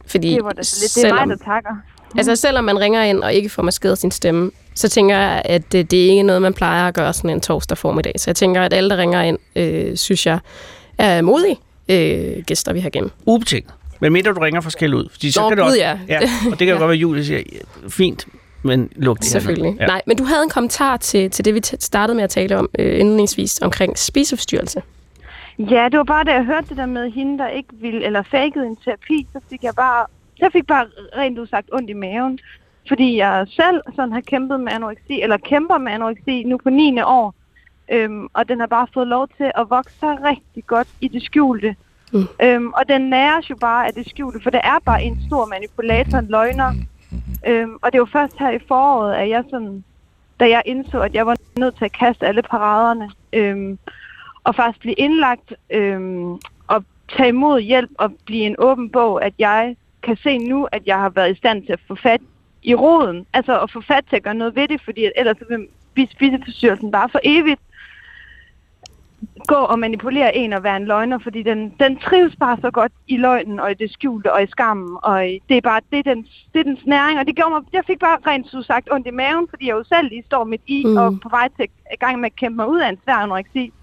Fordi 0.08 0.34
Det 0.34 0.44
var 0.44 0.50
så 0.50 0.56
lidt. 0.58 0.66
Det 0.96 1.04
er 1.04 1.08
selvom- 1.08 1.28
mig, 1.28 1.38
der 1.38 1.44
takker. 1.46 1.70
Altså 2.18 2.36
selvom 2.36 2.64
man 2.64 2.80
ringer 2.80 3.04
ind 3.04 3.24
og 3.24 3.34
ikke 3.34 3.50
får 3.50 3.64
maskeret 3.64 3.98
sin 3.98 4.12
stemme, 4.12 4.52
så 4.76 4.90
tænker 4.90 5.18
jeg, 5.18 5.42
at 5.46 5.72
det, 5.72 5.92
det 5.92 6.06
er 6.06 6.10
ikke 6.10 6.24
noget, 6.24 6.42
man 6.42 6.54
plejer 6.54 6.88
at 6.88 6.94
gøre 6.94 7.14
sådan 7.14 7.30
en 7.30 7.42
torsdag 7.42 7.78
formiddag. 7.78 8.14
Så 8.18 8.24
jeg 8.30 8.36
tænker, 8.36 8.62
at 8.62 8.74
alle, 8.74 8.90
der 8.90 8.98
ringer 8.98 9.22
ind, 9.22 9.38
øh, 9.56 9.98
synes 9.98 10.26
jeg, 10.26 10.40
er 10.98 11.22
modige 11.22 11.58
øh, 11.90 12.44
gæster, 12.46 12.74
vi 12.74 12.80
har 12.80 12.90
gennem. 12.90 13.12
Ubetinget. 13.26 13.74
Men 14.00 14.14
mindre 14.14 14.32
du 14.34 14.40
ringer 14.40 14.62
forskelligt 14.62 15.00
ud. 15.02 15.10
Fordi 15.12 15.32
så 15.32 15.42
Nå, 15.42 15.50
kan 15.50 15.58
det 15.58 15.64
gud, 15.66 15.70
også, 15.72 15.80
ja. 15.82 15.98
ja. 16.08 16.20
Og 16.46 16.52
det 16.52 16.58
kan 16.58 16.68
jo 16.68 16.74
godt 16.80 16.82
være, 16.88 16.92
at 16.96 17.02
Julie 17.02 17.26
siger, 17.26 17.42
ja, 17.54 17.58
fint, 17.90 18.28
men 18.64 18.90
luk 18.96 19.18
det. 19.18 19.26
Selvfølgelig. 19.26 19.78
Ja. 19.80 19.86
Nej, 19.86 20.02
men 20.08 20.18
du 20.18 20.24
havde 20.24 20.44
en 20.44 20.50
kommentar 20.50 20.98
til, 20.98 21.32
til 21.32 21.46
det, 21.46 21.54
vi 21.54 21.62
t- 21.68 21.76
startede 21.80 22.16
med 22.16 22.24
at 22.24 22.30
tale 22.30 22.58
om 22.58 22.70
øh, 22.80 23.00
indledningsvis 23.00 23.60
omkring 23.62 23.98
spiseforstyrrelse. 23.98 24.82
Ja, 25.60 25.88
det 25.92 25.98
var 25.98 26.04
bare, 26.04 26.24
da 26.24 26.32
jeg 26.34 26.44
hørte 26.44 26.70
det 26.70 26.78
der 26.78 26.86
med 26.86 27.12
hende, 27.12 27.38
der 27.38 27.48
ikke 27.48 27.70
ville, 27.74 28.06
eller 28.06 28.24
fakede 28.24 28.68
en 28.68 28.76
terapi, 28.76 29.28
så 29.34 29.40
fik 29.50 29.64
jeg 29.64 29.74
bare, 29.76 30.06
jeg 30.40 30.50
fik 30.52 30.68
bare 30.68 30.86
rent 31.18 31.40
udsagt 31.40 31.70
ondt 31.74 31.90
i 31.90 31.94
maven. 31.94 32.40
Fordi 32.88 33.18
jeg 33.18 33.46
selv 33.50 33.82
sådan 33.96 34.12
har 34.12 34.22
kæmpet 34.22 34.60
med 34.60 34.72
anoreksi, 34.72 35.22
eller 35.22 35.38
kæmper 35.38 35.78
med 35.78 35.92
anoreksi 35.92 36.44
nu 36.44 36.58
på 36.64 36.70
9. 36.70 37.02
år. 37.02 37.36
Øhm, 37.92 38.28
og 38.34 38.50
den 38.50 38.60
har 38.60 38.68
bare 38.68 38.88
fået 38.94 39.08
lov 39.08 39.28
til 39.38 39.52
at 39.56 39.66
vokse 39.70 39.96
sig 40.00 40.18
rigtig 40.24 40.66
godt 40.68 40.88
i 41.02 41.08
det 41.08 41.24
skjulte. 41.24 41.76
Mm. 42.14 42.28
Øhm, 42.44 42.68
og 42.74 42.84
den 42.90 43.02
næres 43.02 43.50
jo 43.50 43.56
bare 43.56 43.88
af 43.88 43.94
det 43.94 44.10
skjulte, 44.10 44.40
for 44.44 44.50
det 44.50 44.60
er 44.64 44.80
bare 44.86 45.04
en 45.04 45.20
stor 45.28 45.46
manipulator, 45.46 46.18
en 46.18 46.28
løgner. 46.30 46.74
Mm-hmm. 47.12 47.54
Øhm, 47.54 47.78
og 47.82 47.92
det 47.92 48.00
var 48.00 48.06
først 48.06 48.40
her 48.40 48.52
i 48.52 48.60
foråret, 48.68 49.16
at 49.16 49.30
jeg 49.30 49.44
sådan, 49.50 49.84
da 50.40 50.50
jeg 50.50 50.62
indså, 50.66 51.00
at 51.00 51.14
jeg 51.14 51.26
var 51.26 51.36
nødt 51.58 51.78
til 51.78 51.86
at 51.86 51.92
kaste 51.92 52.28
alle 52.28 52.42
paraderne. 52.42 53.12
Øhm, 53.34 53.80
og 54.44 54.56
faktisk 54.56 54.80
blive 54.80 54.96
indlagt 54.96 55.54
øhm, 55.70 56.40
og 56.68 56.86
tage 57.18 57.30
imod 57.30 57.62
hjælp 57.62 57.90
og 57.98 58.12
blive 58.26 58.44
en 58.44 58.56
åben 58.60 58.90
bog, 58.90 59.26
at 59.26 59.34
jeg 59.40 59.76
kan 60.04 60.18
se 60.18 60.38
nu, 60.38 60.68
at 60.72 60.82
jeg 60.86 60.98
har 60.98 61.10
været 61.10 61.32
i 61.32 61.38
stand 61.38 61.66
til 61.66 61.74
at 61.74 61.80
få 61.88 61.96
fat 61.96 62.22
i 62.64 62.76
roden. 62.76 63.26
Altså 63.34 63.60
at 63.60 63.72
få 63.72 63.82
fat 63.82 64.06
til 64.10 64.16
at 64.16 64.24
gøre 64.24 64.34
noget 64.34 64.56
ved 64.56 64.68
det, 64.68 64.82
fordi 64.82 65.10
ellers 65.16 65.38
så 65.38 65.46
vil 65.96 66.08
spiseforstyrrelsen 66.12 66.92
bare 66.92 67.10
for 67.10 67.20
evigt 67.24 67.62
gå 69.48 69.56
og 69.56 69.80
manipulere 69.80 70.36
en 70.36 70.54
og 70.54 70.64
være 70.64 70.78
en 70.78 70.86
løgner, 70.86 71.20
fordi 71.20 71.44
den, 71.44 71.74
den 71.80 72.00
trives 72.00 72.36
bare 72.36 72.58
så 72.62 72.72
godt 72.72 72.92
i 73.08 73.18
løgnen 73.18 73.60
og 73.60 73.72
i 73.72 73.74
det 73.74 73.92
skjulte 73.94 74.34
og 74.34 74.44
i 74.44 74.48
skammen, 74.48 74.98
og 75.04 75.28
i, 75.28 75.40
det 75.50 75.58
er 75.58 75.62
bare 75.62 75.82
det 75.92 76.00
er, 76.00 76.04
den, 76.04 76.28
det 76.54 76.60
er 76.60 76.64
dens 76.64 76.86
næring, 76.86 77.20
og 77.20 77.26
det 77.28 77.36
gjorde 77.36 77.52
mig, 77.52 77.62
jeg 77.74 77.84
fik 77.88 78.00
bare 78.00 78.18
rent 78.28 78.48
så 78.48 78.62
sagt 78.62 78.88
ondt 78.92 79.08
i 79.08 79.12
maven, 79.12 79.48
fordi 79.50 79.68
jeg 79.68 79.74
jo 79.74 79.84
selv 79.84 80.10
lige 80.10 80.24
står 80.26 80.44
midt 80.44 80.62
i 80.68 80.84
Mm. 80.86 80.98
og 80.98 81.20
på 81.24 81.30
vej 81.30 81.50
til 81.60 81.66
i 81.94 81.98
gang 82.00 82.20
med 82.20 82.26
at 82.26 82.36
kæmpe 82.36 82.56
mig 82.56 82.70
ud 82.70 82.80
af 82.80 82.90
en 82.90 82.98
svær 83.04 83.16
anoreksi. 83.16 83.74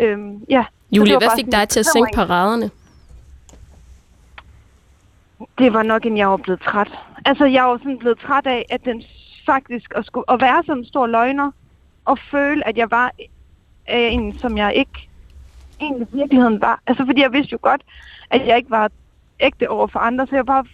Øhm, 0.00 0.44
ja. 0.50 0.64
Julie, 0.92 1.18
hvad 1.18 1.28
fik 1.36 1.52
dig 1.52 1.68
til 1.68 1.80
at 1.80 1.86
sænke 1.86 2.10
paraderne? 2.14 2.70
Det 5.58 5.72
var 5.72 5.82
nok, 5.82 6.06
en 6.06 6.16
jeg 6.16 6.28
var 6.30 6.36
blevet 6.36 6.60
træt. 6.60 6.92
Altså, 7.24 7.44
jeg 7.44 7.64
var 7.64 7.78
sådan 7.78 7.98
blevet 7.98 8.18
træt 8.18 8.46
af, 8.46 8.66
at 8.70 8.84
den 8.84 9.02
faktisk 9.46 9.92
at, 9.96 10.06
skulle, 10.06 10.30
at 10.32 10.40
være 10.40 10.62
sådan 10.66 10.82
en 10.82 10.86
stor 10.86 11.06
løgner, 11.06 11.50
og 12.04 12.18
føle, 12.30 12.68
at 12.68 12.76
jeg 12.76 12.90
var 12.90 13.12
øh, 13.90 14.12
en, 14.12 14.38
som 14.38 14.58
jeg 14.58 14.74
ikke 14.74 15.08
egentlig 15.80 16.08
i 16.12 16.16
virkeligheden 16.16 16.60
var. 16.60 16.80
Altså, 16.86 17.06
fordi 17.06 17.20
jeg 17.20 17.32
vidste 17.32 17.52
jo 17.52 17.58
godt, 17.62 17.82
at 18.30 18.46
jeg 18.46 18.56
ikke 18.56 18.70
var 18.70 18.90
ægte 19.40 19.70
over 19.70 19.86
for 19.86 19.98
andre, 19.98 20.26
så 20.26 20.36
jeg 20.36 20.46
var 20.46 20.54
bare 20.54 20.64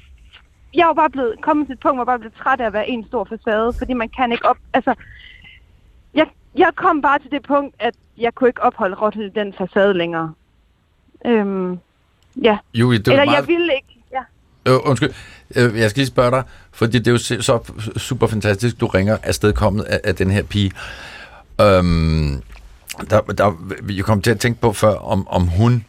jeg 0.74 0.86
var 0.86 0.94
bare 0.94 1.10
blevet 1.10 1.34
kommet 1.40 1.66
til 1.66 1.72
et 1.72 1.80
punkt, 1.80 1.96
hvor 1.96 2.02
jeg 2.02 2.06
bare 2.06 2.18
blev 2.18 2.32
træt 2.42 2.60
af 2.60 2.66
at 2.66 2.72
være 2.72 2.88
en 2.88 3.06
stor 3.06 3.24
facade, 3.24 3.72
fordi 3.78 3.92
man 3.92 4.08
kan 4.08 4.32
ikke 4.32 4.46
op... 4.46 4.56
Altså, 4.74 4.94
jeg, 6.14 6.26
jeg 6.56 6.70
kom 6.76 7.02
bare 7.02 7.18
til 7.18 7.30
det 7.30 7.42
punkt, 7.42 7.74
at 7.78 7.94
jeg 8.18 8.34
kunne 8.34 8.48
ikke 8.48 8.62
opholde 8.62 8.96
råttet 8.96 9.24
i 9.24 9.28
den 9.28 9.54
facade 9.58 9.94
længere. 9.94 10.32
Øhm, 11.26 11.78
ja. 12.42 12.58
Julie, 12.74 12.98
det 12.98 13.06
var 13.06 13.12
Eller 13.12 13.24
meget... 13.24 13.36
jeg 13.36 13.48
ville 13.48 13.74
ikke. 13.74 14.04
Ja. 14.12 14.22
Øh, 14.72 14.78
undskyld, 14.84 15.10
øh, 15.56 15.78
jeg 15.78 15.90
skal 15.90 16.00
lige 16.00 16.06
spørge 16.06 16.30
dig, 16.30 16.42
fordi 16.72 16.98
det 16.98 17.06
er 17.06 17.12
jo 17.12 17.42
så 17.42 17.72
super 17.96 18.26
fantastisk, 18.26 18.80
du 18.80 18.86
ringer 18.86 19.18
afstedkommet 19.22 19.82
af, 19.82 20.00
af 20.04 20.14
den 20.14 20.30
her 20.30 20.42
pige. 20.42 20.72
Øhm, 21.60 22.42
der, 23.10 23.20
der, 23.20 23.52
jeg 23.90 24.04
kom 24.04 24.22
til 24.22 24.30
at 24.30 24.40
tænke 24.40 24.60
på 24.60 24.72
før, 24.72 24.94
om, 24.94 25.28
om 25.28 25.46
hun 25.46 25.84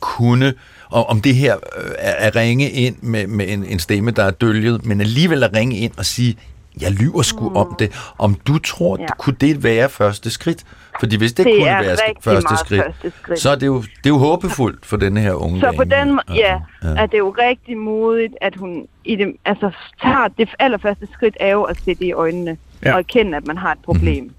kunne, 0.00 0.54
og 0.90 1.08
om 1.10 1.20
det 1.20 1.34
her 1.34 1.56
øh, 1.56 1.90
er 1.98 2.12
at 2.12 2.36
ringe 2.36 2.70
ind 2.70 2.96
med, 3.02 3.26
med 3.26 3.48
en, 3.48 3.64
en 3.64 3.78
stemme, 3.78 4.10
der 4.10 4.24
er 4.24 4.30
dølget, 4.30 4.86
men 4.86 5.00
alligevel 5.00 5.42
at 5.44 5.50
ringe 5.56 5.76
ind 5.78 5.92
og 5.98 6.04
sige, 6.06 6.36
jeg 6.80 6.90
lyver 6.92 7.22
sgu 7.22 7.48
mm. 7.48 7.56
om 7.56 7.76
det. 7.78 7.92
Om 8.18 8.34
du 8.34 8.58
tror, 8.58 8.96
ja. 9.00 9.06
Kunne 9.18 9.36
det 9.40 9.62
være 9.62 9.88
første 9.88 10.30
skridt? 10.30 10.64
Fordi 11.00 11.16
hvis 11.16 11.32
det, 11.32 11.46
Det 11.46 11.54
kunne 11.54 11.64
være 11.66 11.96
første 12.20 12.56
skridt, 12.56 12.82
første 12.82 13.12
skridt. 13.22 13.40
så 13.40 13.50
er 13.50 13.54
det, 13.54 13.66
jo, 13.66 13.76
det 13.80 13.86
er 14.04 14.08
jo 14.10 14.18
håbefuldt 14.18 14.86
for 14.86 14.96
denne 14.96 15.20
her 15.20 15.32
unge 15.32 15.60
Så 15.60 15.72
på 15.76 15.84
dame. 15.84 16.00
den 16.00 16.08
måde, 16.14 16.38
ja, 16.40 16.52
ja. 16.82 16.88
er 16.88 17.06
det 17.06 17.18
jo 17.18 17.34
rigtig 17.38 17.76
modigt, 17.78 18.34
at 18.40 18.56
hun 18.56 18.86
i 19.04 19.16
det, 19.16 19.36
altså, 19.44 19.70
tager 20.02 20.28
det 20.38 20.48
allerførste 20.58 21.08
skridt 21.12 21.36
er 21.40 21.50
jo 21.52 21.62
at 21.62 21.76
se 21.84 21.94
det 21.94 22.00
i 22.04 22.12
øjnene 22.12 22.56
Ja. 22.84 22.92
og 22.92 22.98
erkende, 22.98 23.36
at 23.36 23.46
man 23.46 23.58
har 23.58 23.72
et 23.72 23.78
problem. 23.84 24.24
Mm-hmm. 24.24 24.36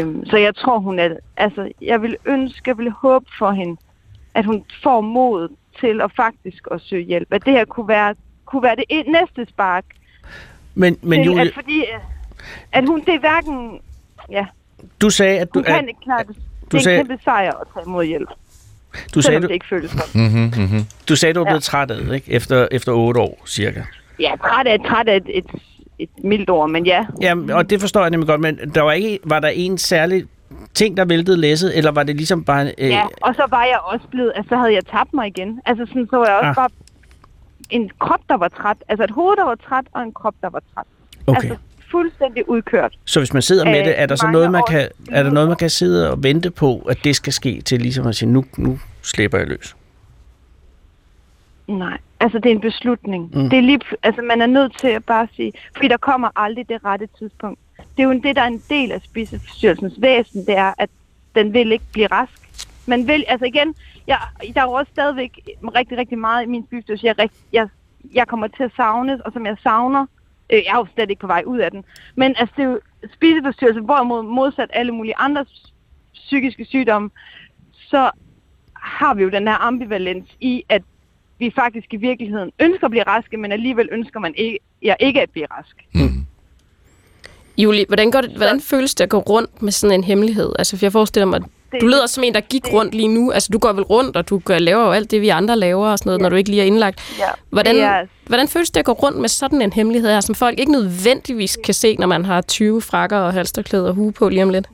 Øhm, 0.00 0.26
så 0.26 0.36
jeg 0.36 0.54
tror, 0.56 0.78
hun 0.78 0.98
er, 0.98 1.08
altså, 1.36 1.72
jeg 1.82 2.02
vil 2.02 2.16
ønske, 2.26 2.62
jeg 2.66 2.78
vil 2.78 2.90
håbe 2.90 3.26
for 3.38 3.50
hende, 3.50 3.76
at 4.34 4.44
hun 4.44 4.64
får 4.82 5.00
mod 5.00 5.48
til 5.80 6.00
at 6.00 6.10
faktisk 6.16 6.66
at 6.70 6.80
søge 6.80 7.04
hjælp. 7.04 7.28
At 7.30 7.44
det 7.44 7.52
her 7.52 7.64
kunne 7.64 7.88
være, 7.88 8.14
kunne 8.44 8.62
være 8.62 8.76
det 8.76 8.84
en- 8.88 9.12
næste 9.12 9.46
spark 9.52 9.84
Men, 10.74 10.96
men 11.02 11.18
til, 11.18 11.26
Julie, 11.26 11.40
at, 11.42 11.54
fordi, 11.54 11.78
øh, 11.80 11.98
at 12.72 12.84
hun, 12.86 13.00
det 13.00 13.14
er 13.14 13.18
hverken, 13.18 13.80
ja, 14.30 14.46
du 15.00 15.10
sagde, 15.10 15.38
at 15.38 15.48
du, 15.54 15.58
hun 15.58 15.64
kan 15.64 15.74
at, 15.74 15.88
ikke 15.88 16.00
klare 16.04 16.22
det. 16.24 16.36
du 16.36 16.42
Det 16.70 16.74
er 16.74 16.78
sagde- 16.82 17.00
en 17.00 17.06
kæmpe 17.06 17.22
sejr 17.24 17.50
at 17.60 17.66
tage 17.74 17.84
imod 17.86 18.04
hjælp, 18.04 18.28
du 19.14 19.22
sagde, 19.22 19.22
selvom 19.22 19.42
du, 19.42 19.48
det 19.48 19.54
ikke 19.54 19.66
føles 19.68 19.90
sådan. 19.90 20.22
Mm-hmm, 20.24 20.62
mm-hmm. 20.62 20.84
du 21.08 21.16
sagde, 21.16 21.32
du 21.34 21.40
var 21.40 21.46
Ja. 21.46 21.50
blevet 21.52 21.62
træt 21.62 21.90
af 21.90 21.96
det, 22.04 22.14
ikke? 22.14 22.32
Efter, 22.32 22.68
efter 22.70 22.92
otte 22.92 23.20
år, 23.20 23.42
cirka. 23.46 23.82
Ja, 24.20 24.32
træt 24.40 24.66
er, 24.66 24.76
træt 24.88 25.08
et, 25.08 25.22
et, 25.38 25.46
et 26.02 26.24
mildt 26.24 26.50
ord, 26.50 26.70
men 26.70 26.86
ja, 26.86 27.06
Ja, 27.22 27.34
og 27.52 27.70
det 27.70 27.80
forstår 27.80 28.00
jeg 28.00 28.10
nemlig 28.10 28.28
godt, 28.28 28.40
men 28.40 28.58
der 28.74 28.82
var, 28.82 28.92
ikke, 28.92 29.18
var 29.24 29.40
der 29.40 29.48
en 29.48 29.78
særlig 29.78 30.24
ting, 30.74 30.96
der 30.96 31.04
væltede 31.04 31.36
læsset, 31.36 31.78
eller 31.78 31.90
var 31.90 32.02
det 32.02 32.16
ligesom 32.16 32.44
bare... 32.44 32.72
Øh, 32.78 32.88
Ja, 32.90 33.04
og 33.20 33.34
så 33.34 33.46
var 33.50 33.64
jeg 33.64 33.78
også 33.84 34.06
blevet, 34.10 34.32
altså 34.36 34.48
så 34.48 34.56
havde 34.56 34.72
jeg 34.74 34.86
tabt 34.86 35.14
mig 35.14 35.26
igen. 35.26 35.60
Altså 35.66 35.86
sådan 35.86 36.06
så 36.10 36.16
var 36.16 36.26
jeg 36.26 36.34
også 36.36 36.48
Ah. 36.48 36.54
bare 36.54 36.68
en 37.70 37.90
krop, 37.98 38.20
der 38.28 38.36
var 38.36 38.48
træt. 38.48 38.76
Altså 38.88 39.04
et 39.04 39.10
hoved, 39.10 39.36
der 39.36 39.44
var 39.44 39.54
træt, 39.68 39.84
og 39.92 40.02
en 40.02 40.12
krop, 40.12 40.34
der 40.42 40.50
var 40.50 40.62
træt. 40.74 40.84
okay. 41.26 41.42
Altså 41.42 41.56
fuldstændig 41.90 42.48
udkørt. 42.48 42.98
Så 43.04 43.20
hvis 43.20 43.32
man 43.32 43.42
sidder 43.42 43.64
med 43.64 43.78
øh, 43.78 43.84
det, 43.84 44.00
er 44.00 44.06
der 44.06 44.16
så 44.16 44.26
noget, 44.26 44.50
man 44.50 44.62
kan, 44.68 44.88
er 45.10 45.22
der 45.22 45.30
noget, 45.30 45.48
man 45.48 45.56
kan 45.56 45.70
sidde 45.70 46.10
og 46.10 46.22
vente 46.22 46.50
på, 46.50 46.78
at 46.78 46.98
det 47.04 47.16
skal 47.16 47.32
ske 47.32 47.60
til 47.60 47.80
ligesom 47.80 48.06
at 48.06 48.16
sige, 48.16 48.28
nu, 48.28 48.44
nu 48.58 48.78
slipper 49.02 49.38
jeg 49.38 49.46
løs? 49.46 49.76
Nej, 51.68 51.98
altså 52.22 52.38
det 52.38 52.46
er 52.46 52.54
en 52.54 52.60
beslutning. 52.60 53.30
Mm. 53.34 53.50
Det 53.50 53.58
er 53.58 53.62
lige, 53.62 53.80
altså 54.02 54.22
man 54.22 54.42
er 54.42 54.46
nødt 54.46 54.78
til 54.78 54.88
at 54.88 55.04
bare 55.04 55.28
sige, 55.36 55.52
fordi 55.76 55.88
der 55.88 55.96
kommer 55.96 56.28
aldrig 56.36 56.68
det 56.68 56.84
rette 56.84 57.08
tidspunkt. 57.18 57.60
Det 57.96 58.02
er 58.02 58.06
jo 58.06 58.12
det, 58.12 58.36
der 58.36 58.42
er 58.42 58.46
en 58.46 58.62
del 58.68 58.92
af 58.92 59.00
spiseforstyrrelsens 59.00 59.94
væsen, 59.98 60.46
det 60.46 60.56
er, 60.56 60.74
at 60.78 60.90
den 61.34 61.52
vil 61.54 61.72
ikke 61.72 61.84
blive 61.92 62.06
rask. 62.06 62.32
Man 62.86 63.06
vil, 63.06 63.24
altså 63.28 63.46
igen, 63.46 63.74
jeg, 64.06 64.18
der 64.54 64.60
er 64.60 64.64
jo 64.64 64.72
også 64.72 64.90
stadigvæk 64.92 65.40
rigtig, 65.74 65.98
rigtig 65.98 66.18
meget 66.18 66.42
i 66.42 66.46
min 66.46 66.66
spiseforstyrrelse, 66.66 67.22
jeg, 67.22 67.28
jeg, 67.52 67.68
jeg 68.14 68.28
kommer 68.28 68.46
til 68.46 68.62
at 68.62 68.72
savnes, 68.76 69.20
og 69.20 69.32
som 69.32 69.46
jeg 69.46 69.56
savner, 69.62 70.06
øh, 70.50 70.62
jeg 70.66 70.72
er 70.72 70.78
jo 70.78 70.86
slet 70.94 71.10
ikke 71.10 71.20
på 71.20 71.26
vej 71.26 71.42
ud 71.46 71.58
af 71.58 71.70
den, 71.70 71.84
men 72.14 72.34
altså 72.38 72.54
det 72.56 72.62
er 72.62 72.68
jo 72.68 72.80
spiseforstyrrelse, 73.14 73.80
hvorimod 73.80 74.22
modsat 74.22 74.70
alle 74.72 74.92
mulige 74.92 75.16
andre 75.16 75.44
psykiske 76.14 76.64
sygdomme, 76.64 77.10
så 77.72 78.10
har 78.74 79.14
vi 79.14 79.22
jo 79.22 79.28
den 79.28 79.48
her 79.48 79.66
ambivalens 79.66 80.28
i, 80.40 80.64
at 80.68 80.82
vi 81.44 81.52
faktisk 81.54 81.86
i 81.92 81.96
virkeligheden 81.96 82.50
ønsker 82.60 82.84
at 82.84 82.90
blive 82.90 83.02
raske, 83.06 83.36
men 83.36 83.52
alligevel 83.52 83.88
ønsker 83.92 84.20
man 84.20 84.34
ikke, 84.36 84.58
ja, 84.82 84.94
ikke 85.00 85.20
at 85.22 85.30
blive 85.30 85.46
rask. 85.50 85.76
Julie, 87.58 87.84
hvordan, 87.88 88.10
går 88.10 88.20
det, 88.20 88.30
hvordan 88.36 88.60
føles 88.60 88.94
det 88.94 89.04
at 89.04 89.10
gå 89.10 89.18
rundt 89.18 89.62
med 89.62 89.72
sådan 89.72 89.94
en 89.94 90.04
hemmelighed? 90.04 90.52
Altså, 90.58 90.78
for 90.78 90.84
jeg 90.86 90.92
forestiller 90.92 91.26
mig, 91.26 91.40
Det- 91.40 91.80
du 91.80 91.86
lyder 91.86 92.06
som 92.06 92.24
en, 92.24 92.34
der 92.34 92.40
gik 92.40 92.64
det- 92.64 92.72
rundt 92.72 92.94
lige 92.94 93.08
nu. 93.08 93.30
Altså, 93.30 93.48
du 93.52 93.58
går 93.58 93.72
vel 93.72 93.82
rundt, 93.84 94.16
og 94.16 94.28
du 94.28 94.38
gør, 94.38 94.58
laver 94.58 94.84
jo 94.84 94.90
alt 94.92 95.10
det, 95.10 95.20
vi 95.20 95.28
andre 95.28 95.56
laver 95.58 95.86
og 95.86 95.98
sådan 95.98 96.08
noget, 96.10 96.18
ja. 96.18 96.22
når 96.22 96.28
du 96.28 96.36
ikke 96.36 96.50
lige 96.50 96.62
er 96.62 96.66
indlagt. 96.66 97.16
Ja, 97.18 97.24
Hvordan, 97.50 97.76
er- 97.76 98.06
hvordan 98.26 98.48
føles 98.48 98.70
det 98.70 98.80
at 98.80 98.86
gå 98.86 98.92
rundt 98.92 99.18
med 99.18 99.28
sådan 99.28 99.62
en 99.62 99.72
hemmelighed 99.72 100.10
her, 100.10 100.20
som 100.20 100.34
folk 100.34 100.58
ikke 100.60 100.72
nødvendigvis 100.72 101.58
kan 101.64 101.74
se, 101.74 101.96
når 101.96 102.06
man 102.06 102.24
har 102.24 102.40
20 102.40 102.80
frakker 102.82 103.18
og 103.18 103.32
halsterklæder 103.32 103.88
og 103.88 103.94
hue 103.94 104.12
på 104.12 104.28
lige 104.28 104.42
om 104.42 104.50
lidt? 104.50 104.68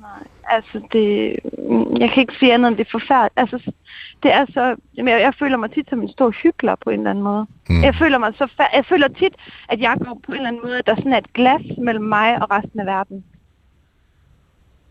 Altså, 0.50 0.80
det, 0.92 1.36
mm, 1.70 1.96
jeg 2.00 2.10
kan 2.14 2.20
ikke 2.20 2.34
sige 2.38 2.54
andet 2.54 2.68
end 2.68 2.76
det 2.76 2.86
er 2.86 2.90
forfærdeligt. 2.90 3.32
Altså, 3.36 3.72
det 4.22 4.32
er 4.34 4.46
så, 4.54 4.76
jamen, 4.96 5.12
jeg, 5.14 5.20
jeg 5.20 5.32
føler 5.38 5.56
mig 5.56 5.70
tit 5.72 5.86
som 5.90 6.02
en 6.02 6.08
stor 6.12 6.30
hyggelig 6.30 6.74
på 6.84 6.90
en 6.90 6.98
eller 7.00 7.10
anden 7.10 7.24
måde. 7.24 7.46
Mm. 7.68 7.82
Jeg 7.82 7.94
føler 7.94 8.18
mig 8.18 8.32
så 8.38 8.48
jeg 8.74 8.84
føler 8.88 9.08
tit, 9.08 9.34
at 9.68 9.80
jeg 9.80 9.94
går 9.98 10.20
på 10.26 10.32
en 10.32 10.36
eller 10.36 10.48
anden 10.48 10.62
måde, 10.64 10.78
at 10.78 10.86
der 10.86 10.94
sådan 10.96 11.12
er 11.12 11.18
et 11.18 11.32
glas 11.32 11.62
mellem 11.78 12.04
mig 12.04 12.42
og 12.42 12.50
resten 12.50 12.80
af 12.80 12.86
verden. 12.86 13.24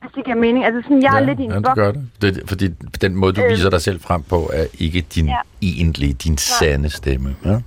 Altså, 0.02 0.16
det 0.16 0.26
giver 0.26 0.38
mening. 0.38 0.66
Altså, 0.66 0.82
sådan, 0.82 1.04
jeg 1.04 1.16
er 1.22 1.26
lidt 1.26 1.40
i 1.40 1.44
en 1.44 1.50
ja, 1.50 1.56
det 1.56 1.64
boks. 1.64 1.76
gør 1.76 1.92
det. 1.92 2.10
det. 2.22 2.44
Fordi 2.48 2.68
den 3.02 3.16
måde, 3.16 3.34
du 3.34 3.42
Øh. 3.44 3.50
viser 3.50 3.70
dig 3.70 3.82
selv 3.82 4.00
frem 4.02 4.24
på, 4.24 4.50
er 4.54 4.66
ikke 4.80 5.02
din 5.02 5.26
ja. 5.26 5.32
Ja. 5.32 5.68
egentlige, 5.68 6.14
din 6.14 6.38
sande 6.38 6.90
stemme. 6.90 7.36
Ja? 7.46 7.58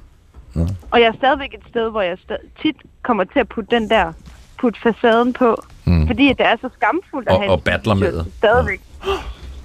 Og 0.90 1.00
jeg 1.00 1.06
er 1.06 1.12
stadigvæk 1.16 1.54
et 1.54 1.60
sted, 1.68 1.90
hvor 1.90 2.02
jeg 2.02 2.18
tit 2.62 2.76
kommer 3.02 3.24
til 3.24 3.38
at 3.40 3.48
putte 3.48 3.76
den 3.76 3.90
der, 3.90 4.12
putte 4.58 4.80
facaden 4.80 5.32
på. 5.32 5.56
Mm. 5.84 6.06
Fordi 6.06 6.28
det 6.28 6.40
er 6.46 6.56
så 6.60 6.68
skamfuldt 6.76 7.28
at 7.28 7.34
Og- 7.34 7.40
have 7.40 7.52
og 7.52 7.62
battler 7.64 7.94
med 7.94 8.12
det. 8.12 8.26
Stadigvæk. 8.38 8.80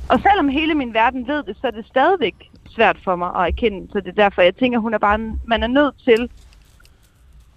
Og 0.10 0.20
selvom 0.30 0.50
hele 0.50 0.74
min 0.76 0.94
verden 0.94 1.28
ved 1.28 1.44
det, 1.44 1.58
så 1.62 1.68
er 1.68 1.72
det 1.72 1.86
stadigvæk 1.88 2.36
svært 2.76 2.98
for 3.04 3.16
mig 3.16 3.32
at 3.36 3.48
erkende. 3.48 3.88
Så 3.92 4.00
det 4.00 4.08
er 4.08 4.24
derfor, 4.24 4.42
jeg 4.42 4.56
tænker, 4.56 4.80
hun 4.80 4.94
er 4.94 4.98
bare, 4.98 5.20
man 5.48 5.64
er 5.64 5.68
nødt 5.68 5.96
til 6.04 6.30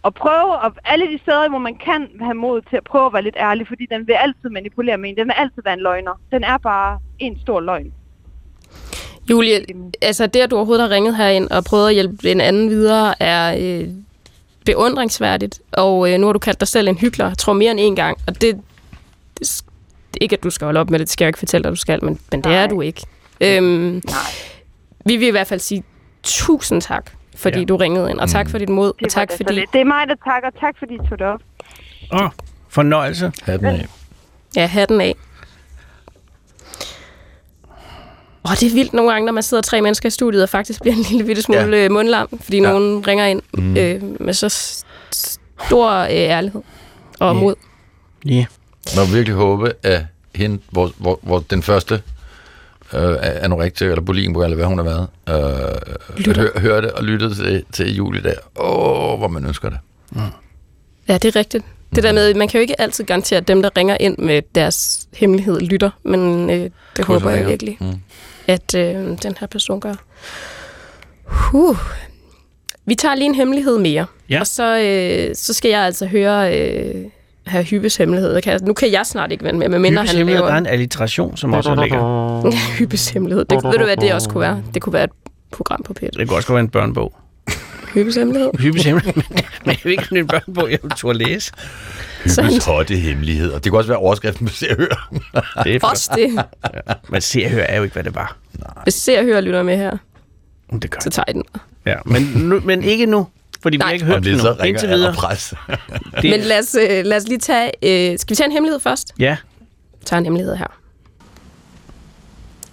at 0.04 0.14
prøve, 0.14 0.58
og 0.58 0.72
alle 0.84 1.06
de 1.12 1.18
steder, 1.22 1.48
hvor 1.48 1.58
man 1.58 1.74
kan 1.74 2.08
have 2.20 2.34
mod 2.34 2.60
til 2.70 2.76
at 2.76 2.84
prøve 2.84 3.06
at 3.06 3.12
være 3.12 3.22
lidt 3.22 3.36
ærlig, 3.38 3.66
fordi 3.68 3.86
den 3.90 4.06
vil 4.06 4.12
altid 4.12 4.48
manipulere 4.50 4.98
med 4.98 5.10
en. 5.10 5.16
Den 5.16 5.26
vil 5.26 5.34
altid 5.36 5.62
være 5.64 5.74
en 5.74 5.80
løgner. 5.80 6.20
Den 6.32 6.44
er 6.44 6.58
bare 6.58 6.98
en 7.18 7.40
stor 7.40 7.60
løgn. 7.60 7.92
Julie, 9.30 9.64
altså 10.02 10.26
det, 10.26 10.40
at 10.40 10.50
du 10.50 10.56
overhovedet 10.56 10.88
har 10.88 10.94
ringet 10.94 11.16
herind 11.16 11.48
og 11.50 11.64
prøvet 11.64 11.88
at 11.88 11.94
hjælpe 11.94 12.30
en 12.30 12.40
anden 12.40 12.70
videre, 12.70 13.22
er 13.22 13.56
øh, 13.60 13.88
beundringsværdigt. 14.64 15.60
Og 15.72 16.12
øh, 16.12 16.18
nu 16.18 16.26
har 16.26 16.32
du 16.32 16.38
kaldt 16.38 16.60
dig 16.60 16.68
selv 16.68 16.88
en 16.88 16.98
hyggelig, 16.98 17.38
tror 17.38 17.52
mere 17.52 17.70
end 17.70 17.80
en 17.80 17.96
gang. 17.96 18.18
Og 18.26 18.40
det, 18.40 18.60
ikke, 20.20 20.36
at 20.36 20.42
du 20.42 20.50
skal 20.50 20.64
holde 20.64 20.80
op 20.80 20.90
med 20.90 20.98
det, 20.98 21.06
det 21.06 21.12
skal 21.12 21.24
jeg 21.24 21.28
ikke 21.28 21.38
fortælle 21.38 21.62
dig, 21.64 21.70
du 21.70 21.76
skal, 21.76 22.04
men, 22.04 22.20
men 22.32 22.40
det 22.40 22.50
Nej. 22.50 22.62
er 22.62 22.66
du 22.66 22.80
ikke. 22.80 23.02
Øhm, 23.40 23.64
Nej. 23.64 24.14
vi 25.06 25.16
vil 25.16 25.28
i 25.28 25.30
hvert 25.30 25.46
fald 25.46 25.60
sige 25.60 25.82
tusind 26.22 26.82
tak, 26.82 27.10
fordi 27.36 27.58
Ja. 27.58 27.64
du 27.64 27.76
ringede 27.76 28.10
ind, 28.10 28.18
og 28.20 28.28
tak 28.28 28.50
for 28.50 28.58
dit 28.58 28.68
mod, 28.68 28.92
Det 28.98 29.04
og 29.06 29.10
tak 29.10 29.30
så 29.30 29.36
fordi... 29.36 29.64
Det 29.72 29.80
er 29.80 29.84
mig, 29.84 30.08
der 30.08 30.14
takker. 30.32 30.50
Tak 30.60 30.74
fordi 30.78 30.94
I 30.94 30.98
tog 31.08 31.18
det 31.18 31.26
op. 31.26 31.40
Åh, 32.12 32.28
fornøjelse. 32.68 33.32
Hatten 33.42 33.66
af. 33.66 33.86
Ja, 34.56 34.66
hatten 34.66 35.00
af. 35.00 35.14
Åh, 38.44 38.52
det 38.60 38.62
er 38.70 38.74
vildt 38.74 38.92
nogle 38.92 39.10
gange, 39.12 39.26
når 39.26 39.32
man 39.32 39.42
sidder 39.42 39.62
tre 39.62 39.80
mennesker 39.82 40.06
i 40.06 40.10
studiet 40.10 40.42
og 40.42 40.48
faktisk 40.48 40.80
bliver 40.80 40.94
en 40.96 41.02
lille 41.10 41.24
bitte 41.26 41.42
smule 41.42 41.76
ja. 41.76 41.88
mundlam, 41.88 42.28
fordi 42.40 42.56
Ja. 42.56 42.62
nogen 42.62 43.06
ringer 43.08 43.26
ind 43.26 43.42
mm. 43.54 43.76
øh, 43.76 44.02
med 44.20 44.32
så 44.34 44.48
stor 45.66 45.90
øh, 45.92 46.08
ærlighed 46.10 46.62
og 47.20 47.34
Ja. 47.34 47.40
mod. 47.40 47.54
Ja. 48.26 48.44
Man 48.96 49.06
må 49.08 49.14
virkelig 49.14 49.34
håbe, 49.36 49.72
at 49.82 50.02
hende, 50.34 50.58
hvor, 50.70 50.92
hvor, 50.96 51.18
hvor 51.22 51.38
den 51.50 51.62
første 51.62 52.02
øh, 52.94 53.16
anorektiker 53.20 53.90
eller 53.92 54.02
bulimker, 54.04 54.44
eller 54.44 54.56
hvad 54.56 54.66
hun 54.66 54.78
har 54.78 54.84
været, 54.84 55.06
øh, 55.28 56.36
hør, 56.36 56.58
hørte 56.60 56.94
og 56.94 57.04
lyttede 57.04 57.34
til, 57.34 57.64
til 57.72 57.94
Julie 57.96 58.22
der. 58.22 58.34
Åh, 58.56 59.18
hvor 59.18 59.28
man 59.28 59.44
ønsker 59.46 59.68
det. 59.68 59.78
Ja, 61.08 61.18
det 61.18 61.24
er 61.24 61.36
rigtigt. 61.36 61.64
Det 61.94 62.02
der 62.02 62.12
med, 62.12 62.34
man 62.34 62.48
kan 62.48 62.58
jo 62.58 62.62
ikke 62.62 62.80
altid 62.80 63.04
garantere, 63.04 63.36
at 63.36 63.48
dem, 63.48 63.62
der 63.62 63.70
ringer 63.76 63.96
ind 64.00 64.18
med 64.18 64.42
deres 64.54 65.08
hemmelighed, 65.14 65.60
lytter, 65.60 65.90
men 66.02 66.50
øh, 66.50 66.70
det 66.96 67.04
håber 67.04 67.30
jeg 67.30 67.46
virkelig, 67.48 67.76
Mm. 67.80 68.00
at 68.46 68.74
øh, 68.74 68.94
den 69.22 69.36
her 69.40 69.46
person 69.46 69.80
gør. 69.80 69.94
Huh. 71.24 71.76
Vi 72.86 72.94
tager 72.94 73.14
lige 73.14 73.26
en 73.26 73.34
hemmelighed 73.34 73.78
mere, 73.78 74.06
Ja. 74.30 74.40
og 74.40 74.46
så, 74.46 74.78
øh, 74.78 75.34
så 75.36 75.54
skal 75.54 75.68
jeg 75.68 75.80
altså 75.80 76.06
høre 76.06 76.58
øh, 76.58 77.04
herr 77.48 77.62
Hyppes 77.62 77.96
hemmelighed. 77.96 78.32
Jeg 78.32 78.42
Kan, 78.42 78.60
nu 78.62 78.72
kan 78.72 78.92
jeg 78.92 79.06
snart 79.06 79.32
ikke 79.32 79.44
vende 79.44 79.58
med, 79.58 79.68
medmindre 79.68 80.02
Hyppes 80.02 80.10
han 80.10 80.18
hemmelighed, 80.18 80.40
laver 80.40 80.48
der 80.48 80.54
er 80.54 80.58
en 80.58 80.66
alliteration, 80.66 81.36
som 81.36 81.52
også 81.52 81.70
er 81.70 81.74
lækker. 81.74 82.50
Hyppes 82.78 83.08
hemmelighed. 83.08 83.44
Det, 83.44 83.64
ved 83.64 83.72
du 83.72 83.84
hvad 83.84 83.96
det 83.96 84.14
også 84.14 84.30
kunne 84.30 84.40
være? 84.40 84.62
Det 84.74 84.82
kunne 84.82 84.92
være 84.92 85.04
et 85.04 85.10
program 85.52 85.82
på 85.82 85.94
P1. 86.02 86.06
Det 86.06 86.28
kunne 86.28 86.36
også 86.36 86.52
være 86.52 86.60
en 86.60 86.68
børnebog. 86.68 87.14
Hyppes 87.94 88.16
hemmelighed. 88.16 88.50
Hyppes 88.58 88.84
hemmelighed, 88.84 89.14
men, 89.24 89.44
jeg 89.66 89.78
vil 89.84 89.90
ikke 89.90 90.18
en 90.18 90.26
børnebog, 90.26 90.70
jeg 90.70 90.78
vil 90.82 90.90
turde 90.90 91.18
læse. 91.18 91.52
Hyppes 92.24 92.64
hotte 92.64 92.96
hemmeligheder. 92.96 93.58
Det 93.58 93.72
kunne 93.72 93.78
også 93.78 93.88
være 93.88 93.98
overskriften 93.98 94.46
på 94.46 94.52
Se 94.52 94.70
og 94.70 94.76
Hør. 94.76 95.10
Det 95.64 95.74
er 95.74 95.88
Også 95.88 96.10
det. 96.14 96.44
Men 97.08 97.20
se 97.20 97.42
og 97.44 97.50
hør 97.50 97.62
er 97.62 97.76
jo 97.76 97.82
ikke, 97.82 97.92
hvad 97.92 98.04
det 98.04 98.14
var. 98.14 98.36
Hvis 98.82 98.94
ser 98.94 99.18
og 99.18 99.24
hører 99.24 99.40
lytter 99.40 99.62
med 99.62 99.76
her, 99.76 99.96
Det 100.82 100.90
gør 100.90 100.98
så 101.00 101.10
tager 101.10 101.24
I 101.28 101.32
den. 101.32 101.44
Ja, 101.86 101.94
men, 102.04 102.22
nu, 102.22 102.60
men 102.64 102.82
ikke 102.82 103.06
nu, 103.06 103.26
fordi 103.62 103.76
vi 103.76 103.78
Nej. 103.78 103.86
har 103.86 103.92
ikke 103.92 104.04
hørt 104.04 104.24
det 104.24 104.44
ringer 104.44 104.64
Indtil 104.64 104.88
videre. 104.88 105.14
Pres. 105.14 105.54
Det, 106.22 106.30
Men 106.30 106.40
lad 106.40 106.58
os, 106.58 106.74
øh, 106.74 107.04
lad 107.04 107.16
os 107.16 107.28
lige 107.28 107.38
tage... 107.38 107.70
Øh, 108.12 108.18
skal 108.18 108.30
vi 108.30 108.36
tage 108.36 108.46
en 108.46 108.52
hemmelighed 108.52 108.80
først? 108.80 109.12
ja, 109.18 109.36
Vi 110.00 110.04
tager 110.04 110.18
en 110.18 110.24
hemmelighed 110.24 110.56
her. 110.56 110.66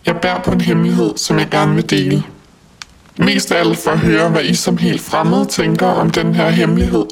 Jeg 0.05 0.15
bærer 0.21 0.41
på 0.41 0.51
en 0.51 0.61
hemmelighed, 0.61 1.17
som 1.17 1.39
jeg 1.39 1.49
gerne 1.49 1.75
vil 1.75 1.89
dele. 1.89 2.23
Mest 3.17 3.51
af 3.51 3.59
alt 3.59 3.77
for 3.77 3.91
at 3.91 3.99
høre, 3.99 4.29
hvad 4.29 4.43
I 4.43 4.55
som 4.55 4.77
helt 4.77 5.01
fremmede 5.01 5.45
tænker 5.45 5.87
om 5.87 6.09
den 6.09 6.35
her 6.35 6.49
hemmelighed, 6.49 7.05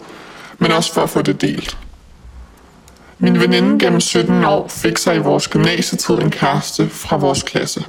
men 0.59 0.71
også 0.71 0.93
for 0.93 1.01
at 1.01 1.09
få 1.09 1.21
det 1.21 1.41
delt. 1.41 1.77
Min 3.19 3.39
veninde 3.39 3.79
gennem 3.79 4.01
17 4.01 4.43
år 4.43 4.67
fik 4.67 4.97
sig 4.97 5.15
i 5.15 5.19
vores 5.19 5.47
gymnasietid 5.47 6.15
en 6.15 6.31
kæreste 6.31 6.89
fra 6.89 7.17
vores 7.17 7.43
klasse. 7.43 7.85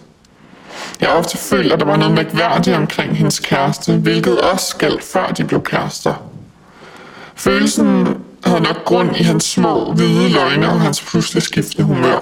Jeg 1.01 1.09
har 1.09 1.17
ofte 1.17 1.39
følt, 1.39 1.73
at 1.73 1.81
der 1.81 1.87
var 1.87 1.97
noget 1.97 2.15
mærkværdigt 2.15 2.77
omkring 2.77 3.17
hendes 3.17 3.39
kæreste, 3.39 3.97
hvilket 3.97 4.41
også 4.41 4.77
galt 4.77 5.05
før 5.05 5.27
de 5.27 5.45
blev 5.45 5.63
kærester. 5.63 6.15
Følelsen 7.35 8.17
havde 8.45 8.61
nok 8.61 8.85
grund 8.85 9.17
i 9.17 9.23
hans 9.23 9.45
små, 9.45 9.93
hvide 9.93 10.29
løgne 10.29 10.69
og 10.69 10.81
hans 10.81 11.01
pludselig 11.03 11.43
skiftende 11.43 11.85
humør. 11.85 12.19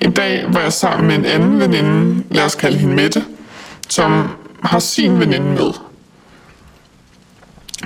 En 0.00 0.12
dag 0.12 0.44
var 0.48 0.60
jeg 0.60 0.72
sammen 0.72 1.06
med 1.06 1.16
en 1.16 1.24
anden 1.24 1.60
veninde, 1.60 2.24
lad 2.30 2.44
os 2.44 2.54
kalde 2.54 2.78
hende 2.78 2.94
Mette, 2.94 3.24
som 3.88 4.28
har 4.62 4.78
sin 4.78 5.20
veninde 5.20 5.46
med. 5.46 5.72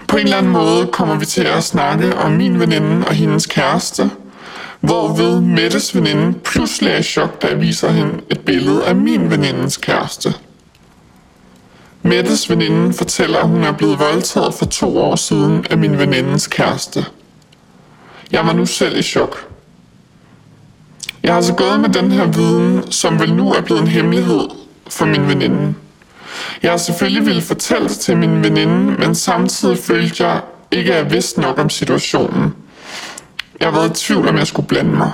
På 0.08 0.16
en 0.16 0.22
eller 0.22 0.36
anden 0.36 0.52
måde 0.52 0.86
kommer 0.86 1.14
vi 1.14 1.24
til 1.24 1.42
at 1.42 1.64
snakke 1.64 2.16
om 2.16 2.32
min 2.32 2.60
veninde 2.60 3.06
og 3.06 3.14
hendes 3.14 3.46
kæreste, 3.46 4.10
hvorved 4.82 5.40
Mettes 5.40 5.94
veninde 5.94 6.38
pludselig 6.38 6.92
er 6.92 6.98
i 6.98 7.02
chok, 7.02 7.42
da 7.42 7.46
jeg 7.46 7.60
viser 7.60 7.90
hende 7.90 8.20
et 8.30 8.40
billede 8.40 8.84
af 8.84 8.96
min 8.96 9.30
venindes 9.30 9.76
kæreste. 9.76 10.34
Mettes 12.02 12.50
veninde 12.50 12.92
fortæller, 12.92 13.38
at 13.38 13.48
hun 13.48 13.64
er 13.64 13.72
blevet 13.72 13.98
voldtaget 13.98 14.54
for 14.54 14.64
to 14.64 14.98
år 14.98 15.16
siden 15.16 15.66
af 15.70 15.78
min 15.78 15.98
venindens 15.98 16.46
kæreste. 16.46 17.04
Jeg 18.32 18.46
var 18.46 18.52
nu 18.52 18.66
selv 18.66 18.98
i 18.98 19.02
chok. 19.02 19.48
Jeg 21.22 21.34
har 21.34 21.40
så 21.40 21.54
gået 21.54 21.80
med 21.80 21.88
den 21.88 22.12
her 22.12 22.26
viden, 22.26 22.92
som 22.92 23.20
vel 23.20 23.34
nu 23.34 23.52
er 23.52 23.60
blevet 23.60 23.80
en 23.80 23.88
hemmelighed 23.88 24.48
for 24.88 25.06
min 25.06 25.28
veninde. 25.28 25.74
Jeg 26.62 26.70
har 26.70 26.78
selvfølgelig 26.78 27.26
ville 27.26 27.42
fortælle 27.42 27.88
det 27.88 27.98
til 27.98 28.16
min 28.16 28.44
veninde, 28.44 28.92
men 28.98 29.14
samtidig 29.14 29.78
følte 29.78 30.26
jeg 30.26 30.40
ikke, 30.72 30.94
at 30.94 31.04
jeg 31.04 31.12
vidste 31.12 31.40
nok 31.40 31.58
om 31.58 31.70
situationen. 31.70 32.54
Jeg 33.62 33.70
har 33.70 33.78
været 33.78 34.00
i 34.00 34.04
tvivl, 34.04 34.28
om 34.28 34.36
jeg 34.36 34.46
skulle 34.46 34.68
blande 34.68 34.90
mig. 34.90 35.12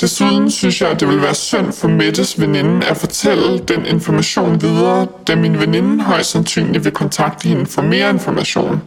Desuden 0.00 0.50
synes 0.50 0.80
jeg, 0.80 0.90
at 0.90 1.00
det 1.00 1.08
vil 1.08 1.22
være 1.22 1.34
synd 1.34 1.72
for 1.72 1.88
Mettes 1.88 2.40
veninde 2.40 2.86
at 2.86 2.96
fortælle 2.96 3.58
den 3.58 3.86
information 3.86 4.62
videre, 4.62 5.06
da 5.26 5.36
min 5.36 5.60
veninde 5.60 6.04
højst 6.04 6.30
sandsynligt 6.30 6.84
vil 6.84 6.92
kontakte 6.92 7.48
hende 7.48 7.66
for 7.66 7.82
mere 7.82 8.10
information. 8.10 8.82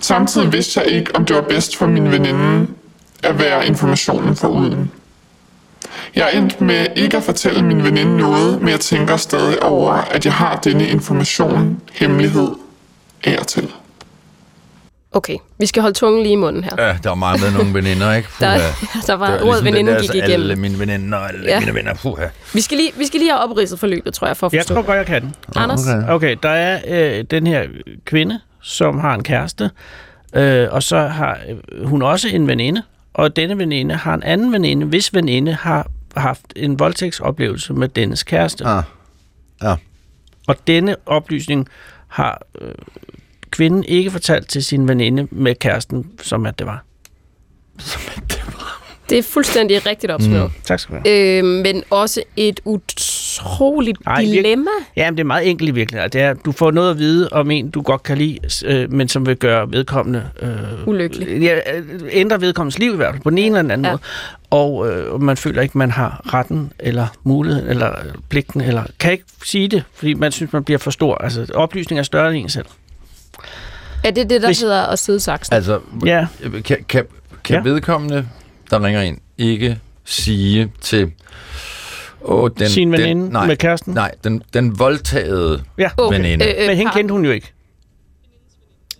Samtidig 0.00 0.52
vidste 0.52 0.80
jeg 0.80 0.88
ikke, 0.88 1.16
om 1.16 1.24
det 1.24 1.36
var 1.36 1.42
bedst 1.42 1.76
for 1.76 1.86
min 1.86 2.12
veninde 2.12 2.66
at 3.22 3.38
være 3.38 3.66
informationen 3.66 4.36
for 4.36 4.48
uden. 4.48 4.90
Jeg 6.14 6.30
er 6.32 6.38
endt 6.38 6.60
med 6.60 6.86
ikke 6.96 7.16
at 7.16 7.22
fortælle 7.22 7.62
min 7.62 7.84
veninde 7.84 8.16
noget, 8.16 8.60
men 8.60 8.68
jeg 8.68 8.80
tænker 8.80 9.16
stadig 9.16 9.62
over, 9.62 9.92
at 9.92 10.24
jeg 10.24 10.34
har 10.34 10.56
denne 10.56 10.88
information, 10.88 11.80
hemmelighed, 11.92 12.48
af 13.24 13.38
og 13.38 13.46
til. 13.46 13.70
Okay, 15.16 15.36
vi 15.58 15.66
skal 15.66 15.82
holde 15.82 15.96
tungen 15.96 16.22
lige 16.22 16.32
i 16.32 16.36
munden 16.36 16.64
her. 16.64 16.70
Ja, 16.86 16.96
der 17.02 17.08
var 17.08 17.14
meget 17.14 17.40
med 17.40 17.50
nogle 17.52 17.74
veninder, 17.74 18.12
ikke? 18.14 18.28
Der, 18.40 18.54
Puha. 18.58 19.00
der 19.06 19.14
var 19.14 19.30
Det 19.30 19.42
ordet 19.42 19.46
ligesom 19.46 19.64
veninde 19.64 19.92
der, 19.92 20.00
gik 20.00 20.14
igennem. 20.14 20.32
Alle 20.32 20.56
mine 20.56 20.78
veninder 20.78 21.18
og 21.18 21.28
alle 21.28 21.44
Ja. 21.44 21.52
ja. 21.54 21.60
mine 21.60 21.74
venner. 21.74 21.94
Puha. 21.94 22.26
Vi 22.54 22.60
skal, 22.60 22.76
lige, 22.78 22.92
vi 22.96 23.06
skal 23.06 23.20
lige 23.20 23.30
have 23.30 23.40
opridset 23.50 23.78
forløbet, 23.78 24.14
tror 24.14 24.26
jeg, 24.26 24.36
for 24.36 24.46
at 24.46 24.52
Jeg 24.52 24.60
forstå. 24.60 24.74
tror 24.74 24.82
godt, 24.82 24.96
jeg 24.96 25.06
kan 25.06 25.22
den. 25.22 25.34
Anders? 25.56 25.86
Okay. 25.86 26.08
Okay, 26.08 26.36
der 26.42 26.48
er 26.48 26.80
øh, 27.18 27.24
den 27.30 27.46
her 27.46 27.64
kvinde, 28.04 28.40
som 28.62 28.98
har 28.98 29.14
en 29.14 29.22
kæreste, 29.22 29.70
øh, 30.34 30.68
og 30.70 30.82
så 30.82 30.98
har 30.98 31.38
øh, 31.72 31.86
hun 31.86 32.02
også 32.02 32.28
en 32.28 32.46
veninde, 32.46 32.82
og 33.14 33.36
denne 33.36 33.58
veninde 33.58 33.94
har 33.94 34.14
en 34.14 34.22
anden 34.22 34.52
veninde, 34.52 34.86
hvis 34.86 35.14
veninde 35.14 35.52
har 35.54 35.86
haft 36.16 36.40
en 36.56 36.78
voldtægtsoplevelse 36.78 37.72
med 37.72 37.88
dennes 37.88 38.22
kæreste. 38.22 38.64
Ah. 38.66 38.82
Ja. 39.62 39.74
Og 40.48 40.56
denne 40.66 40.96
oplysning 41.06 41.68
har 42.08 42.42
øh, 42.60 42.68
kvinden 43.54 43.84
ikke 43.84 44.10
fortalt 44.10 44.48
til 44.48 44.64
sin 44.64 44.88
veninde 44.88 45.28
med 45.30 45.54
kæresten, 45.54 46.06
som 46.22 46.46
at 46.46 46.58
det 46.58 46.66
var. 46.66 46.84
Det 49.10 49.18
er 49.18 49.22
fuldstændig 49.22 49.86
rigtigt 49.86 50.12
opsummeret. 50.12 50.44
Mm. 50.44 50.62
Tak 50.64 50.80
skal 50.80 50.96
du 50.96 51.00
have. 51.08 51.38
Øh, 51.38 51.44
men 51.44 51.82
også 51.90 52.22
et 52.36 52.60
utroligt 52.64 53.98
Ej, 54.06 54.20
dilemma. 54.22 54.70
Ja, 54.96 55.10
men 55.10 55.16
det 55.16 55.22
er 55.22 55.26
meget 55.26 55.50
enkelt 55.50 55.68
i 55.68 55.72
virkeligheden. 55.72 56.10
Det 56.12 56.20
er, 56.20 56.34
du 56.34 56.52
får 56.52 56.70
noget 56.70 56.90
at 56.90 56.98
vide 56.98 57.28
om 57.32 57.50
en, 57.50 57.70
du 57.70 57.82
godt 57.82 58.02
kan 58.02 58.18
lide, 58.18 58.38
øh, 58.66 58.92
men 58.92 59.08
som 59.08 59.26
vil 59.26 59.36
gøre 59.36 59.72
vedkommende... 59.72 60.28
Øh, 60.42 60.88
Ulykkelig. 60.88 61.42
Ja, 61.42 61.54
øh, 61.76 61.84
ændre 62.10 62.40
vedkommendes 62.40 62.78
liv 62.78 62.92
i 62.92 62.96
hvert 62.96 63.14
fald, 63.14 63.22
på 63.22 63.30
den 63.30 63.38
ene 63.38 63.46
eller 63.46 63.62
den 63.62 63.70
anden 63.70 63.84
Ja. 63.84 63.90
måde. 63.90 64.00
Og 64.50 64.90
øh, 64.92 65.22
man 65.22 65.36
føler 65.36 65.62
ikke, 65.62 65.78
man 65.78 65.90
har 65.90 66.20
retten, 66.34 66.72
eller 66.78 67.06
muligheden, 67.24 67.68
eller 67.68 67.94
pligten, 68.28 68.60
eller 68.60 68.82
kan 68.98 69.12
ikke 69.12 69.24
sige 69.44 69.68
det, 69.68 69.82
fordi 69.94 70.14
man 70.14 70.32
synes, 70.32 70.52
man 70.52 70.64
bliver 70.64 70.78
for 70.78 70.90
stor. 70.90 71.14
Altså, 71.14 71.46
oplysning 71.54 71.98
er 71.98 72.02
større 72.02 72.34
end 72.34 72.42
en 72.42 72.48
selv. 72.48 72.66
Er 74.04 74.10
det 74.10 74.30
det, 74.30 74.42
der 74.42 74.48
Hvis- 74.48 74.60
hedder 74.60 74.82
at 74.86 74.98
sidde 74.98 75.20
saksen? 75.20 75.54
Altså, 75.54 75.80
Ja. 76.04 76.26
kan, 76.64 76.84
kan, 76.88 77.06
kan 77.44 77.56
Ja. 77.56 77.60
vedkommende, 77.70 78.28
der 78.70 78.84
ringer 78.84 79.02
ind, 79.02 79.18
ikke 79.38 79.78
sige 80.04 80.72
til 80.80 81.12
åh, 82.22 82.50
den, 82.58 82.68
Sin 82.68 82.92
veninde 82.92 83.22
den, 83.24 83.32
nej, 83.32 83.46
med 83.46 83.56
kæresten? 83.56 83.94
Nej, 83.94 84.10
den, 84.24 84.42
den 84.54 84.78
voldtagede 84.78 85.62
Ja. 85.78 85.90
Okay, 85.96 86.16
veninde. 86.16 86.60
øh, 86.62 86.66
Men 86.66 86.76
hende 86.76 86.92
kendte 86.94 87.12
hun 87.12 87.24
jo 87.24 87.30
ikke. 87.30 87.52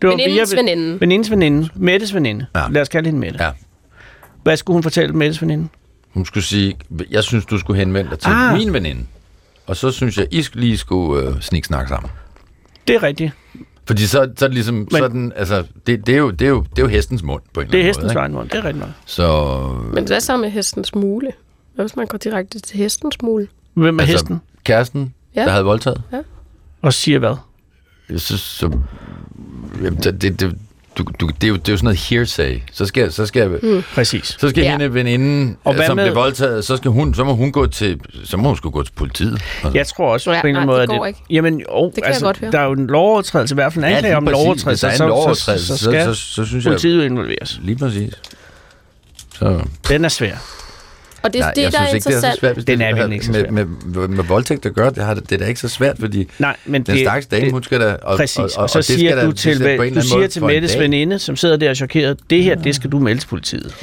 Det 0.02 0.08
var 0.10 0.16
Venindens 0.16 0.52
via- 0.52 0.60
veninde. 0.62 1.00
Venindens 1.00 1.30
veninde. 1.30 1.68
Mettes 1.74 2.14
veninde. 2.14 2.46
Ja. 2.54 2.68
Lad 2.70 2.82
os 2.82 2.88
kalde 2.88 3.06
hende 3.08 3.20
Mette. 3.20 3.44
Ja. 3.44 3.50
Hvad 4.42 4.56
skulle 4.56 4.74
hun 4.74 4.82
fortælle 4.82 5.14
Mettes 5.14 5.42
veninde? 5.42 5.68
Hun 6.14 6.26
skulle 6.26 6.44
sige, 6.44 6.76
jeg 7.10 7.24
synes, 7.24 7.46
du 7.46 7.58
skulle 7.58 7.78
henvende 7.80 8.10
dig 8.10 8.18
til 8.18 8.30
Ah. 8.30 8.58
min 8.58 8.72
veninde. 8.72 9.00
Og 9.66 9.76
så 9.76 9.90
synes 9.90 10.18
jeg, 10.18 10.26
I 10.30 10.44
lige 10.52 10.78
skulle 10.78 11.28
øh, 11.28 11.40
sniksnakke 11.40 11.88
sammen. 11.88 12.10
Det 12.88 12.96
er 12.96 13.02
rigtigt. 13.02 13.32
Fordi 13.86 14.06
så, 14.06 14.10
så 14.36 14.44
er 14.44 14.48
det 14.48 14.54
ligesom 14.54 14.74
Men- 14.74 14.88
sådan, 14.90 15.32
altså, 15.36 15.64
det, 15.86 16.06
det, 16.06 16.14
er 16.14 16.18
jo, 16.18 16.30
det, 16.30 16.44
er 16.44 16.48
jo, 16.48 16.60
det 16.70 16.78
er 16.78 16.82
jo 16.82 16.88
hestens 16.88 17.22
mund 17.22 17.42
på 17.52 17.60
en 17.60 17.66
Det 17.66 17.74
er 17.74 17.78
eller 17.78 17.84
anden 17.84 17.86
hestens 17.86 18.14
måde. 18.14 18.20
egen 18.22 18.32
mund. 18.32 18.48
Det 18.48 18.58
er 18.58 18.62
nok. 18.72 18.74
ikke? 18.74 18.86
Så, 19.06 19.58
Men 19.92 20.04
hvad 20.06 20.20
så 20.20 20.36
med 20.36 20.50
hestens 20.50 20.94
mule? 20.94 21.32
Hvad 21.74 21.84
hvis 21.84 21.96
man 21.96 22.06
går 22.06 22.18
direkte 22.18 22.60
til 22.60 22.76
hestens 22.76 23.22
mule? 23.22 23.48
Hvem 23.74 23.98
er 23.98 24.02
altså, 24.02 24.12
hesten? 24.14 24.40
kæresten, 24.64 25.14
Ja. 25.34 25.40
ja. 25.40 25.46
der 25.46 25.52
havde 25.52 25.64
voldtaget, 25.64 26.02
Og 26.82 26.92
siger 26.92 27.18
hvad? 27.18 27.34
så, 28.18 28.38
så 28.38 28.78
jamen, 29.82 29.98
det, 30.02 30.22
det, 30.22 30.40
det, 30.40 30.58
du, 30.98 31.04
du, 31.20 31.26
det, 31.40 31.44
er 31.44 31.48
jo, 31.48 31.56
det 31.56 31.68
er 31.68 31.72
jo 31.72 31.76
sådan 31.76 31.84
noget 31.84 31.98
hearsay. 31.98 32.60
Så 32.72 32.86
skal, 32.86 33.12
så 33.12 33.26
skal, 33.26 33.58
mm. 33.62 33.82
Præcis. 33.94 34.36
så 34.40 34.48
skal 34.48 34.60
Ja. 34.62 34.66
ja. 34.66 34.70
hende 34.70 34.94
veninden, 34.94 35.56
Og 35.64 35.74
hvad 35.74 35.86
som 35.86 35.96
med- 35.96 36.04
blev 36.04 36.14
voldtaget, 36.14 36.64
så, 36.64 36.76
skal 36.76 36.90
hun, 36.90 37.14
så 37.14 37.24
må 37.24 37.34
hun 37.34 37.52
gå 37.52 37.66
til, 37.66 38.00
så 38.24 38.36
må 38.36 38.48
hun 38.48 38.56
skulle 38.56 38.72
gå 38.72 38.82
til 38.82 38.92
politiet. 38.92 39.32
Altså. 39.32 39.70
Jeg 39.74 39.86
tror 39.86 40.12
også 40.12 40.32
Ja, 40.32 40.40
på 40.40 40.46
en 40.46 40.50
eller 40.50 40.60
anden 40.62 40.74
måde, 40.76 40.86
det 40.86 40.92
at 40.92 40.98
går 40.98 41.06
ikke. 41.06 41.20
Jamen, 41.30 41.62
oh, 41.68 41.92
kan 41.94 42.02
jeg 42.06 42.16
godt 42.22 42.38
høre. 42.38 42.50
Der 42.52 42.58
er 42.60 42.64
jo 42.64 42.72
en 42.72 42.86
lovovertrædelse, 42.86 43.54
i 43.54 43.56
hvert 43.56 43.72
fald 43.72 43.84
en 43.84 43.90
Ja, 43.90 43.96
anklage 43.96 44.10
lige 44.12 44.16
om 44.16 44.24
lovovertrædelse, 44.26 44.70
Hvis 44.70 44.80
så, 44.80 44.86
der 44.86 44.90
er 44.90 44.94
en 44.94 44.98
så, 44.98 45.06
lovovertrædelse, 45.06 45.66
så, 45.66 45.76
så- 45.78 45.84
skal 45.84 46.04
så- 46.04 46.14
så 46.14 46.44
synes 46.44 46.64
jeg- 46.64 46.70
politiet 46.70 47.04
involveres. 47.04 47.60
Lige 47.62 47.76
præcis. 47.78 48.14
Så, 49.38 49.60
Den 49.88 50.04
er 50.04 50.08
svær. 50.08 50.34
Og 51.24 51.32
det, 51.32 51.40
Nej, 51.40 51.52
det 51.52 51.62
jeg 51.62 51.72
der 51.72 51.78
er 51.80 51.86
synes 51.88 52.06
ikke, 52.06 52.08
det 52.08 52.16
er 52.16 52.20
så 52.20 52.26
interessant. 52.26 52.40
svært, 52.40 52.54
hvis 52.54 52.64
Den 52.64 52.78
det 52.80 52.86
er 52.86 53.12
ikke 53.12 53.26
så 53.26 53.32
med, 53.32 53.40
svær. 53.40 53.50
med, 53.50 53.64
med, 53.84 54.08
med 54.08 54.24
voldtægt 54.24 54.66
at 54.66 54.74
gøre. 54.74 54.90
Det, 54.90 55.04
har, 55.04 55.14
det 55.14 55.32
er 55.32 55.36
da 55.36 55.44
ikke 55.44 55.60
så 55.60 55.68
svært, 55.68 55.96
fordi 55.98 56.28
Nej, 56.38 56.56
men 56.64 56.82
den 56.82 56.94
det, 56.94 57.04
stakkels 57.04 57.26
dame, 57.26 57.44
det, 57.44 57.52
hun 57.52 57.62
skal 57.62 57.80
da... 57.80 57.96
Og, 58.02 58.16
Præcis, 58.16 58.36
og, 58.38 58.50
og, 58.56 58.62
og, 58.62 58.70
så 58.70 58.82
siger 58.82 59.24
du 59.24 59.32
til, 59.32 59.62
en 59.80 59.94
du 59.94 60.00
siger 60.00 60.26
til 60.26 60.42
Mettes 60.44 60.78
veninde, 60.78 61.18
som 61.18 61.36
sidder 61.36 61.56
der 61.56 61.74
chokeret, 61.74 62.16
det 62.30 62.42
her, 62.44 62.54
det 62.54 62.74
skal 62.74 62.90
du 62.92 62.98
melde 62.98 63.20
til 63.20 63.26
politiet. 63.28 63.74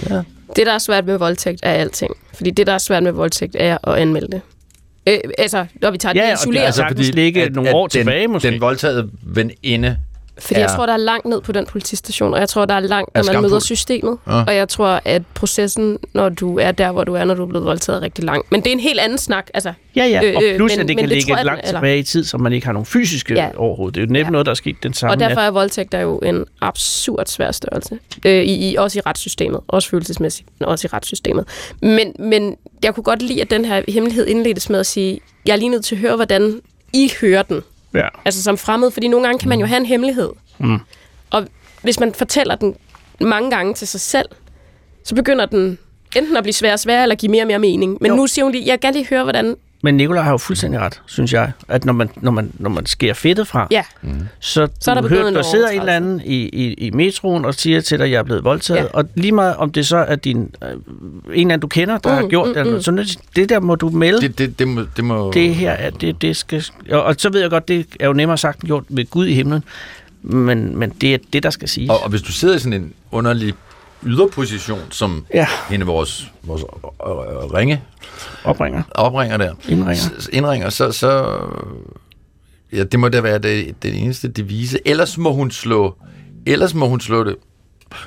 Det, 0.55 0.65
der 0.65 0.73
er 0.73 0.77
svært 0.79 1.05
med 1.05 1.17
voldtægt, 1.17 1.59
er 1.63 1.71
alting. 1.71 2.11
Fordi 2.33 2.49
det, 2.51 2.67
der 2.67 2.73
er 2.73 2.77
svært 2.77 3.03
med 3.03 3.11
voldtægt, 3.11 3.55
er 3.59 3.77
at 3.89 3.95
anmelde 4.01 4.27
det. 4.31 4.41
Øh, 5.07 5.17
altså, 5.37 5.65
når 5.81 5.91
vi 5.91 5.97
tager 5.97 6.13
Ja, 6.15 6.19
det 6.19 6.23
og 6.23 6.27
det 6.27 6.31
er 6.31 6.43
isoleret. 6.43 6.65
altså- 6.65 6.81
sagtens 6.81 7.13
ligge 7.13 7.49
nogle 7.49 7.73
år 7.75 7.87
den, 7.87 7.99
tilbage, 7.99 8.27
måske. 8.27 8.47
Den 8.51 8.61
voldtagede 8.61 9.09
veninde... 9.23 9.97
Fordi 10.39 10.59
jeg 10.59 10.71
er- 10.71 10.75
tror, 10.75 10.86
der 10.86 10.93
er 10.93 10.97
langt 10.97 11.25
ned 11.25 11.41
på 11.41 11.51
den 11.51 11.65
politistation, 11.65 12.34
og 12.34 12.39
jeg 12.39 12.49
tror, 12.49 12.65
der 12.65 12.73
er 12.73 12.79
langt, 12.79 13.15
når 13.15 13.34
man 13.34 13.41
møder 13.41 13.59
systemet. 13.59 14.17
Ja. 14.27 14.43
Og 14.47 14.55
jeg 14.55 14.69
tror, 14.69 15.01
at 15.05 15.21
processen, 15.34 15.97
når 16.13 16.29
du 16.29 16.59
er 16.59 16.71
der, 16.71 16.91
hvor 16.91 17.03
du 17.03 17.13
er, 17.13 17.23
når 17.23 17.34
du 17.34 17.41
er 17.43 17.47
blevet 17.47 17.65
voldtaget, 17.65 17.97
er 17.97 18.01
rigtig 18.01 18.23
lang. 18.23 18.45
Men 18.51 18.61
det 18.61 18.67
er 18.67 18.71
en 18.71 18.79
helt 18.79 18.99
anden 18.99 19.17
snak. 19.17 19.47
Altså, 19.53 19.73
Ja, 19.95 20.05
ja, 20.05 20.21
Øh, 20.23 20.34
og 20.36 20.43
øh, 20.43 20.55
plus, 20.55 20.71
men- 20.71 20.79
at 20.82 20.88
det 20.88 20.97
kan 20.97 21.09
det 21.09 21.15
ligge 21.15 21.29
tror 21.32 21.38
jeg, 21.38 21.45
langt 21.45 21.65
tilbage 21.65 21.99
i 21.99 22.03
tid, 22.03 22.23
så 22.23 22.38
man 22.38 22.53
ikke 22.53 22.65
har 22.65 22.73
nogen 22.73 22.86
fysiske 22.86 23.34
Ja. 23.34 23.49
overhovedet. 23.57 23.95
Det 23.95 24.01
er 24.01 24.05
jo 24.05 24.11
næppe 24.11 24.27
Ja. 24.27 24.32
noget, 24.32 24.45
der 24.45 24.51
er 24.51 24.55
sket 24.55 24.75
den 24.84 24.93
samme 24.93 25.13
og 25.13 25.19
derfor 25.19 25.41
er 25.41 25.51
voldtægt 25.51 25.91
der 25.91 25.99
jo 25.99 26.17
en 26.17 26.45
absurd 26.61 27.25
svær 27.25 27.51
størrelse. 27.51 27.99
Øh, 28.25 28.43
i, 28.43 28.71
i, 28.71 28.75
også 28.75 28.99
i 28.99 29.01
retssystemet. 29.05 29.59
Også 29.67 29.89
følelsesmæssigt, 29.89 30.47
men 30.59 30.69
også 30.69 30.88
i 30.88 30.89
retssystemet. 30.93 31.45
Men, 31.82 32.13
men 32.19 32.55
jeg 32.84 32.95
kunne 32.95 33.03
godt 33.03 33.21
lide, 33.21 33.41
at 33.41 33.51
den 33.51 33.65
her 33.65 33.82
hemmelighed 33.88 34.27
indledtes 34.27 34.69
med 34.69 34.79
at 34.79 34.86
sige, 34.86 35.19
jeg 35.45 35.53
er 35.53 35.57
lige 35.57 35.69
nødt 35.69 35.86
til 35.86 35.95
at 35.95 36.01
høre, 36.01 36.15
hvordan 36.15 36.61
I 36.93 37.11
hører 37.21 37.43
den. 37.43 37.61
Ja. 37.93 38.07
Altså 38.25 38.43
som 38.43 38.57
fremmed, 38.57 38.91
fordi 38.91 39.07
nogle 39.07 39.27
gange 39.27 39.39
kan 39.39 39.49
man 39.49 39.59
jo 39.59 39.65
have 39.65 39.77
en 39.79 39.85
hemmelighed. 39.85 40.29
Mm. 40.57 40.77
Og 41.29 41.47
hvis 41.81 41.99
man 41.99 42.13
fortæller 42.13 42.55
den 42.55 42.75
mange 43.19 43.51
gange 43.51 43.73
til 43.73 43.87
sig 43.87 44.01
selv, 44.01 44.25
så 45.03 45.15
begynder 45.15 45.45
den 45.45 45.77
enten 46.15 46.37
at 46.37 46.43
blive 46.43 46.53
svær 46.53 46.73
og 46.73 46.79
svær, 46.79 47.03
eller 47.03 47.15
give 47.15 47.31
mere 47.31 47.43
og 47.43 47.47
mere 47.47 47.59
mening. 47.59 47.97
Men 48.01 48.11
Jo. 48.11 48.15
nu 48.17 48.27
siger 48.27 48.45
hun 48.45 48.51
lige, 48.51 48.65
jeg 48.67 48.79
kan 48.79 48.87
gerne 48.87 48.97
lige 48.97 49.09
høre, 49.09 49.23
hvordan... 49.23 49.55
Men 49.84 49.97
Nicolaj 49.97 50.23
har 50.23 50.32
jo 50.32 50.38
fuldstændig 50.38 50.79
ret, 50.79 51.01
synes 51.05 51.34
jeg, 51.34 51.51
at 51.67 51.86
når 51.86 51.93
man, 51.93 52.09
når 52.21 52.32
man, 52.32 52.51
når 52.59 52.69
man 52.69 52.86
skærer 52.86 53.13
fedtet 53.13 53.47
fra, 53.47 53.67
Ja, 53.71 53.84
så, 54.39 54.67
Så 54.79 54.91
er 54.91 54.95
der 54.95 55.01
du 55.01 55.07
begået 55.07 55.19
hører, 55.19 55.29
en 55.29 55.36
der 55.36 55.41
sidder 55.41 55.69
en 55.69 55.79
eller 55.79 55.93
anden 55.93 56.21
i, 56.25 56.36
i, 56.36 56.73
i 56.73 56.91
metroen 56.91 57.45
og 57.45 57.53
siger 57.55 57.82
til 57.82 57.97
dig, 57.97 58.05
at 58.05 58.11
jeg 58.11 58.17
er 58.19 58.23
blevet 58.23 58.43
voldtaget, 58.43 58.79
Ja. 58.79 58.86
og 58.93 59.05
lige 59.15 59.32
meget 59.32 59.55
om 59.55 59.71
det 59.71 59.88
så 59.88 59.97
er 59.97 60.15
din, 60.15 60.55
øh, 60.63 60.69
en 60.69 60.77
eller 61.27 61.41
anden, 61.41 61.59
du 61.59 61.67
kender, 61.67 61.97
der 61.97 62.09
mm, 62.09 62.15
har 62.15 62.21
Mm, 62.23 62.29
gjort 62.29 62.47
mm, 62.47 62.53
det, 62.53 62.59
eller 62.61 62.75
mm. 62.75 62.82
så 62.82 62.91
nødt- 62.91 63.17
det 63.36 63.49
der 63.49 63.59
må 63.59 63.75
du 63.75 63.89
melde. 63.89 64.21
Det, 64.21 64.38
Det, 64.38 64.49
det, 64.49 64.59
det, 64.59 64.67
må, 64.67 64.82
det 64.95 65.03
må... 65.03 65.32
det 65.34 65.55
her, 65.55 65.71
er- 65.71 65.89
det, 65.89 66.21
det 66.21 66.38
skal... 66.38 66.65
Og, 66.91 67.03
og 67.03 67.15
så 67.17 67.29
ved 67.29 67.41
jeg 67.41 67.49
godt, 67.49 67.67
det 67.67 67.86
er 67.99 68.07
jo 68.07 68.13
nemmere 68.13 68.38
sagt 68.38 68.59
end 68.61 68.67
gjort 68.67 68.84
ved 68.89 69.05
Gud 69.09 69.25
i 69.27 69.34
himlen, 69.34 69.63
men, 70.21 70.77
men 70.77 70.89
det 71.01 71.13
er 71.13 71.17
det, 71.34 71.43
der 71.43 71.49
skal 71.49 71.67
siges. 71.69 71.89
Og, 71.89 72.03
og 72.03 72.09
hvis 72.09 72.21
du 72.21 72.32
sidder 72.32 72.55
i 72.55 72.59
sådan 72.59 72.73
en 72.73 72.93
underlig 73.11 73.53
yderposition, 74.04 74.80
som 74.89 75.26
Ja. 75.34 75.47
hende 75.70 75.86
vores, 75.86 76.32
vores 76.43 76.62
øh, 76.62 77.12
øh, 77.12 77.54
ringe 77.54 77.82
Opringer. 78.43 78.84
opringer 78.91 79.38
der, 79.38 79.54
Indringer. 79.70 80.28
indringer, 80.32 80.70
så, 80.70 80.91
så 80.91 81.39
ja, 82.74 82.84
det 82.84 82.99
må 82.99 83.10
da 83.10 83.22
være 83.22 83.39
det, 83.39 83.84
det 83.84 83.97
eneste 84.04 84.28
devise. 84.28 84.80
Ellers 84.86 85.18
må 85.18 85.32
hun 85.34 85.52
slå 85.52 85.95
ellers 86.45 86.74
må 86.74 86.88
hun 86.88 86.99
slå 86.99 87.24
det 87.24 87.36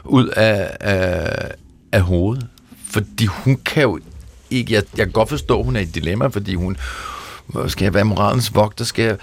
ud 0.04 0.28
af, 0.28 0.76
af, 0.80 1.50
af 1.92 2.00
hovedet. 2.00 2.46
Fordi 2.90 3.26
hun 3.26 3.56
kan 3.64 3.82
jo 3.82 3.98
ikke... 4.50 4.74
Jeg, 4.74 4.82
jeg 4.96 5.06
kan 5.06 5.12
godt 5.12 5.28
forstå, 5.28 5.58
at 5.58 5.64
hun 5.64 5.76
er 5.76 5.80
i 5.80 5.82
et 5.82 5.94
dilemma, 5.94 6.26
fordi 6.26 6.54
hun... 6.54 6.76
Skal 7.66 7.84
jeg 7.84 7.94
være 7.94 8.04
moralens 8.04 8.54
vogter? 8.54 8.84
Skal 8.84 9.04
jeg... 9.04 9.16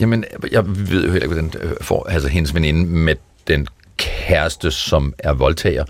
Jamen, 0.00 0.24
jeg 0.52 0.64
ved 0.66 1.04
jo 1.04 1.12
heller 1.12 1.14
ikke, 1.14 1.34
hvordan 1.34 1.52
øh, 1.60 1.72
får, 1.80 2.06
altså 2.08 2.28
hendes 2.28 2.54
veninde 2.54 2.86
med 2.86 3.14
den 3.48 3.66
kæreste, 3.98 4.70
som 4.70 5.14
er 5.18 5.32
voldtager. 5.32 5.84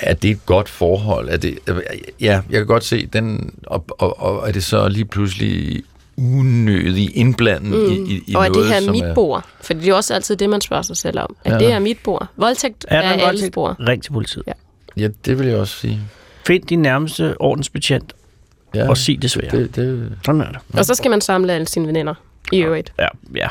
Er 0.00 0.14
det 0.14 0.30
et 0.30 0.46
godt 0.46 0.68
forhold? 0.68 1.28
Er 1.28 1.36
det, 1.36 1.58
ja, 2.20 2.40
jeg 2.50 2.58
kan 2.60 2.66
godt 2.66 2.84
se 2.84 3.06
den, 3.06 3.54
og, 3.66 3.84
og, 3.88 4.20
og 4.22 4.48
er 4.48 4.52
det 4.52 4.64
så 4.64 4.88
lige 4.88 5.04
pludselig 5.04 5.82
unødig 6.16 7.16
indblanden 7.16 7.70
mm. 7.70 7.92
i, 7.92 8.12
i, 8.14 8.22
i 8.26 8.34
og 8.34 8.44
er 8.44 8.48
noget, 8.48 8.64
det 8.66 8.74
her 8.74 8.80
som 8.80 8.92
mit 8.92 9.02
er... 9.02 9.14
bord? 9.14 9.44
For 9.60 9.72
det 9.74 9.84
er 9.84 9.88
jo 9.88 9.96
også 9.96 10.14
altid 10.14 10.36
det, 10.36 10.50
man 10.50 10.60
spørger 10.60 10.82
sig 10.82 10.96
selv 10.96 11.18
om. 11.18 11.36
Er 11.44 11.52
Ja. 11.52 11.58
det 11.58 11.66
her 11.66 11.78
mit 11.78 11.98
bord? 12.04 12.26
Voldtægt 12.36 12.84
er, 12.88 13.00
Er 13.00 13.26
alles 13.26 13.50
bord. 13.52 13.76
Ring 13.80 14.02
til 14.02 14.12
politiet. 14.12 14.44
Ja. 14.46 14.52
Ja, 14.96 15.08
det 15.24 15.38
vil 15.38 15.46
jeg 15.46 15.56
også 15.56 15.76
sige. 15.78 16.00
Find 16.46 16.62
din 16.66 16.82
nærmeste 16.82 17.40
ordensbetjent 17.40 18.12
Ja, 18.74 18.88
og 18.88 18.96
sig 18.98 19.22
desværre. 19.22 19.50
det, 19.50 19.76
det, 19.76 20.12
Sådan 20.24 20.40
er 20.40 20.46
det. 20.48 20.58
Og 20.78 20.84
så 20.84 20.94
skal 20.94 21.10
man 21.10 21.20
samle 21.20 21.52
alle 21.52 21.68
sine 21.68 21.86
veninder 21.86 22.14
i 22.52 22.58
øvrigt. 22.62 22.92
Ja, 22.98 23.08
ja. 23.34 23.48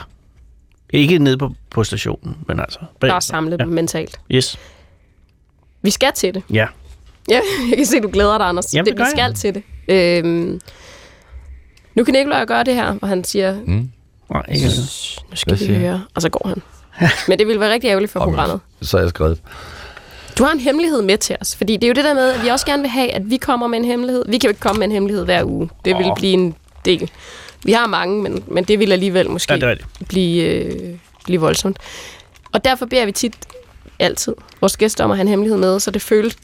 Ikke 0.93 1.17
nede 1.19 1.37
på, 1.37 1.51
på 1.69 1.83
stationen, 1.83 2.35
men 2.47 2.59
altså... 2.59 2.79
Bare 2.99 3.21
samle 3.21 3.55
ja. 3.59 3.63
dem 3.63 3.73
mentalt. 3.73 4.19
Yes. 4.31 4.57
Vi 5.81 5.89
skal 5.89 6.11
til 6.15 6.33
det. 6.33 6.43
Ja. 6.49 6.65
Ja, 7.29 7.39
jeg 7.69 7.77
kan 7.77 7.85
se, 7.85 7.99
du 7.99 8.09
glæder 8.13 8.37
dig, 8.37 8.47
Anders. 8.47 8.73
Jamen, 8.73 8.85
det, 8.85 8.97
det 8.97 9.05
vi 9.05 9.09
skal 9.09 9.21
jeg. 9.23 9.35
til 9.35 9.53
det. 9.53 9.63
Øhm, 9.87 10.61
nu 11.95 12.03
kan 12.03 12.13
Nikolaj 12.13 12.45
gøre 12.45 12.63
det 12.63 12.73
her, 12.75 12.91
hvor 12.93 13.07
han 13.07 13.23
siger, 13.23 13.55
mm. 13.67 13.89
Nej, 14.33 14.43
ikke 14.51 14.61
noget. 14.65 14.73
"Shh, 14.89 15.19
nu 15.29 15.35
skal 15.35 15.59
vi 15.59 15.75
høre. 15.75 16.03
Og 16.15 16.21
så 16.21 16.29
går 16.29 16.47
han. 16.47 16.61
Men 17.27 17.39
det 17.39 17.47
ville 17.47 17.59
være 17.59 17.73
rigtig 17.73 17.87
ærgerligt 17.87 18.11
for 18.11 18.19
Og 18.19 18.27
programmet. 18.29 18.59
så 18.81 18.97
er 18.97 19.01
jeg 19.01 19.09
skrevet. 19.09 19.41
Du 20.37 20.43
har 20.43 20.51
en 20.51 20.59
hemmelighed 20.59 21.01
med 21.01 21.17
til 21.17 21.35
os, 21.41 21.55
fordi 21.55 21.73
det 21.77 21.83
er 21.83 21.87
jo 21.87 21.93
det 21.93 22.03
der 22.03 22.13
med, 22.13 22.29
at 22.33 22.43
vi 22.43 22.47
også 22.47 22.65
gerne 22.65 22.81
vil 22.81 22.89
have, 22.89 23.11
at 23.11 23.29
vi 23.29 23.37
kommer 23.37 23.67
med 23.67 23.79
en 23.79 23.85
hemmelighed. 23.85 24.23
Vi 24.27 24.37
kan 24.37 24.47
jo 24.47 24.49
ikke 24.49 24.59
komme 24.59 24.79
med 24.79 24.87
en 24.87 24.91
hemmelighed 24.91 25.25
hver 25.25 25.43
uge. 25.43 25.69
Det 25.85 25.97
vil 25.97 26.05
Åh. 26.05 26.15
blive 26.15 26.33
en 26.33 26.55
del. 26.85 27.11
Vi 27.65 27.71
har 27.71 27.87
mange, 27.87 28.23
men, 28.23 28.43
men 28.47 28.63
det 28.63 28.79
vil 28.79 28.91
alligevel 28.91 29.29
måske 29.29 29.53
Ja, 29.53 29.59
det 29.59 29.67
rigtigt. 29.67 30.07
blive, 30.07 30.43
øh, 30.43 30.95
blive 31.23 31.41
voldsomt. 31.41 31.77
Og 32.51 32.65
derfor 32.65 32.85
beder 32.85 33.05
vi 33.05 33.11
tit 33.11 33.35
altid 33.99 34.35
vores 34.61 34.77
gæster 34.77 35.03
om 35.03 35.11
at 35.11 35.17
have 35.17 35.21
en 35.21 35.27
hemmelighed 35.27 35.59
med, 35.59 35.79
så 35.79 35.91
det 35.91 36.01
føles 36.01 36.35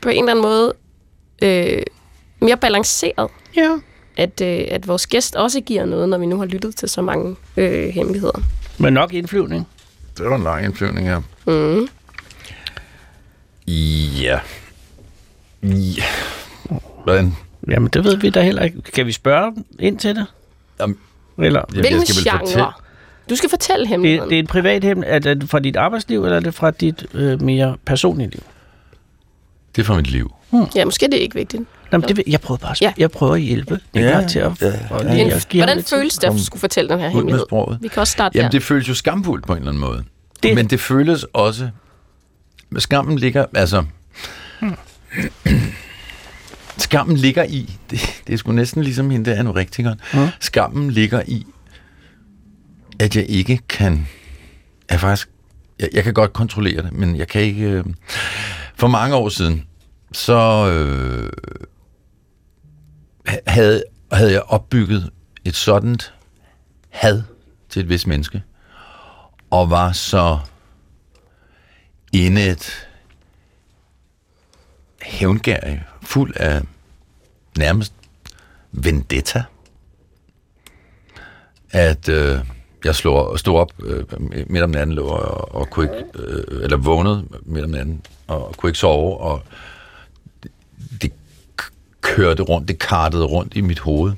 på 0.00 0.08
en 0.08 0.18
eller 0.18 0.30
anden 0.30 0.42
måde 0.42 0.72
øh, 1.42 1.82
mere 2.40 2.56
balanceret, 2.56 3.30
Ja. 3.56 3.70
at, 4.16 4.40
øh, 4.40 4.64
at 4.70 4.88
vores 4.88 5.06
gæst 5.06 5.36
også 5.36 5.60
giver 5.60 5.84
noget, 5.84 6.08
når 6.08 6.18
vi 6.18 6.26
nu 6.26 6.38
har 6.38 6.44
lyttet 6.44 6.76
til 6.76 6.88
så 6.88 7.02
mange 7.02 7.36
øh, 7.56 7.88
hemmeligheder. 7.88 8.40
Men 8.78 8.92
nok 8.92 9.14
indflyvning. 9.14 9.68
Det 10.18 10.26
var 10.26 10.36
en 10.36 10.42
lang 10.42 10.64
indflyvning 10.64 11.06
her. 11.06 11.20
Mm. 11.46 11.88
Ja. 14.22 14.38
Ja. 15.62 16.04
Hvordan? 17.04 17.36
Jamen, 17.68 17.88
det 17.88 18.04
ved 18.04 18.16
vi 18.16 18.30
da 18.30 18.42
heller 18.42 18.62
ikke. 18.62 18.82
Kan 18.82 19.06
vi 19.06 19.12
spørge 19.12 19.54
ind 19.78 19.98
til 19.98 20.16
det? 20.16 20.26
Jamen, 20.80 20.96
Eller? 21.38 21.60
jeg, 21.74 21.80
Hvilken 21.80 21.98
jeg 21.98 22.06
skal 22.06 22.16
vel 22.16 22.24
genre? 22.24 22.38
fortælle, 22.38 22.66
Du 23.30 23.36
skal 23.36 23.50
fortælle 23.50 23.80
Det, 23.80 23.88
hemmeligheden. 23.88 24.30
det 24.30 24.36
er 24.36 24.40
en 24.40 24.46
privat 24.46 24.84
hemmelighed. 24.84 25.26
Er 25.26 25.34
det 25.34 25.50
fra 25.50 25.58
dit 25.58 25.76
arbejdsliv, 25.76 26.24
eller 26.24 26.36
er 26.36 26.40
det 26.40 26.54
fra 26.54 26.70
dit 26.70 27.06
øh, 27.14 27.42
mere 27.42 27.76
personlige 27.86 28.30
liv? 28.30 28.42
det 29.76 29.82
er 29.82 29.86
fra 29.86 29.96
mit 29.96 30.10
liv. 30.10 30.34
Ja, 30.74 30.84
måske 30.84 31.06
det 31.06 31.14
er 31.14 31.18
ikke 31.18 31.34
vigtigt. 31.34 31.62
Jamen, 31.92 32.08
det, 32.08 32.16
vil- 32.16 32.24
jeg 32.26 32.40
prøver 32.40 32.58
bare 32.58 32.74
Ja. 32.80 32.86
ja. 32.86 32.92
jeg 32.98 33.10
prøver 33.10 33.34
at 33.34 33.40
hjælpe. 33.40 33.80
Jeg 33.94 34.02
Ja, 34.02 34.18
ja, 34.20 34.26
til 34.28 34.38
at, 34.38 34.62
ja, 34.62 34.66
ja, 34.66 34.72
at 34.72 34.80
ham 34.90 35.58
hvordan 35.58 35.82
føles 35.82 36.18
det 36.18 36.26
at 36.28 36.40
skulle 36.40 36.60
fortælle 36.60 36.88
den 36.88 37.00
her 37.00 37.08
hemmelighed? 37.08 37.46
Vi 37.80 37.88
kan 37.88 38.00
også 38.00 38.12
starte 38.12 38.38
Jamen, 38.38 38.44
der. 38.44 38.50
det 38.58 38.62
føles 38.62 38.88
jo 38.88 38.94
skamfuldt 38.94 39.46
på 39.46 39.52
en 39.52 39.58
eller 39.58 39.70
anden 39.70 39.80
måde. 39.80 39.96
Det. 39.98 40.42
Det- 40.42 40.54
Men 40.54 40.66
det 40.66 40.80
føles 40.80 41.24
også... 41.32 41.68
Skammen 42.78 43.18
ligger... 43.18 43.46
Altså... 43.54 43.84
Skammen 46.82 47.16
ligger 47.16 47.44
i... 47.44 47.78
Det, 47.90 48.22
det 48.26 48.32
er 48.32 48.36
sgu 48.36 48.52
næsten 48.52 48.82
ligesom 48.82 49.10
hende 49.10 49.30
der 49.30 49.38
anorektikeren. 49.38 50.00
Ja. 50.14 50.30
Skammen 50.40 50.90
ligger 50.90 51.22
i, 51.26 51.46
at 53.00 53.16
jeg 53.16 53.26
ikke 53.28 53.60
kan... 53.68 54.08
Jeg 54.90 55.00
faktisk... 55.00 55.28
Jeg, 55.78 55.88
jeg 55.92 56.04
kan 56.04 56.14
godt 56.14 56.32
kontrollere 56.32 56.82
det, 56.82 56.92
men 56.92 57.16
jeg 57.16 57.28
kan 57.28 57.42
ikke... 57.42 57.64
Øh, 57.64 57.84
for 58.74 58.86
mange 58.86 59.16
år 59.16 59.28
siden, 59.28 59.66
så 60.12 60.68
øh, 60.68 61.30
havde, 63.46 63.84
havde 64.12 64.32
jeg 64.32 64.42
opbygget 64.42 65.10
et 65.44 65.54
sådan 65.54 65.98
had 66.90 67.22
til 67.68 67.82
et 67.82 67.88
vist 67.88 68.06
menneske, 68.06 68.42
og 69.50 69.70
var 69.70 69.92
så 69.92 70.38
inde 72.12 72.50
et 72.50 72.88
hævngærig, 75.02 75.84
fuld 76.02 76.32
af 76.36 76.62
nærmest 77.58 77.92
vendetta, 78.72 79.44
at 81.70 82.08
øh, 82.08 82.38
jeg 82.84 82.94
slog, 82.94 83.38
stod 83.38 83.58
op 83.58 83.72
øh, 83.82 84.04
midt 84.46 84.62
om 84.62 84.70
natten 84.70 84.94
lå 84.94 85.06
og, 85.06 85.54
og 85.54 85.70
kunne 85.70 85.90
ikke, 85.90 86.04
øh, 86.14 86.64
eller 86.64 86.76
vågnede 86.76 87.28
midt 87.42 87.64
om 87.64 87.70
natten 87.70 88.02
og, 88.26 88.48
og 88.48 88.56
kunne 88.56 88.70
ikke 88.70 88.78
sove, 88.78 89.18
og 89.18 89.42
det, 90.42 90.50
det 91.02 91.12
kørte 92.00 92.42
rundt, 92.42 92.68
det 92.68 92.78
kartede 92.78 93.24
rundt 93.24 93.56
i 93.56 93.60
mit 93.60 93.78
hoved. 93.78 94.12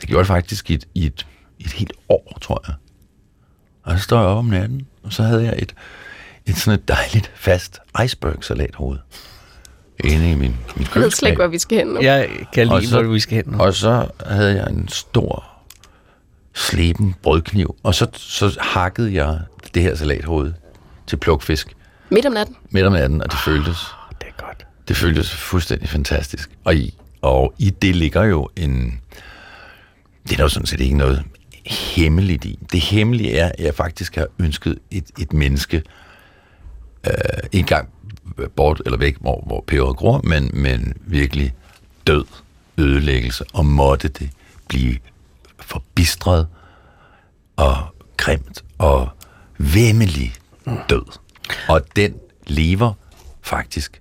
Det 0.00 0.08
gjorde 0.08 0.18
det 0.18 0.26
faktisk 0.26 0.70
i 0.70 0.74
et, 0.74 0.88
i 0.94 1.06
et, 1.06 1.26
i 1.58 1.64
et 1.64 1.72
helt 1.72 1.92
år, 2.08 2.38
tror 2.40 2.64
jeg. 2.66 2.74
Og 3.82 3.98
så 3.98 4.04
står 4.04 4.18
jeg 4.18 4.26
op 4.26 4.38
om 4.38 4.44
natten, 4.44 4.86
og 5.02 5.12
så 5.12 5.22
havde 5.22 5.44
jeg 5.44 5.54
et, 5.58 5.74
et 6.46 6.56
sådan 6.56 6.80
et 6.80 6.88
dejligt, 6.88 7.32
fast 7.34 7.78
iceberg-salathoved 8.04 8.98
inde 10.04 10.30
i 10.30 10.34
min, 10.34 10.38
min 10.40 10.46
Jeg 10.46 10.56
ved 10.76 10.84
slet 10.84 10.92
køleskab. 10.92 11.26
ikke, 11.28 11.42
hvor 11.42 11.46
vi 11.50 11.58
skal 11.58 11.78
hen 11.78 11.86
nu. 11.86 12.00
Jeg 12.00 12.28
kan 12.52 12.68
Og 12.68 12.80
lide, 12.80 12.90
så- 12.90 13.02
hvor 13.02 13.12
vi 13.12 13.20
skal 13.20 13.36
hen 13.36 13.44
nu. 13.46 13.58
Og 13.60 13.74
så 13.74 14.08
havde 14.26 14.56
jeg 14.56 14.70
en 14.70 14.88
stor 14.88 15.44
sleben 16.54 17.14
brødkniv, 17.22 17.76
og 17.82 17.94
så, 17.94 18.06
så 18.14 18.56
hakkede 18.60 19.14
jeg 19.14 19.38
det 19.74 19.82
her 19.82 19.94
salathoved 19.94 20.52
til 21.06 21.16
plukfisk 21.16 21.76
Midt 22.10 22.26
om 22.26 22.32
natten. 22.32 22.56
midt 22.70 22.86
om 22.86 22.92
natten, 22.92 23.22
og 23.22 23.30
det 23.32 23.38
føltes, 23.38 23.76
Det 24.20 24.28
er 24.38 24.44
godt. 24.46 24.66
det 24.88 24.96
føltes 24.96 25.34
fuldstændig 25.34 25.88
fantastisk. 25.88 26.50
Og 26.64 26.74
i, 26.74 26.94
og 27.22 27.54
i 27.58 27.70
det 27.70 27.96
ligger 27.96 28.22
jo 28.24 28.48
en... 28.56 29.00
Det 30.24 30.32
er 30.32 30.36
der 30.36 30.44
jo 30.44 30.48
sådan 30.48 30.66
set 30.66 30.80
ikke 30.80 30.96
noget 30.96 31.22
hemmeligt 31.66 32.44
i. 32.44 32.58
Det 32.72 32.80
hemmelige 32.80 33.36
er, 33.38 33.46
at 33.58 33.64
jeg 33.64 33.74
faktisk 33.74 34.16
har 34.16 34.26
ønsket 34.38 34.78
et, 34.90 35.04
et 35.18 35.32
menneske 35.32 35.82
øh, 37.06 37.12
en 37.52 37.64
gang 37.64 37.88
bort 38.56 38.82
eller 38.86 38.98
væk, 38.98 39.16
hvor, 39.20 39.42
hvor 39.46 39.64
peberet 39.66 39.96
gror, 39.96 40.20
men, 40.24 40.50
men 40.54 40.94
virkelig 41.00 41.54
død 42.06 42.24
ødelæggelse, 42.78 43.44
og 43.52 43.66
måtte 43.66 44.08
det 44.08 44.30
blive 44.68 44.96
forbistret 45.60 46.46
og 47.56 47.76
grimt 48.16 48.64
og 48.78 49.08
væmmelig 49.58 50.34
død. 50.88 51.18
Og 51.68 51.80
den 51.96 52.14
lever 52.46 52.92
faktisk. 53.42 54.00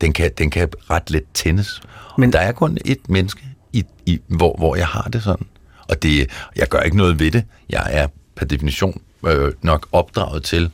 Den 0.00 0.12
kan, 0.12 0.30
den 0.38 0.50
kan 0.50 0.68
ret 0.90 1.10
let 1.10 1.24
tændes. 1.34 1.80
Men 2.18 2.20
Men- 2.20 2.32
der 2.32 2.38
er 2.38 2.52
kun 2.52 2.78
et 2.84 3.08
menneske, 3.08 3.42
i, 3.72 3.84
i, 4.06 4.20
hvor, 4.28 4.56
hvor 4.56 4.76
jeg 4.76 4.86
har 4.86 5.02
det 5.12 5.22
sådan. 5.22 5.46
Og 5.88 6.02
det, 6.02 6.30
jeg 6.56 6.68
gør 6.68 6.80
ikke 6.80 6.96
noget 6.96 7.18
ved 7.18 7.30
det. 7.30 7.44
Jeg 7.70 7.86
er 7.90 8.06
per 8.36 8.46
definition 8.46 9.00
øh, 9.26 9.52
nok 9.62 9.88
opdraget 9.92 10.42
til 10.44 10.70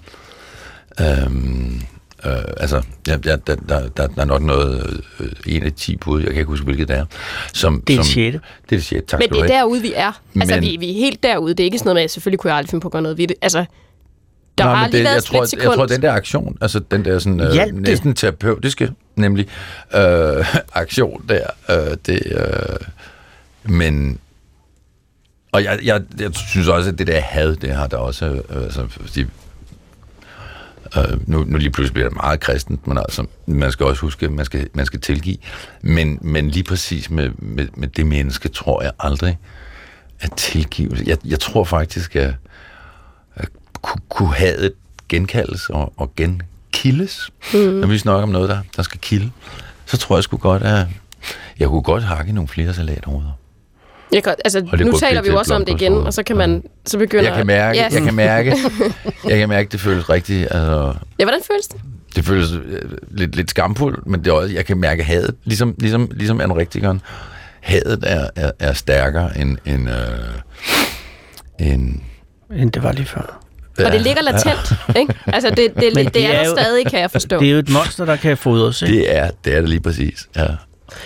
øhm, 1.00 1.82
Øh, 2.26 2.32
altså, 2.56 2.82
ja, 3.08 3.16
ja, 3.24 3.36
der, 3.36 3.54
der, 3.54 3.88
der, 3.88 4.06
der 4.06 4.22
er 4.22 4.24
nok 4.24 4.42
noget, 4.42 5.00
øh, 5.20 5.26
en 5.46 5.62
af 5.62 5.72
ti 5.72 5.96
bud, 5.96 6.20
jeg 6.20 6.30
kan 6.30 6.36
ikke 6.38 6.50
huske, 6.50 6.64
hvilket 6.64 6.88
det 6.88 6.96
er. 6.96 7.04
Som, 7.52 7.80
Det 7.86 7.92
er 7.92 7.96
som, 7.96 8.02
det 8.04 8.12
sjette. 8.12 8.40
Det 8.70 8.72
er 8.72 8.76
det 8.76 8.84
sjette, 8.84 9.06
tak 9.06 9.20
Men 9.20 9.28
det 9.28 9.38
er 9.40 9.46
derude, 9.46 9.82
vi 9.82 9.92
er. 9.96 10.22
Altså, 10.40 10.54
Men- 10.54 10.62
vi, 10.64 10.76
vi 10.80 10.90
er 10.90 10.94
helt 10.94 11.22
derude. 11.22 11.54
Det 11.54 11.60
er 11.60 11.64
ikke 11.64 11.78
sådan 11.78 11.86
noget 11.88 11.94
med, 11.96 12.02
at 12.02 12.10
selvfølgelig 12.10 12.38
kunne 12.38 12.50
jeg 12.50 12.56
aldrig 12.58 12.70
finde 12.70 12.82
på 12.82 12.88
at 12.88 12.92
gøre 12.92 13.02
noget 13.02 13.18
ved 13.18 13.28
det. 13.28 13.36
Altså, 13.42 13.64
der 14.58 14.64
Nej, 14.64 14.74
har 14.74 14.86
men 14.86 14.92
det, 14.92 15.04
været 15.04 15.14
jeg, 15.14 15.24
tror, 15.24 15.44
splitsekund. 15.44 15.70
jeg 15.70 15.76
tror, 15.78 15.86
den 15.86 16.02
der 16.02 16.12
aktion, 16.12 16.58
altså 16.60 16.78
den 16.90 17.04
der 17.04 17.18
sådan, 17.18 17.40
øh, 17.40 17.52
Hjalp 17.52 17.74
det? 17.74 17.82
næsten 17.82 18.14
terapeutiske, 18.14 18.92
nemlig 19.16 19.46
øh, 19.94 20.54
aktion 20.82 21.24
der, 21.28 21.46
øh, 21.70 21.96
det, 22.06 22.22
øh, 22.30 22.76
men, 23.74 24.18
og 25.52 25.64
jeg, 25.64 25.78
jeg, 25.84 26.02
jeg 26.20 26.30
synes 26.34 26.68
også, 26.68 26.90
at 26.90 26.98
det 26.98 27.06
der 27.06 27.20
had, 27.20 27.56
det 27.56 27.70
har 27.70 27.86
der 27.86 27.96
også, 27.96 28.24
øh, 28.26 28.62
altså, 28.64 28.86
fordi, 28.88 29.26
øh, 30.96 31.28
nu, 31.28 31.44
nu 31.44 31.58
lige 31.58 31.70
pludselig 31.70 31.94
bliver 31.94 32.08
det 32.08 32.16
meget 32.16 32.40
kristent, 32.40 32.86
men 32.86 32.98
altså, 32.98 33.26
man 33.46 33.72
skal 33.72 33.86
også 33.86 34.00
huske, 34.00 34.26
at 34.26 34.32
man 34.32 34.44
skal, 34.44 34.68
man 34.74 34.86
skal 34.86 35.00
tilgive, 35.00 35.36
men, 35.82 36.18
men 36.20 36.50
lige 36.50 36.64
præcis 36.64 37.10
med, 37.10 37.30
med, 37.38 37.68
med 37.74 37.88
det 37.88 38.06
menneske, 38.06 38.48
tror 38.48 38.82
jeg 38.82 38.92
aldrig, 38.98 39.38
at 40.20 40.32
tilgivelse, 40.36 41.04
jeg, 41.06 41.18
jeg 41.24 41.40
tror 41.40 41.64
faktisk, 41.64 42.16
at 42.16 42.34
kunne, 43.82 44.00
kunne 44.08 44.34
have 44.34 44.56
et 44.56 44.72
genkaldes 45.08 45.70
og, 45.70 45.92
og 45.96 46.12
genkildes, 46.16 47.30
mm. 47.54 47.58
når 47.58 47.86
vi 47.86 47.98
snakker 47.98 48.22
om 48.22 48.28
noget, 48.28 48.48
der, 48.48 48.60
der 48.76 48.82
skal 48.82 49.00
kilde, 49.00 49.30
så 49.86 49.96
tror 49.96 50.16
jeg 50.16 50.24
sgu 50.24 50.36
godt, 50.36 50.62
at 50.62 50.86
jeg 51.58 51.68
kunne 51.68 51.82
godt 51.82 52.02
hakke 52.02 52.32
nogle 52.32 52.48
flere 52.48 52.74
salathoveder. 52.74 53.37
Jeg 54.12 54.22
kan, 54.24 54.34
altså, 54.44 54.66
Og 54.72 54.78
det 54.78 54.86
nu 54.86 54.98
taler 54.98 55.22
vi 55.22 55.28
jo 55.28 55.36
også 55.38 55.54
om 55.54 55.64
det 55.64 55.72
igen, 55.80 55.92
og 55.92 56.14
så 56.14 56.22
kan 56.22 56.36
man, 56.36 56.62
så 56.86 56.98
begynder... 56.98 57.24
Jeg 57.24 57.36
kan 57.36 57.46
mærke, 57.46 57.78
Ja. 57.78 57.88
jeg 57.92 58.02
kan 58.02 58.14
mærke, 58.14 58.56
jeg 59.28 59.38
kan 59.38 59.48
mærke, 59.48 59.68
det 59.72 59.80
føles 59.80 60.10
rigtigt. 60.10 60.42
Altså, 60.42 60.94
Ja, 61.18 61.24
hvordan 61.24 61.40
føles 61.52 61.66
det? 61.66 61.80
det 62.16 62.24
føles 62.24 62.52
øh, 62.52 62.82
lidt, 63.10 63.36
lidt 63.36 63.50
skamfuldt, 63.50 64.06
men 64.06 64.20
det 64.24 64.30
er 64.30 64.32
også, 64.34 64.54
jeg 64.54 64.66
kan 64.66 64.78
mærke 64.78 65.04
hadet, 65.04 65.34
ligesom, 65.44 65.74
ligesom, 65.78 66.10
ligesom 66.14 66.40
anorektikeren. 66.40 67.00
Hadet 67.60 68.04
er, 68.06 68.28
er, 68.36 68.50
er 68.58 68.72
stærkere 68.72 69.38
end, 69.38 69.56
end, 69.66 69.88
øh, 69.90 71.66
end 71.68 72.00
End 72.56 72.72
det 72.72 72.82
var 72.82 72.92
lige 72.92 73.06
før. 73.06 73.40
Og 73.86 73.92
det 73.92 74.00
ligger 74.00 74.22
latent, 74.22 74.72
ikke? 74.96 75.14
Altså, 75.26 75.50
det, 75.50 75.58
det, 75.76 75.92
det, 75.94 76.14
det 76.14 76.24
er, 76.24 76.28
er 76.28 76.42
der 76.42 76.48
jo- 76.48 76.56
stadig, 76.56 76.86
kan 76.86 77.00
jeg 77.00 77.10
forstå. 77.10 77.38
Det 77.40 77.48
er 77.48 77.52
jo 77.52 77.58
et 77.58 77.68
monster, 77.68 78.04
der 78.04 78.16
kan 78.16 78.36
fodres, 78.36 78.82
ikke? 78.82 78.94
Det 78.94 79.16
er 79.16 79.30
det, 79.44 79.54
er 79.56 79.60
det 79.60 79.68
lige 79.68 79.80
præcis, 79.80 80.28
ja. 80.36 80.46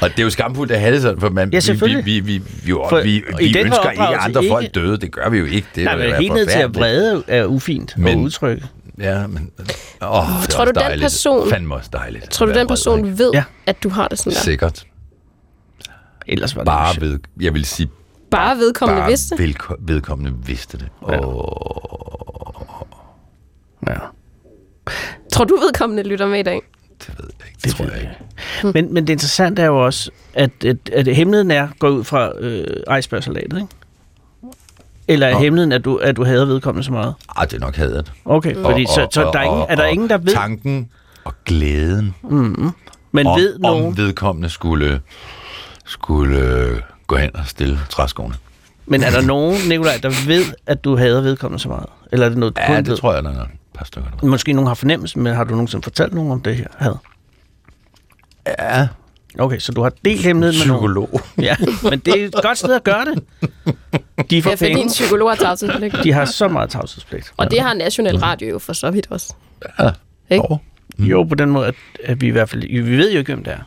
Og 0.00 0.10
det 0.10 0.18
er 0.18 0.22
jo 0.22 0.30
skamfuldt 0.30 0.72
at 0.72 0.80
have 0.80 0.94
det 0.94 1.02
sådan, 1.02 1.20
for 1.20 1.30
man, 1.30 1.50
Ja, 1.52 1.60
selvfølgelig. 1.60 2.04
vi, 2.06 2.20
vi, 2.20 2.38
vi, 2.38 2.44
vi, 2.64 2.70
jo, 2.70 2.86
For- 2.88 3.02
vi, 3.02 3.22
og 3.34 3.42
i 3.42 3.52
vi 3.52 3.58
ønsker 3.58 3.90
ikke 3.90 4.02
andre 4.02 4.42
ikke- 4.44 4.52
folk 4.54 4.74
døde. 4.74 4.96
Det 4.96 5.12
gør 5.12 5.28
vi 5.28 5.38
jo 5.38 5.44
ikke. 5.44 5.66
Det 5.74 5.84
Nej, 5.84 5.96
men 5.96 6.14
helt 6.14 6.32
ned 6.34 6.46
til 6.46 6.58
at 6.58 6.74
vrede 6.74 7.22
er 7.28 7.44
ufint 7.44 7.94
men, 7.98 8.18
at 8.18 8.24
udtrykke. 8.24 8.64
Ja, 8.98 9.26
men... 9.26 9.50
Åh, 10.02 10.08
er 10.08 10.46
Tror 10.50 10.64
du, 10.64 10.72
den 10.90 11.00
person- 11.00 11.50
Fandme 11.50 11.74
også 11.74 11.90
dejligt. 11.92 12.30
Tror 12.30 12.46
du, 12.46 12.52
den 12.52 12.66
person 12.66 13.04
ikke? 13.06 13.18
ved, 13.18 13.30
Ja. 13.34 13.44
at 13.66 13.82
du 13.82 13.88
har 13.88 14.08
det 14.08 14.18
sådan 14.18 14.32
der? 14.32 14.38
Sikkert. 14.38 14.84
Ellers 16.26 16.56
var 16.56 16.62
det 16.62 16.66
Bare 16.66 17.00
ved... 17.00 17.18
Jeg 17.40 17.54
vil 17.54 17.64
sige, 17.64 17.88
Bare 18.30 18.56
vedkommende 18.56 19.00
bare 19.00 19.08
vidste? 19.08 19.34
velko- 19.34 19.74
vedkommende 19.80 20.32
vidste 20.46 20.78
det. 20.78 20.88
Ja. 21.08 21.26
Åh, 21.26 21.44
Ja. 23.88 23.94
Tror 25.32 25.44
du, 25.44 25.56
vedkommende 25.56 26.02
lytter 26.02 26.26
med 26.26 26.38
i 26.38 26.42
dag? 26.42 26.60
Det 27.06 27.14
ved 27.18 27.28
jeg 27.40 27.46
ikke. 27.48 27.58
Det 27.64 27.74
tror 27.74 27.84
jeg 27.84 28.00
ikke. 28.00 28.72
Men, 28.74 28.94
men 28.94 29.06
det 29.06 29.12
interessante 29.12 29.62
er 29.62 29.66
jo 29.66 29.84
også, 29.84 30.10
at, 30.34 30.50
at, 30.64 30.76
at 30.92 31.16
hemmeligheden 31.16 31.50
er, 31.50 31.68
går 31.78 31.88
ud 31.88 32.04
fra 32.04 32.32
øh, 32.38 32.98
icebergsalatet, 32.98 33.56
ikke? 33.58 33.68
Eller 35.08 35.26
er 35.26 35.32
Nå. 35.32 35.38
hemmeligheden, 35.38 35.72
at 35.72 35.84
du, 35.84 35.96
at 35.96 36.16
du 36.16 36.24
hader 36.24 36.44
vedkommende 36.44 36.84
så 36.84 36.92
meget? 36.92 37.14
Ah, 37.36 37.46
det 37.50 37.56
er 37.56 37.60
nok 37.60 37.76
hadet. 37.76 38.12
Okay, 38.24 38.54
fordi 38.56 38.86
så, 38.86 39.08
så 39.12 39.30
der 39.32 39.38
er, 39.38 39.42
ingen, 39.42 39.64
er 39.68 39.74
der 39.76 39.84
ingen, 39.84 40.08
der 40.10 40.18
ved, 40.18 40.32
Tanken 40.34 40.88
og 41.24 41.34
glæden 41.44 42.14
men 43.12 43.26
om, 43.26 43.38
ved 43.40 43.58
nogen, 43.58 43.86
om 43.86 43.96
vedkommende 43.96 44.48
skulle, 44.48 45.00
skulle 45.84 46.38
øh, 46.38 46.80
gå 47.06 47.16
hen 47.16 47.36
og 47.36 47.42
stille 47.46 47.78
træskoene. 47.90 48.34
men 48.86 49.02
er 49.02 49.10
der 49.10 49.22
nogen, 49.22 49.58
Nikolaj, 49.68 49.98
der 50.02 50.26
ved, 50.26 50.44
at 50.66 50.84
du 50.84 50.96
hader 50.96 51.20
vedkommende 51.20 51.62
så 51.62 51.68
meget? 51.68 51.86
Eller 52.12 52.26
er 52.26 52.30
det 52.30 52.38
noget, 52.38 52.56
du 52.56 52.60
Ja, 52.60 52.66
kun 52.66 52.76
det 52.76 52.88
ved? 52.88 52.96
tror 52.96 53.14
jeg, 53.14 53.22
der 53.22 53.30
er 53.30 53.46
par 53.74 53.84
stykker. 53.84 54.10
Der. 54.10 54.16
ved. 54.22 54.30
Måske 54.30 54.52
nogen 54.52 54.66
har 54.66 54.74
fornemmelse, 54.74 55.18
men 55.18 55.34
har 55.34 55.44
du 55.44 55.50
nogensinde 55.50 55.82
fortalt 55.82 56.14
nogen 56.14 56.30
om 56.32 56.40
det 56.40 56.56
her 56.56 56.66
had? 56.76 56.94
Ja, 58.46 58.88
Okay, 59.38 59.58
så 59.58 59.72
du 59.72 59.82
har 59.82 59.92
delt 60.04 60.20
hemmeligheden 60.22 60.58
med 60.68 60.76
nogen. 60.76 60.80
psykolog. 61.08 61.20
Ja, 61.48 61.56
men 61.90 61.98
det 61.98 62.22
er 62.22 62.26
et 62.26 62.34
godt 62.42 62.58
sted 62.58 62.74
at 62.74 62.84
gøre 62.84 63.04
det. 63.04 63.24
De 64.30 64.42
får 64.42 64.50
Ja, 64.50 64.54
fordi 64.54 64.68
penge. 64.68 64.82
en 64.82 64.88
psykolog 64.88 65.30
har 65.30 65.36
tavshedspligt. 65.36 65.96
De 66.04 66.12
har 66.12 66.24
så 66.24 66.48
meget 66.48 66.70
tavshedspligt. 66.70 67.32
Og 67.36 67.50
det 67.50 67.60
har 67.60 67.74
National 67.74 68.16
Radio 68.16 68.48
jo 68.48 68.58
for 68.58 68.72
så 68.72 68.90
vidt 68.90 69.06
også. 69.10 69.34
Ja. 69.78 69.90
Ikke? 70.30 70.46
Jo. 70.50 70.58
Jo, 71.04 71.24
på 71.24 71.34
den 71.34 71.50
måde, 71.50 71.66
at, 71.66 71.74
at 72.04 72.20
vi 72.20 72.26
i 72.26 72.30
hvert 72.30 72.48
fald... 72.48 72.62
Vi 72.84 72.96
ved 72.98 73.12
jo 73.12 73.18
ikke, 73.18 73.34
hvem 73.34 73.44
det 73.44 73.52
er. 73.52 73.58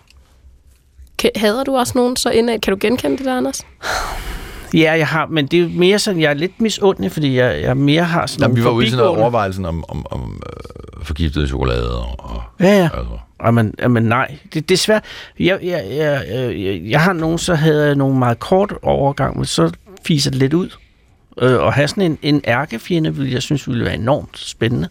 Kan- 1.17 1.31
Hader 1.35 1.63
du 1.63 1.77
også 1.77 1.93
nogen 1.95 2.15
så 2.15 2.29
indad? 2.29 2.59
Kan 2.59 2.71
du 2.73 2.77
genkende 2.81 3.17
det 3.17 3.25
der, 3.25 3.37
Anders? 3.37 3.61
Ja, 4.75 4.91
jeg 4.97 5.07
har, 5.07 5.25
men 5.25 5.45
det 5.47 5.57
er 5.59 5.61
jo 5.63 5.69
mere 5.73 5.99
sådan, 5.99 6.21
jeg 6.21 6.29
er 6.29 6.33
lidt 6.33 6.61
misundelig, 6.61 7.11
fordi 7.11 7.35
jeg, 7.37 7.61
jeg 7.61 7.77
mere 7.77 8.03
har 8.03 8.25
sådan 8.25 8.41
Jamen, 8.43 8.57
vi 8.57 8.63
var 8.63 8.69
ude 8.71 8.85
i 8.85 8.89
sådan 8.89 9.05
noget 9.05 9.19
overvejelsen 9.21 9.65
om, 9.65 9.83
om, 9.87 10.05
om 10.11 10.41
øh, 10.49 11.05
forgiftet 11.05 11.47
chokolade. 11.47 11.97
Og, 11.99 12.15
og, 12.19 12.41
Ja, 12.59 12.65
ja. 12.77 12.83
altså. 12.83 13.17
Jamen, 13.45 13.73
jamen 13.79 14.03
nej, 14.03 14.37
det, 14.53 14.69
det 14.69 14.75
er 14.75 14.79
svært. 14.79 15.03
Jeg, 15.39 15.59
jeg, 15.63 15.85
jeg, 15.97 16.23
jeg, 16.59 16.81
jeg 16.89 17.01
har 17.01 17.13
nogen, 17.13 17.37
så 17.37 17.55
havde 17.55 17.85
jeg 17.85 17.95
nogle 17.95 18.17
meget 18.19 18.39
kort 18.39 18.73
overgang, 18.81 19.35
men 19.37 19.45
så 19.45 19.71
fiser 20.07 20.31
det 20.31 20.39
lidt 20.39 20.53
ud. 20.53 20.69
Øh, 21.41 21.59
og 21.59 21.73
have 21.73 21.87
sådan 21.87 22.03
en, 22.03 22.17
en 22.21 22.41
ærkefjende, 22.47 23.15
ville 23.15 23.33
jeg 23.33 23.41
synes 23.41 23.67
ville 23.67 23.85
være 23.85 23.95
enormt 23.95 24.37
spændende. 24.37 24.87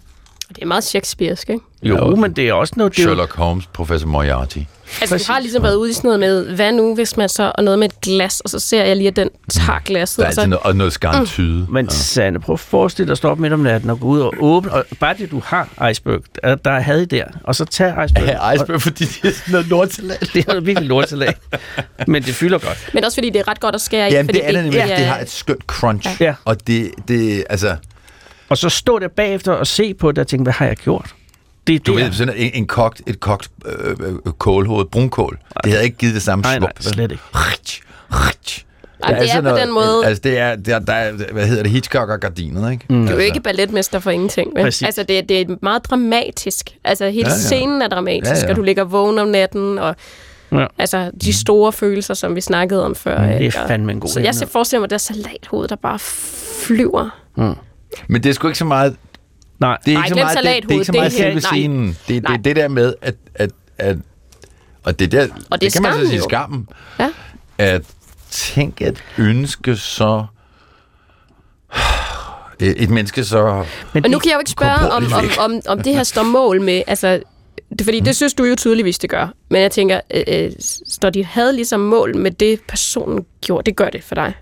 Det 0.48 0.62
er 0.62 0.66
meget 0.66 0.84
shakespearsk, 0.84 1.50
ikke? 1.50 1.64
Jo, 1.82 2.10
Ja, 2.10 2.16
men 2.20 2.32
det 2.32 2.48
er 2.48 2.52
også 2.52 2.74
noget... 2.76 2.92
Det 2.92 2.98
er 2.98 3.02
jo- 3.02 3.08
Sherlock 3.08 3.36
Holmes, 3.36 3.66
professor 3.66 4.08
Moriarty. 4.08 4.58
Altså, 5.00 5.14
vi 5.14 5.18
Præcis. 5.18 5.26
har 5.26 5.40
ligesom 5.40 5.62
været 5.62 5.74
ude 5.76 5.90
i 5.90 5.92
sådan 5.92 6.08
noget 6.08 6.20
med, 6.20 6.54
hvad 6.54 6.72
nu, 6.72 6.94
hvis 6.94 7.16
man 7.16 7.28
så, 7.28 7.52
og 7.54 7.64
noget 7.64 7.78
med 7.78 7.88
et 7.88 8.00
glas, 8.00 8.40
og 8.40 8.50
så 8.50 8.58
ser 8.58 8.84
jeg 8.84 8.96
lige, 8.96 9.08
at 9.08 9.16
den 9.16 9.28
tager 9.50 9.78
glasset, 9.84 10.18
Der 10.18 10.24
er 10.24 10.28
og 10.28 10.34
så 10.34 10.46
noget, 10.46 10.62
og 10.62 10.76
noget 10.76 10.92
skarntyde. 10.92 11.66
Men 11.70 11.90
Sanne, 11.90 12.40
prøv 12.40 12.52
at 12.52 12.60
forestille 12.60 13.06
dig 13.06 13.12
at 13.12 13.18
stå 13.18 13.28
op 13.28 13.38
midt 13.38 13.52
om 13.52 13.60
natten 13.60 13.90
og 13.90 14.00
gå 14.00 14.06
ud 14.06 14.20
og 14.20 14.34
åbne, 14.40 14.72
og 14.72 14.84
bare 15.00 15.14
det, 15.18 15.30
du 15.30 15.42
har 15.44 15.88
iceberg, 15.90 16.20
der, 16.42 16.54
der 16.54 16.70
er 16.70 16.80
had 16.80 17.00
i 17.00 17.04
der, 17.04 17.24
og 17.44 17.54
så 17.54 17.64
tag 17.64 18.04
iceberg. 18.04 18.24
Ja, 18.26 18.50
iceberg, 18.52 18.82
fordi 18.82 19.04
det 19.04 19.24
er 19.24 19.32
sådan 19.32 19.52
noget 19.52 19.66
lortsalat. 19.66 20.20
Det 20.34 20.48
er 20.48 20.60
virkelig 20.60 20.88
lortelag, 20.88 21.34
men 22.06 22.22
det 22.22 22.34
fylder 22.34 22.58
godt. 22.58 22.90
Men 22.94 23.04
også 23.04 23.16
fordi 23.16 23.30
det 23.30 23.38
er 23.40 23.48
ret 23.48 23.60
godt 23.60 23.74
at 23.74 23.80
skære 23.80 24.10
i. 24.10 24.12
Jamen, 24.12 24.26
fordi 24.28 24.38
det 24.38 24.48
er 24.48 24.52
det 24.52 24.62
nemlig. 24.64 24.78
ja, 24.88 24.96
Det 24.96 25.06
har 25.06 25.18
et 25.18 25.30
skønt 25.30 25.62
crunch. 25.66 26.22
Ja. 26.22 26.34
Og 26.44 26.66
det, 26.66 26.90
det, 27.08 27.44
altså, 27.50 27.76
Og 28.48 28.58
så 28.58 28.68
stå 28.68 28.98
der 28.98 29.08
bagefter 29.08 29.52
og 29.52 29.66
se 29.66 29.94
på 29.94 30.12
det 30.12 30.18
og 30.18 30.26
tænke, 30.26 30.42
hvad 30.42 30.52
har 30.52 30.66
jeg 30.66 30.76
gjort? 30.76 31.14
Det 31.66 31.74
er 31.74 31.78
du 31.78 31.96
det. 31.96 32.04
ved, 32.04 32.12
sådan 32.12 32.34
en, 32.36 32.50
en 32.54 32.66
kogt, 32.66 33.02
et 33.06 33.20
kogt 33.20 33.48
øh, 33.66 33.96
øh, 34.00 34.32
kålhoved, 34.38 34.84
brunkål, 34.84 35.38
det 35.64 35.72
havde 35.72 35.84
ikke 35.84 35.96
givet 35.96 36.14
det 36.14 36.22
samme 36.22 36.42
Nej, 36.42 36.58
nej, 36.58 36.72
slet 36.80 37.10
ikke. 37.12 37.22
Rich, 37.34 37.82
rich. 38.10 38.64
Ej, 39.02 39.18
det 39.18 39.30
er 39.34 39.40
på 39.40 39.48
den 39.56 39.72
måde- 39.72 40.06
Altså, 40.06 40.20
det 40.24 40.38
er, 40.38 40.56
det 40.56 40.68
er, 40.74 40.78
der 40.78 40.92
er, 40.92 41.12
hvad 41.32 41.46
hedder 41.46 41.62
det, 41.62 41.72
Hitchcock 41.72 42.10
og 42.10 42.20
gardinet, 42.20 42.72
ikke? 42.72 42.84
Mm. 42.90 43.02
Du 43.06 43.08
er 43.08 43.16
jo 43.16 43.18
ikke 43.20 43.40
balletmester 43.40 43.98
for 43.98 44.10
ingenting. 44.10 44.54
Vel? 44.54 44.62
Præcis. 44.64 44.82
Altså, 44.86 45.02
det, 45.02 45.28
det 45.28 45.40
er 45.40 45.56
meget 45.62 45.84
dramatisk. 45.84 46.70
Altså, 46.84 47.04
hele 47.04 47.18
Ja, 47.18 47.22
ja, 47.24 47.28
ja. 47.30 47.34
ja. 47.34 47.42
scenen 47.42 47.82
er 47.82 47.88
dramatisk, 47.88 48.24
Ja, 48.24 48.30
ja, 48.30 48.36
ja. 48.40 48.44
ja. 48.46 48.50
og 48.50 48.56
du 48.56 48.62
ligger 48.62 48.84
vågen 48.84 49.18
om 49.18 49.28
natten, 49.28 49.78
og 49.78 49.96
Ja. 50.52 50.66
altså, 50.78 51.10
de 51.22 51.32
store 51.32 51.72
følelser, 51.72 52.14
som 52.14 52.36
vi 52.36 52.40
snakkede 52.40 52.84
om 52.84 52.94
før. 52.94 53.20
Mm, 53.22 53.28
det 53.38 53.46
er 53.46 53.50
fandme 53.68 53.92
en 53.92 54.00
god 54.00 54.10
Så 54.10 54.20
jeg 54.20 54.34
ser 54.34 54.46
forestiller 54.46 54.80
mig, 54.80 54.84
at 54.86 54.90
det 54.90 54.94
er 54.94 54.98
salathoved, 54.98 55.68
der 55.68 55.76
bare 55.76 55.98
flyver. 56.66 57.10
Men 58.08 58.22
det 58.22 58.26
er 58.26 58.32
sgu 58.32 58.48
ikke 58.48 58.58
så 58.58 58.64
meget... 58.64 58.96
Nej, 59.60 59.78
Det 59.84 59.94
er 59.94 59.96
ikke 59.98 60.08
så 60.08 60.14
glem 60.14 60.24
meget, 60.24 60.36
det, 60.36 60.62
det 60.62 60.70
er 60.70 60.72
ikke 60.74 60.84
så 60.84 60.92
det 60.92 61.00
meget 61.00 61.12
selve 61.12 61.32
helt- 61.32 61.42
nej. 61.42 61.50
scenen. 61.52 61.86
Det, 61.88 62.08
det 62.08 62.22
Nej. 62.22 62.32
er 62.34 62.38
det 62.38 62.56
der 62.56 62.68
med, 62.68 62.94
at... 63.02 63.14
at, 63.34 63.50
at 63.78 63.96
og 64.84 64.98
det, 64.98 65.12
der, 65.12 65.22
Og 65.50 65.60
det 65.60 65.60
det 65.60 65.72
kan 65.72 65.82
man 65.82 65.92
så 65.92 66.06
sige 66.06 66.16
jo. 66.16 66.22
skammen. 66.24 66.68
Ja. 66.98 67.10
At 67.58 67.82
tænk 68.30 68.80
at 68.80 69.02
ønske 69.18 69.76
så... 69.76 70.24
Et, 72.60 72.82
et 72.82 72.90
menneske 72.90 73.24
så... 73.24 73.64
men 73.92 74.04
Og 74.04 74.10
nu 74.10 74.14
det, 74.14 74.22
kan 74.22 74.30
jeg 74.30 74.34
jo 74.36 74.38
ikke 74.40 74.50
spørge, 74.50 74.90
om, 74.92 75.04
om, 75.12 75.24
om, 75.38 75.60
om 75.66 75.80
det 75.82 75.94
her 75.94 76.02
står 76.02 76.22
mål 76.22 76.60
med, 76.62 76.82
altså, 76.86 77.20
det, 77.78 77.80
fordi 77.84 78.00
det 78.00 78.16
synes 78.16 78.34
du 78.34 78.44
jo 78.44 78.54
tydeligvis, 78.54 78.98
det 78.98 79.10
gør. 79.10 79.28
Men 79.50 79.62
jeg 79.62 79.70
tænker, 79.70 80.00
øh, 80.14 80.22
øh, 80.28 80.50
står 80.88 81.10
dit 81.10 81.26
had 81.26 81.52
ligesom 81.52 81.80
mål 81.80 82.16
med 82.16 82.30
det, 82.30 82.60
personen 82.68 83.24
gjorde? 83.40 83.66
Det 83.66 83.76
gør 83.76 83.88
det 83.90 84.04
for 84.04 84.14
dig. 84.14 84.34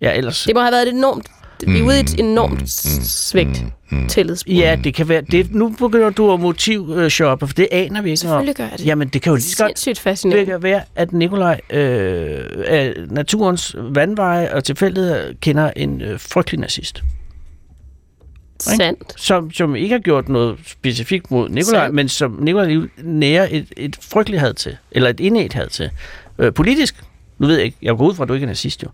ja, 0.00 0.12
ellers... 0.16 0.44
Det 0.44 0.54
må 0.54 0.60
have 0.60 0.72
været 0.72 0.88
et 0.88 0.94
enormt, 0.94 1.26
vi 1.66 1.78
er 1.78 1.82
ude 1.82 1.96
i 1.96 2.00
et 2.00 2.20
enormt 2.20 2.70
svigt 2.70 3.64
tillidsbrud. 4.08 4.54
Ja, 4.54 4.78
det 4.84 4.94
kan 4.94 5.08
være... 5.08 5.20
Det, 5.20 5.54
nu 5.54 5.68
begynder 5.78 6.10
du 6.10 6.32
at 6.32 6.40
motiv-shoppe, 6.40 7.46
for 7.46 7.54
det 7.54 7.68
aner 7.72 8.02
vi 8.02 8.08
ikke 8.10 8.20
Selvfølgelig 8.20 8.54
gør 8.56 8.64
jeg 8.64 8.78
det. 8.78 8.86
Jamen, 8.86 9.08
det 9.08 9.22
kan 9.22 9.30
jo 9.30 9.34
lige 9.36 9.42
så 9.42 9.64
godt... 9.64 9.68
Sindssygt 9.78 9.94
Det 9.94 10.02
fascinerende. 10.02 10.46
kan 10.46 10.62
være, 10.62 10.82
at 10.96 11.12
Nikolaj 11.12 11.60
øh, 11.70 12.44
af 12.66 12.94
naturens 13.10 13.76
vandveje 13.78 14.54
og 14.54 14.64
tilfældighed 14.64 15.34
kender 15.40 15.70
en 15.76 16.00
øh, 16.02 16.20
frygtelig 16.20 16.60
nazist, 16.60 17.02
Sandt. 18.60 19.20
som, 19.20 19.50
som 19.50 19.76
ikke 19.76 19.92
har 19.92 20.00
gjort 20.00 20.28
noget 20.28 20.58
specifikt 20.66 21.30
mod 21.30 21.48
Nikolaj, 21.48 21.90
men 21.90 22.08
som 22.08 22.38
Nikolaj 22.40 22.76
nærer 23.02 23.48
et, 23.50 23.66
et 23.76 23.96
frygteligt 24.02 24.40
had 24.40 24.54
til, 24.54 24.76
eller 24.92 25.10
et 25.10 25.20
indet 25.20 25.52
had 25.52 25.68
til. 25.68 25.90
Øh, 26.38 26.52
politisk, 26.52 26.94
nu 27.38 27.46
ved 27.46 27.56
jeg 27.56 27.64
ikke, 27.64 27.76
jeg 27.82 27.96
går 27.96 28.08
ud 28.08 28.14
fra, 28.14 28.22
at 28.22 28.28
du 28.28 28.34
ikke 28.34 28.44
er 28.44 28.48
nazist 28.48 28.82
jo. 28.82 28.88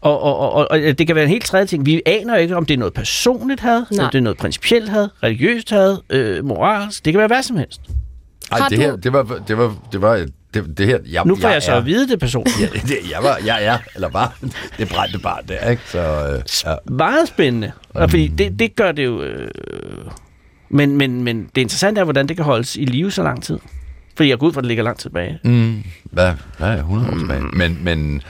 Og, 0.00 0.20
og, 0.20 0.52
og, 0.52 0.66
og, 0.70 0.78
det 0.78 1.06
kan 1.06 1.16
være 1.16 1.24
en 1.24 1.30
helt 1.30 1.44
tredje 1.44 1.66
ting. 1.66 1.86
Vi 1.86 2.02
aner 2.06 2.36
ikke, 2.36 2.56
om 2.56 2.66
det 2.66 2.74
er 2.74 2.78
noget 2.78 2.94
personligt 2.94 3.60
had, 3.60 3.82
Nej. 3.90 4.04
om 4.04 4.10
det 4.10 4.18
er 4.18 4.22
noget 4.22 4.38
principielt 4.38 4.88
had, 4.88 5.08
religiøst 5.22 5.70
had, 5.70 5.96
øh, 6.10 6.44
moralsk. 6.44 7.04
Det 7.04 7.12
kan 7.12 7.18
være 7.18 7.26
hvad 7.26 7.42
som 7.42 7.56
helst. 7.56 7.80
Ej, 8.52 8.58
Har 8.58 8.68
det 8.68 8.78
her, 8.78 8.96
det 8.96 9.12
var... 9.12 9.42
Det 9.48 9.58
var, 9.58 9.74
det 9.92 10.02
var 10.02 10.26
det, 10.54 10.78
det 10.78 10.86
her, 10.86 10.98
jeg, 11.10 11.24
Nu 11.24 11.36
får 11.36 11.48
jeg, 11.48 11.54
jeg 11.54 11.62
så 11.62 11.72
er, 11.72 11.76
at 11.76 11.86
vide 11.86 12.08
det 12.08 12.20
personligt. 12.20 12.60
Ja, 12.60 12.66
det, 12.66 13.10
jeg, 13.10 13.22
var, 13.22 13.38
jeg 13.46 13.64
er, 13.64 13.78
eller 13.94 14.08
var, 14.08 14.38
det 14.78 14.88
brændte 14.88 15.18
bare 15.18 15.38
der, 15.48 15.70
ikke? 15.70 15.82
Så, 15.86 15.98
øh, 15.98 16.70
ja. 16.70 16.94
Meget 16.94 17.28
spændende. 17.28 17.72
Og 17.94 18.10
fordi 18.10 18.28
det, 18.28 18.58
det 18.58 18.76
gør 18.76 18.92
det 18.92 19.04
jo... 19.04 19.22
Øh, 19.22 19.48
men, 20.68 20.96
men, 20.96 21.22
men 21.22 21.50
det 21.54 21.60
interessante 21.60 22.00
er, 22.00 22.04
hvordan 22.04 22.28
det 22.28 22.36
kan 22.36 22.44
holdes 22.44 22.76
i 22.76 22.84
live 22.84 23.10
så 23.10 23.22
lang 23.22 23.42
tid. 23.42 23.58
Fordi 24.16 24.28
jeg 24.28 24.38
går 24.38 24.46
ud 24.46 24.52
fra, 24.52 24.60
at 24.60 24.62
det 24.62 24.68
ligger 24.68 24.84
langt 24.84 25.00
tilbage. 25.00 25.38
Mm, 25.44 25.82
hvad, 26.04 26.32
hvad 26.58 26.68
er 26.68 26.76
100 26.76 27.10
år 27.12 27.18
tilbage? 27.18 27.40
Men, 27.42 27.78
men 27.82 28.22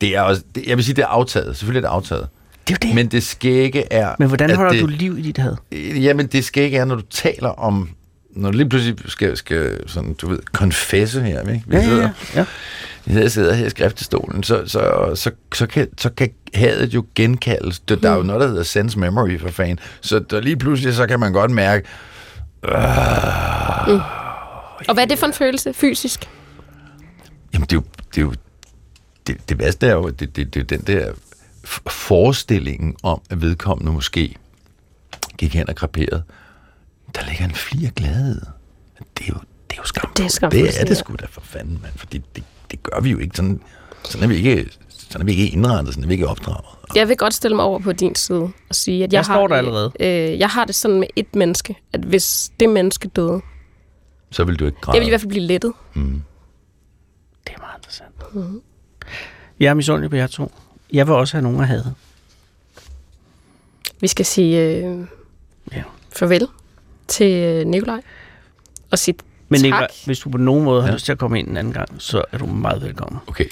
det 0.00 0.16
er 0.16 0.20
også, 0.20 0.42
det, 0.54 0.66
jeg 0.66 0.76
vil 0.76 0.84
sige, 0.84 0.94
det 0.96 1.02
er 1.02 1.06
aftaget. 1.06 1.56
Selvfølgelig 1.56 1.84
er 1.84 1.88
det 1.88 1.94
aftaget. 1.94 2.26
Det 2.68 2.74
er 2.74 2.78
jo 2.82 2.88
det. 2.88 2.94
Men, 2.94 3.06
det 3.06 3.22
skægge 3.22 3.92
er... 3.92 4.14
men 4.18 4.28
hvordan 4.28 4.56
holder 4.56 4.72
det, 4.72 4.80
du 4.82 4.86
liv 4.86 5.18
i 5.18 5.22
dit 5.22 5.38
had? 5.38 5.56
Jamen, 6.00 6.26
det 6.26 6.44
skægge 6.44 6.78
er, 6.78 6.84
når 6.84 6.94
du 6.94 7.02
taler 7.10 7.48
om... 7.48 7.90
Når 8.30 8.50
du 8.50 8.56
lige 8.56 8.68
pludselig 8.68 8.96
skal, 9.06 9.36
skal 9.36 9.88
sådan, 9.88 10.14
du 10.14 10.28
ved, 10.28 10.38
konfesse 10.52 11.22
her, 11.22 11.40
ikke? 11.40 11.64
Vi 11.66 11.76
Ja, 11.76 11.84
sidder, 11.84 12.08
ja. 12.34 12.44
ja. 13.06 13.20
jeg 13.20 13.30
sidder 13.30 13.54
her 13.54 13.66
i 13.66 13.70
skriftestolen, 13.70 14.42
så, 14.42 14.62
så, 14.66 15.10
så, 15.14 15.30
så, 15.54 15.66
kan, 15.66 15.88
så 15.98 16.10
kan 16.10 16.30
hadet 16.54 16.94
jo 16.94 17.04
genkaldes. 17.14 17.80
Det, 17.80 18.02
der 18.02 18.10
er 18.10 18.16
jo 18.16 18.22
noget, 18.22 18.40
der 18.40 18.48
hedder 18.48 18.62
sense 18.62 18.98
memory 18.98 19.38
for 19.40 19.48
fan. 19.48 19.78
Så 20.00 20.18
der 20.18 20.40
lige 20.40 20.56
pludselig, 20.56 20.94
så 20.94 21.06
kan 21.06 21.20
man 21.20 21.32
godt 21.32 21.50
mærke, 21.50 21.86
Og 24.88 24.94
hvad 24.94 25.04
er 25.04 25.08
det 25.08 25.18
for 25.18 25.26
en 25.26 25.32
følelse 25.32 25.72
fysisk? 25.72 26.28
jamen 27.52 27.66
det 27.66 27.72
er 27.72 27.76
jo, 27.76 27.82
det 28.14 28.18
er 28.20 28.22
jo, 28.22 28.32
det, 29.26 29.48
det 29.48 29.58
værste 29.58 29.86
er 29.86 29.92
jo, 29.92 30.08
det, 30.10 30.36
det, 30.36 30.54
det 30.54 30.60
er 30.60 30.64
den 30.64 30.80
der 30.80 31.12
f- 31.66 31.90
forestillingen 31.90 32.96
om, 33.02 33.20
at 33.30 33.40
vedkommende 33.42 33.92
måske 33.92 34.34
gik 35.38 35.54
hen 35.54 35.68
og 35.68 35.76
kraperede. 35.76 36.22
Der 37.14 37.26
ligger 37.28 37.44
en 37.44 37.54
flir 37.54 37.90
glæde. 37.90 38.46
Det 39.18 39.24
er 39.24 39.28
jo, 39.28 39.34
det 39.70 39.76
er 39.76 39.82
jo 39.82 39.84
skamfuldt. 39.84 40.16
Det 40.16 40.24
er 40.24 40.28
skamfuldt, 40.28 40.64
Det 40.74 40.80
er 40.80 40.84
det 40.84 40.96
sgu 40.96 41.14
da 41.20 41.26
for 41.30 41.40
fanden, 41.40 41.78
mand. 41.82 41.92
Fordi 41.96 42.22
det, 42.36 42.44
det 42.70 42.82
gør 42.82 43.00
vi 43.00 43.10
jo 43.10 43.18
ikke. 43.18 43.36
Sådan, 43.36 43.60
sådan, 44.04 44.22
er 44.24 44.28
vi 44.28 44.36
ikke, 44.36 44.70
sådan 44.90 45.20
er 45.20 45.24
vi 45.24 45.30
ikke 45.32 45.48
indrettet, 45.48 45.94
sådan 45.94 46.04
er 46.04 46.08
vi 46.08 46.14
ikke 46.14 46.28
opdraget. 46.28 46.64
Jeg 46.94 47.08
vil 47.08 47.16
godt 47.16 47.34
stille 47.34 47.56
mig 47.56 47.64
over 47.64 47.78
på 47.78 47.92
din 47.92 48.14
side 48.14 48.40
og 48.68 48.74
sige, 48.74 48.96
at 49.04 49.12
jeg 49.12 49.12
Jeg 49.12 49.20
har, 49.26 49.34
står 49.34 49.48
der 49.48 49.54
det- 49.54 49.58
allerede. 49.58 49.92
Øh, 50.00 50.38
jeg 50.38 50.48
har 50.48 50.64
det 50.64 50.74
sådan 50.74 51.00
med 51.00 51.08
et 51.16 51.34
menneske, 51.34 51.76
at 51.92 52.00
hvis 52.00 52.50
det 52.60 52.68
menneske 52.68 53.08
døde, 53.08 53.40
Så 54.30 54.44
vil 54.44 54.56
du 54.58 54.66
ikke 54.66 54.80
græde. 54.80 54.94
jeg 54.96 55.00
vil 55.00 55.06
i 55.06 55.10
hvert 55.10 55.20
fald 55.20 55.28
blive 55.30 55.44
lettet. 55.44 55.72
Det 55.94 56.02
er 57.54 57.58
meget 57.60 57.76
interessant. 57.78 58.14
Jeg 59.60 59.66
er 59.70 59.74
misundelig 59.74 60.10
på 60.10 60.16
jer 60.16 60.26
to. 60.26 60.52
Jeg 60.92 61.06
vil 61.06 61.14
også 61.14 61.34
have 61.36 61.42
nogen 61.42 61.60
at 61.60 61.66
have. 61.68 61.84
Vi 64.00 64.06
skal 64.06 64.24
sige 64.26 64.60
øh, 64.66 64.98
Ja. 65.72 65.82
farvel 66.12 66.48
til 67.08 67.32
øh, 67.42 67.66
Nikolaj. 67.66 68.00
Og 68.90 68.98
sige 68.98 69.14
Men 69.48 69.60
tak. 69.60 69.64
Nicolaj, 69.64 69.88
hvis 70.06 70.18
du 70.18 70.30
på 70.30 70.38
nogen 70.38 70.64
måde 70.64 70.82
har 70.82 70.88
Ja. 70.88 70.94
lyst 70.94 71.04
til 71.04 71.12
at 71.12 71.18
komme 71.18 71.38
ind 71.38 71.48
en 71.48 71.56
anden 71.56 71.72
gang, 71.72 71.88
så 71.98 72.22
er 72.32 72.38
du 72.38 72.46
meget 72.46 72.82
velkommen. 72.82 73.20
Okay, 73.26 73.44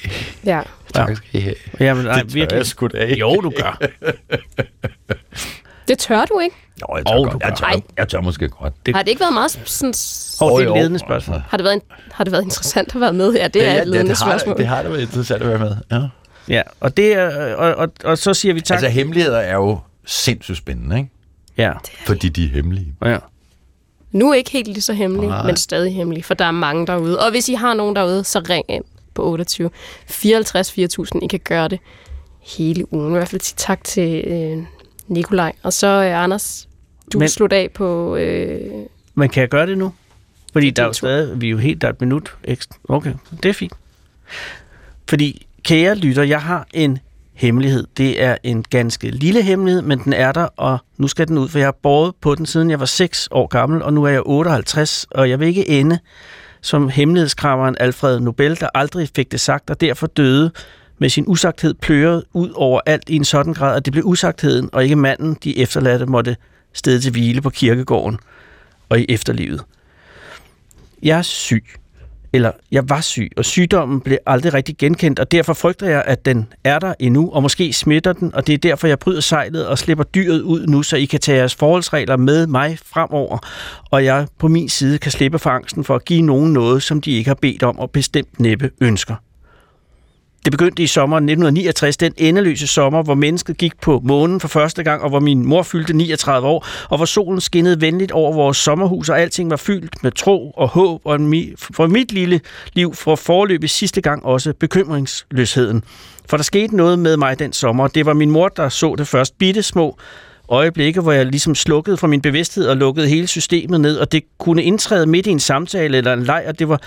Ja. 0.44 0.62
tak 0.94 1.16
skal 1.16 1.28
I 1.32 1.40
have. 1.40 1.54
Jamen, 1.80 2.04
nej, 2.04 2.14
Det 2.22 2.28
tør 2.30 2.34
virkelig. 2.34 2.56
jeg 2.58 2.66
sgu 2.66 2.86
da 2.86 2.98
ikke. 3.04 3.20
Jo, 3.20 3.34
du 3.40 3.52
gør. 3.56 3.80
Det 5.88 5.98
tør 5.98 6.24
du 6.24 6.38
ikke. 6.38 6.56
Jo, 6.82 6.96
jeg 6.96 7.06
tør, 7.06 7.14
Åh, 7.18 7.30
godt. 7.32 7.42
jeg, 7.42 7.56
tør, 7.58 7.66
Nej. 7.66 7.80
jeg 7.98 8.08
tør 8.08 8.20
måske 8.20 8.48
godt. 8.48 8.74
Det- 8.86 8.94
Har 8.96 9.02
det 9.02 9.08
ikke 9.10 9.20
været 9.20 9.32
meget 9.34 9.50
sådan... 9.50 9.94
Åh, 10.42 10.60
det 10.60 10.66
er 10.68 10.70
et 10.72 10.78
ledende 10.78 10.98
spørgsmål. 10.98 11.42
Har 11.48 11.56
det 11.56 11.64
været, 11.64 11.82
har 12.12 12.24
det 12.24 12.32
været 12.32 12.42
interessant 12.44 12.94
at 12.94 13.00
være 13.00 13.12
med 13.12 13.32
her? 13.32 13.48
Det 13.48 13.66
er 13.68 13.72
ja, 13.74 13.80
et 13.82 13.88
ledende 13.88 14.10
det, 14.10 14.18
har, 14.18 14.30
spørgsmål. 14.30 14.56
det 14.56 14.66
har 14.66 14.82
da 14.82 14.88
været 14.88 15.00
interessant 15.00 15.42
at 15.42 15.48
være 15.48 15.58
med. 15.58 15.76
Ja. 15.90 16.00
Ja, 16.48 16.62
og, 16.80 16.96
det 16.96 17.12
er, 17.12 17.54
og, 17.54 17.74
og, 17.74 17.88
og 18.04 18.18
så 18.18 18.34
siger 18.34 18.54
vi 18.54 18.60
tak. 18.60 18.74
Altså, 18.76 18.88
hemmeligheder 18.88 19.38
er 19.38 19.54
jo 19.54 19.78
sindssygt 20.06 20.58
spændende, 20.58 20.96
ikke? 20.98 21.10
ja. 21.56 21.72
Fordi 22.06 22.28
de 22.28 22.44
er 22.44 22.48
hemmelige. 22.48 22.94
ja. 23.04 23.18
Nu 24.12 24.30
er 24.30 24.34
ikke 24.34 24.50
helt 24.50 24.68
lige 24.68 24.82
så 24.82 24.92
hemmelig, 24.92 25.28
Nej. 25.28 25.46
men 25.46 25.56
stadig 25.56 25.94
hemmelig, 25.94 26.24
for 26.24 26.34
der 26.34 26.44
er 26.44 26.50
mange 26.50 26.86
derude. 26.86 27.18
Og 27.20 27.30
hvis 27.30 27.48
I 27.48 27.54
har 27.54 27.74
nogen 27.74 27.96
derude, 27.96 28.24
så 28.24 28.42
ring 28.50 28.64
ind 28.68 28.84
på 29.14 29.24
28 29.24 29.70
54 30.06 30.72
4000. 30.72 31.22
I 31.22 31.26
kan 31.26 31.40
gøre 31.44 31.68
det 31.68 31.78
hele 32.56 32.92
ugen. 32.94 33.12
I 33.14 33.16
hvert 33.16 33.28
fald 33.28 33.40
sige 33.40 33.54
tak 33.58 33.84
til 33.84 34.24
øh, 34.26 34.62
Nikolaj. 35.08 35.52
Og 35.62 35.72
så, 35.72 35.86
øh, 35.86 36.22
Anders, 36.24 36.68
du 37.12 37.18
Men- 37.18 37.28
slutte 37.28 37.56
af 37.56 37.70
på... 37.74 38.16
Øh, 38.16 38.60
Men 39.14 39.28
kan 39.28 39.40
jeg 39.40 39.48
gøre 39.48 39.66
det 39.66 39.78
nu? 39.78 39.92
Fordi 40.52 40.70
der 40.70 40.82
er 40.82 40.86
jo 40.86 40.92
stadig, 40.92 41.40
vi 41.40 41.46
er 41.46 41.50
jo 41.50 41.56
helt, 41.58 41.80
der 41.82 41.88
er 41.88 41.92
et 41.92 42.00
minut 42.00 42.34
ekstra. 42.44 42.76
Okay, 42.88 43.12
det 43.42 43.48
er 43.48 43.52
fint. 43.52 43.72
Fordi, 45.08 45.46
kære 45.64 45.94
lytter, 45.94 46.22
jeg 46.22 46.42
har 46.42 46.66
en 46.74 46.98
hemmelighed. 47.34 47.86
Det 47.96 48.22
er 48.22 48.36
en 48.42 48.62
ganske 48.70 49.10
lille 49.10 49.42
hemmelighed, 49.42 49.82
men 49.82 49.98
den 49.98 50.12
er 50.12 50.32
der, 50.32 50.48
og 50.56 50.78
nu 50.98 51.08
skal 51.08 51.28
den 51.28 51.38
ud, 51.38 51.48
for 51.48 51.58
jeg 51.58 51.66
har 51.66 51.76
båret 51.82 52.14
på 52.20 52.34
den, 52.34 52.46
siden 52.46 52.70
jeg 52.70 52.80
var 52.80 52.86
6 52.86 53.28
år 53.30 53.46
gammel, 53.46 53.82
og 53.82 53.92
nu 53.92 54.04
er 54.04 54.08
jeg 54.08 54.22
58, 54.26 55.06
og 55.10 55.30
jeg 55.30 55.40
vil 55.40 55.48
ikke 55.48 55.68
ende 55.68 55.98
som 56.62 56.88
hemmelighedskraveren 56.88 57.76
Alfred 57.80 58.20
Nobel, 58.20 58.60
der 58.60 58.68
aldrig 58.74 59.08
fik 59.16 59.32
det 59.32 59.40
sagt, 59.40 59.70
og 59.70 59.80
derfor 59.80 60.06
døde 60.06 60.50
med 60.98 61.08
sin 61.08 61.24
usagthed 61.26 61.74
pløret 61.74 62.24
ud 62.32 62.50
over 62.54 62.80
alt 62.86 63.08
i 63.08 63.16
en 63.16 63.24
sådan 63.24 63.52
grad, 63.52 63.76
at 63.76 63.84
det 63.84 63.92
blev 63.92 64.04
usagtheden, 64.04 64.68
og 64.72 64.84
ikke 64.84 64.96
manden, 64.96 65.36
de 65.44 65.58
efterladte 65.58 66.06
måtte 66.06 66.36
sted 66.72 67.00
til 67.00 67.12
hvile 67.12 67.40
på 67.40 67.50
kirkegården 67.50 68.18
og 68.88 69.00
i 69.00 69.06
efterlivet. 69.08 69.64
Jeg 71.02 71.18
er 71.18 71.22
syg, 71.22 71.64
eller 72.32 72.52
jeg 72.72 72.88
var 72.88 73.00
syg, 73.00 73.30
og 73.36 73.44
sygdommen 73.44 74.00
blev 74.00 74.18
aldrig 74.26 74.54
rigtig 74.54 74.76
genkendt, 74.78 75.18
og 75.18 75.32
derfor 75.32 75.52
frygter 75.52 75.88
jeg, 75.88 76.02
at 76.06 76.24
den 76.24 76.52
er 76.64 76.78
der 76.78 76.94
endnu, 77.00 77.30
og 77.30 77.42
måske 77.42 77.72
smitter 77.72 78.12
den, 78.12 78.34
og 78.34 78.46
det 78.46 78.52
er 78.52 78.58
derfor, 78.58 78.86
jeg 78.86 78.98
bryder 78.98 79.20
sejlet 79.20 79.66
og 79.66 79.78
slipper 79.78 80.04
dyret 80.04 80.40
ud 80.40 80.66
nu, 80.66 80.82
så 80.82 80.96
I 80.96 81.04
kan 81.04 81.20
tage 81.20 81.38
jeres 81.38 81.54
forholdsregler 81.54 82.16
med 82.16 82.46
mig 82.46 82.78
fremover, 82.84 83.38
og 83.90 84.04
jeg 84.04 84.26
på 84.38 84.48
min 84.48 84.68
side 84.68 84.98
kan 84.98 85.12
slippe 85.12 85.38
for 85.38 85.50
angsten 85.50 85.84
for 85.84 85.94
at 85.94 86.04
give 86.04 86.22
nogen 86.22 86.52
noget, 86.52 86.82
som 86.82 87.00
de 87.00 87.12
ikke 87.12 87.28
har 87.28 87.38
bedt 87.42 87.62
om, 87.62 87.78
og 87.78 87.90
bestemt 87.90 88.40
næppe 88.40 88.70
ønsker. 88.80 89.14
Det 90.48 90.58
begyndte 90.58 90.82
i 90.82 90.86
sommeren 90.86 91.24
1969, 91.24 91.96
den 91.96 92.12
endeløse 92.16 92.66
sommer, 92.66 93.02
hvor 93.02 93.14
mennesket 93.14 93.56
gik 93.56 93.80
på 93.80 94.00
månen 94.04 94.40
for 94.40 94.48
første 94.48 94.82
gang, 94.82 95.02
og 95.02 95.08
hvor 95.08 95.20
min 95.20 95.46
mor 95.46 95.62
fyldte 95.62 95.92
39 95.92 96.48
år, 96.48 96.66
og 96.88 96.96
hvor 96.96 97.04
solen 97.04 97.40
skinnede 97.40 97.80
venligt 97.80 98.12
over 98.12 98.32
vores 98.32 98.56
sommerhus, 98.56 99.08
og 99.08 99.20
alting 99.20 99.50
var 99.50 99.56
fyldt 99.56 100.02
med 100.02 100.12
tro 100.12 100.50
og 100.50 100.68
håb, 100.68 101.00
og 101.04 101.20
for 101.74 101.86
mit 101.86 102.12
lille 102.12 102.40
liv 102.72 102.94
for 102.94 103.16
forløbet 103.16 103.70
sidste 103.70 104.00
gang 104.00 104.24
også 104.24 104.52
bekymringsløsheden. 104.52 105.84
For 106.28 106.36
der 106.36 106.44
skete 106.44 106.76
noget 106.76 106.98
med 106.98 107.16
mig 107.16 107.38
den 107.38 107.52
sommer, 107.52 107.88
det 107.88 108.06
var 108.06 108.12
min 108.12 108.30
mor, 108.30 108.48
der 108.48 108.68
så 108.68 108.94
det 108.98 109.08
først 109.08 109.38
bitte 109.38 109.62
små 109.62 109.98
øjeblikke, 110.48 111.00
hvor 111.00 111.12
jeg 111.12 111.26
ligesom 111.26 111.54
slukkede 111.54 111.96
fra 111.96 112.06
min 112.06 112.20
bevidsthed 112.20 112.66
og 112.66 112.76
lukkede 112.76 113.08
hele 113.08 113.26
systemet 113.26 113.80
ned, 113.80 113.96
og 113.96 114.12
det 114.12 114.22
kunne 114.38 114.62
indtræde 114.62 115.06
midt 115.06 115.26
i 115.26 115.30
en 115.30 115.40
samtale 115.40 115.98
eller 115.98 116.12
en 116.12 116.22
leg, 116.22 116.44
og 116.48 116.58
det 116.58 116.68
var 116.68 116.80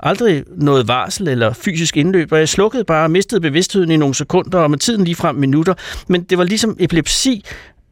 aldrig 0.00 0.44
noget 0.56 0.88
varsel 0.88 1.28
eller 1.28 1.52
fysisk 1.52 1.96
indløb, 1.96 2.32
og 2.32 2.38
jeg 2.38 2.48
slukkede 2.48 2.84
bare 2.84 3.04
og 3.04 3.10
mistede 3.10 3.40
bevidstheden 3.40 3.90
i 3.90 3.96
nogle 3.96 4.14
sekunder, 4.14 4.58
og 4.58 4.70
med 4.70 4.78
tiden 4.78 5.04
lige 5.04 5.14
frem 5.14 5.36
minutter. 5.36 5.74
Men 6.08 6.22
det 6.22 6.38
var 6.38 6.44
ligesom 6.44 6.76
epilepsi, 6.80 7.44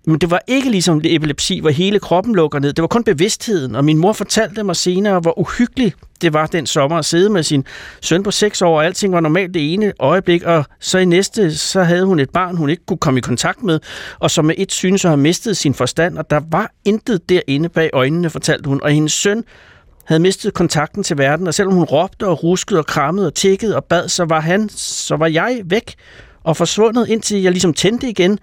men 0.06 0.18
det 0.18 0.30
var 0.30 0.40
ikke 0.46 0.70
ligesom 0.70 1.00
epilepsi, 1.04 1.60
hvor 1.60 1.70
hele 1.70 1.98
kroppen 1.98 2.34
lukker 2.34 2.58
ned. 2.58 2.72
Det 2.72 2.82
var 2.82 2.88
kun 2.88 3.04
bevidstheden, 3.04 3.74
og 3.74 3.84
min 3.84 3.98
mor 3.98 4.12
fortalte 4.12 4.62
mig 4.62 4.76
senere, 4.76 5.20
hvor 5.20 5.38
uhyggeligt 5.38 5.96
det 6.20 6.32
var 6.32 6.46
den 6.46 6.66
sommer 6.66 6.98
at 6.98 7.04
sidde 7.04 7.30
med 7.30 7.42
sin 7.42 7.64
søn 8.02 8.22
på 8.22 8.30
6 8.30 8.62
år, 8.62 8.76
og 8.76 8.84
alting 8.84 9.12
var 9.12 9.20
normalt 9.20 9.54
det 9.54 9.72
ene 9.72 9.92
øjeblik, 9.98 10.42
og 10.42 10.64
så 10.80 10.98
i 10.98 11.04
næste, 11.04 11.54
så 11.54 11.82
havde 11.82 12.04
hun 12.04 12.20
et 12.20 12.30
barn, 12.30 12.56
hun 12.56 12.70
ikke 12.70 12.86
kunne 12.86 12.98
komme 12.98 13.18
i 13.18 13.20
kontakt 13.20 13.62
med, 13.62 13.80
og 14.18 14.30
som 14.30 14.44
med 14.44 14.54
et 14.58 14.72
synes 14.72 15.04
at 15.04 15.10
have 15.10 15.16
mistet 15.16 15.56
sin 15.56 15.74
forstand, 15.74 16.18
og 16.18 16.30
der 16.30 16.40
var 16.50 16.70
intet 16.84 17.28
derinde 17.28 17.68
bag 17.68 17.90
øjnene, 17.92 18.30
fortalte 18.30 18.68
hun, 18.68 18.80
og 18.82 18.90
hendes 18.90 19.12
søn 19.12 19.44
havde 20.06 20.20
mistet 20.20 20.54
kontakten 20.54 21.02
til 21.02 21.18
verden, 21.18 21.46
og 21.46 21.54
selvom 21.54 21.74
hun 21.74 21.84
råbte 21.84 22.26
og 22.26 22.44
ruskede 22.44 22.80
og 22.80 22.86
krammede 22.86 23.26
og 23.26 23.34
tækkede 23.34 23.76
og 23.76 23.84
bad, 23.84 24.08
så 24.08 24.24
var 24.24 24.40
han, 24.40 24.68
så 24.68 25.16
var 25.16 25.26
jeg 25.26 25.60
væk 25.64 25.94
og 26.44 26.56
forsvundet, 26.56 27.08
indtil 27.08 27.42
jeg 27.42 27.52
ligesom 27.52 27.74
tændte 27.74 28.08
igen 28.08 28.38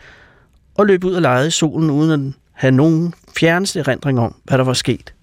og 0.76 0.86
løb 0.86 1.04
ud 1.04 1.14
og 1.14 1.22
legede 1.22 1.48
i 1.48 1.52
solen, 1.52 1.90
uden 1.92 2.12
at 2.12 2.34
have 2.54 2.72
nogen 2.72 3.14
fjerneste 3.38 3.80
erindring 3.80 4.20
om, 4.20 4.36
hvad 4.44 4.58
der 4.58 4.64
var 4.64 4.74
sket. 4.74 5.14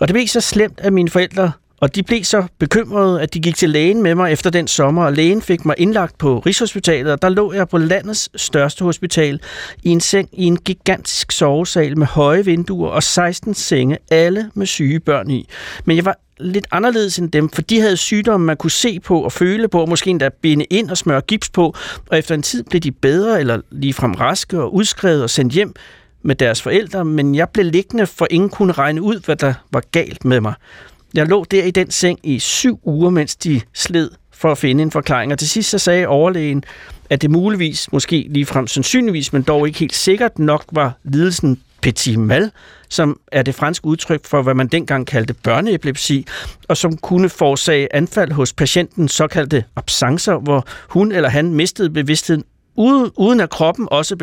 Og 0.00 0.08
det 0.08 0.14
blev 0.14 0.26
så 0.26 0.40
slemt, 0.40 0.80
at 0.80 0.92
mine 0.92 1.08
forældre, 1.08 1.52
og 1.80 1.94
de 1.94 2.02
blev 2.02 2.24
så 2.24 2.44
bekymrede, 2.58 3.22
at 3.22 3.34
de 3.34 3.40
gik 3.40 3.56
til 3.56 3.70
lægen 3.70 4.02
med 4.02 4.14
mig 4.14 4.32
efter 4.32 4.50
den 4.50 4.68
sommer, 4.68 5.04
og 5.04 5.12
lægen 5.12 5.42
fik 5.42 5.64
mig 5.64 5.74
indlagt 5.78 6.18
på 6.18 6.38
Rigshospitalet, 6.38 7.12
og 7.12 7.22
der 7.22 7.28
lå 7.28 7.52
jeg 7.52 7.68
på 7.68 7.78
landets 7.78 8.28
største 8.36 8.84
hospital 8.84 9.40
i 9.82 9.88
en 9.88 10.00
seng 10.00 10.28
i 10.32 10.44
en 10.44 10.56
gigantisk 10.56 11.32
sovesal 11.32 11.98
med 11.98 12.06
høje 12.06 12.44
vinduer 12.44 12.90
og 12.90 13.02
16 13.02 13.54
senge, 13.54 13.98
alle 14.10 14.50
med 14.54 14.66
syge 14.66 15.00
børn 15.00 15.30
i. 15.30 15.48
Men 15.84 15.96
jeg 15.96 16.04
var 16.04 16.16
lidt 16.40 16.66
anderledes 16.70 17.18
end 17.18 17.30
dem, 17.30 17.48
for 17.48 17.62
de 17.62 17.80
havde 17.80 17.96
sygdomme, 17.96 18.46
man 18.46 18.56
kunne 18.56 18.70
se 18.70 19.00
på 19.00 19.20
og 19.20 19.32
føle 19.32 19.68
på, 19.68 19.80
og 19.80 19.88
måske 19.88 20.10
endda 20.10 20.28
binde 20.42 20.64
ind 20.64 20.90
og 20.90 20.96
smøre 20.96 21.20
gips 21.20 21.50
på, 21.50 21.74
og 22.10 22.18
efter 22.18 22.34
en 22.34 22.42
tid 22.42 22.62
blev 22.62 22.80
de 22.80 22.92
bedre 22.92 23.40
eller 23.40 23.60
ligefrem 23.70 24.12
raske 24.12 24.62
og 24.62 24.74
udskrevet 24.74 25.22
og 25.22 25.30
sendt 25.30 25.52
hjem 25.52 25.74
med 26.22 26.34
deres 26.34 26.62
forældre, 26.62 27.04
men 27.04 27.34
jeg 27.34 27.48
blev 27.48 27.66
liggende, 27.66 28.06
for 28.06 28.26
ingen 28.30 28.50
kunne 28.50 28.72
regne 28.72 29.02
ud, 29.02 29.24
hvad 29.24 29.36
der 29.36 29.54
var 29.72 29.82
galt 29.92 30.24
med 30.24 30.40
mig. 30.40 30.54
Jeg 31.14 31.26
lå 31.26 31.44
der 31.44 31.64
i 31.64 31.70
den 31.70 31.90
seng 31.90 32.18
i 32.22 32.38
syv 32.38 32.80
uger, 32.82 33.10
mens 33.10 33.36
de 33.36 33.60
sled 33.74 34.10
for 34.32 34.52
at 34.52 34.58
finde 34.58 34.82
en 34.82 34.90
forklaring, 34.90 35.32
og 35.32 35.38
til 35.38 35.48
sidst 35.48 35.70
så 35.70 35.78
sagde 35.78 36.06
overlægen, 36.06 36.64
at 37.10 37.22
det 37.22 37.30
muligvis, 37.30 37.92
måske 37.92 38.26
ligefrem 38.30 38.66
sandsynligvis, 38.66 39.32
men 39.32 39.42
dog 39.42 39.66
ikke 39.66 39.78
helt 39.78 39.94
sikkert 39.94 40.38
nok 40.38 40.64
var 40.72 40.92
lidelsen 41.04 41.60
petit 41.82 42.18
mal, 42.18 42.50
som 42.88 43.20
er 43.32 43.42
det 43.42 43.54
franske 43.54 43.86
udtryk 43.86 44.26
for, 44.26 44.42
hvad 44.42 44.54
man 44.54 44.66
dengang 44.66 45.06
kaldte 45.06 45.34
børneepilepsi, 45.34 46.26
og 46.68 46.76
som 46.76 46.96
kunne 46.96 47.28
forårsage 47.28 47.94
anfald 47.96 48.32
hos 48.32 48.52
patienten, 48.52 49.08
såkaldte 49.08 49.64
absencer, 49.76 50.38
hvor 50.38 50.66
hun 50.88 51.12
eller 51.12 51.28
han 51.28 51.54
mistede 51.54 51.90
bevidstheden 51.90 52.44
uden, 52.80 53.10
uden 53.16 53.40
at 53.40 53.50
kroppen 53.50 53.88
også 53.90 54.16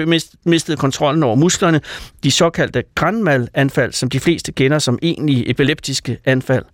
mistede 0.46 0.78
kontrollen 0.78 1.24
over 1.24 1.36
musklerne, 1.36 1.82
de 2.24 2.32
såkaldte 2.32 2.84
granmal-anfald, 2.96 3.94
som 3.94 4.10
de 4.10 4.20
fleste 4.20 4.52
kender 4.52 4.80
som 4.80 5.00
egentlige 5.02 5.50
epileptiske 5.50 6.18
anfald. 6.26 6.66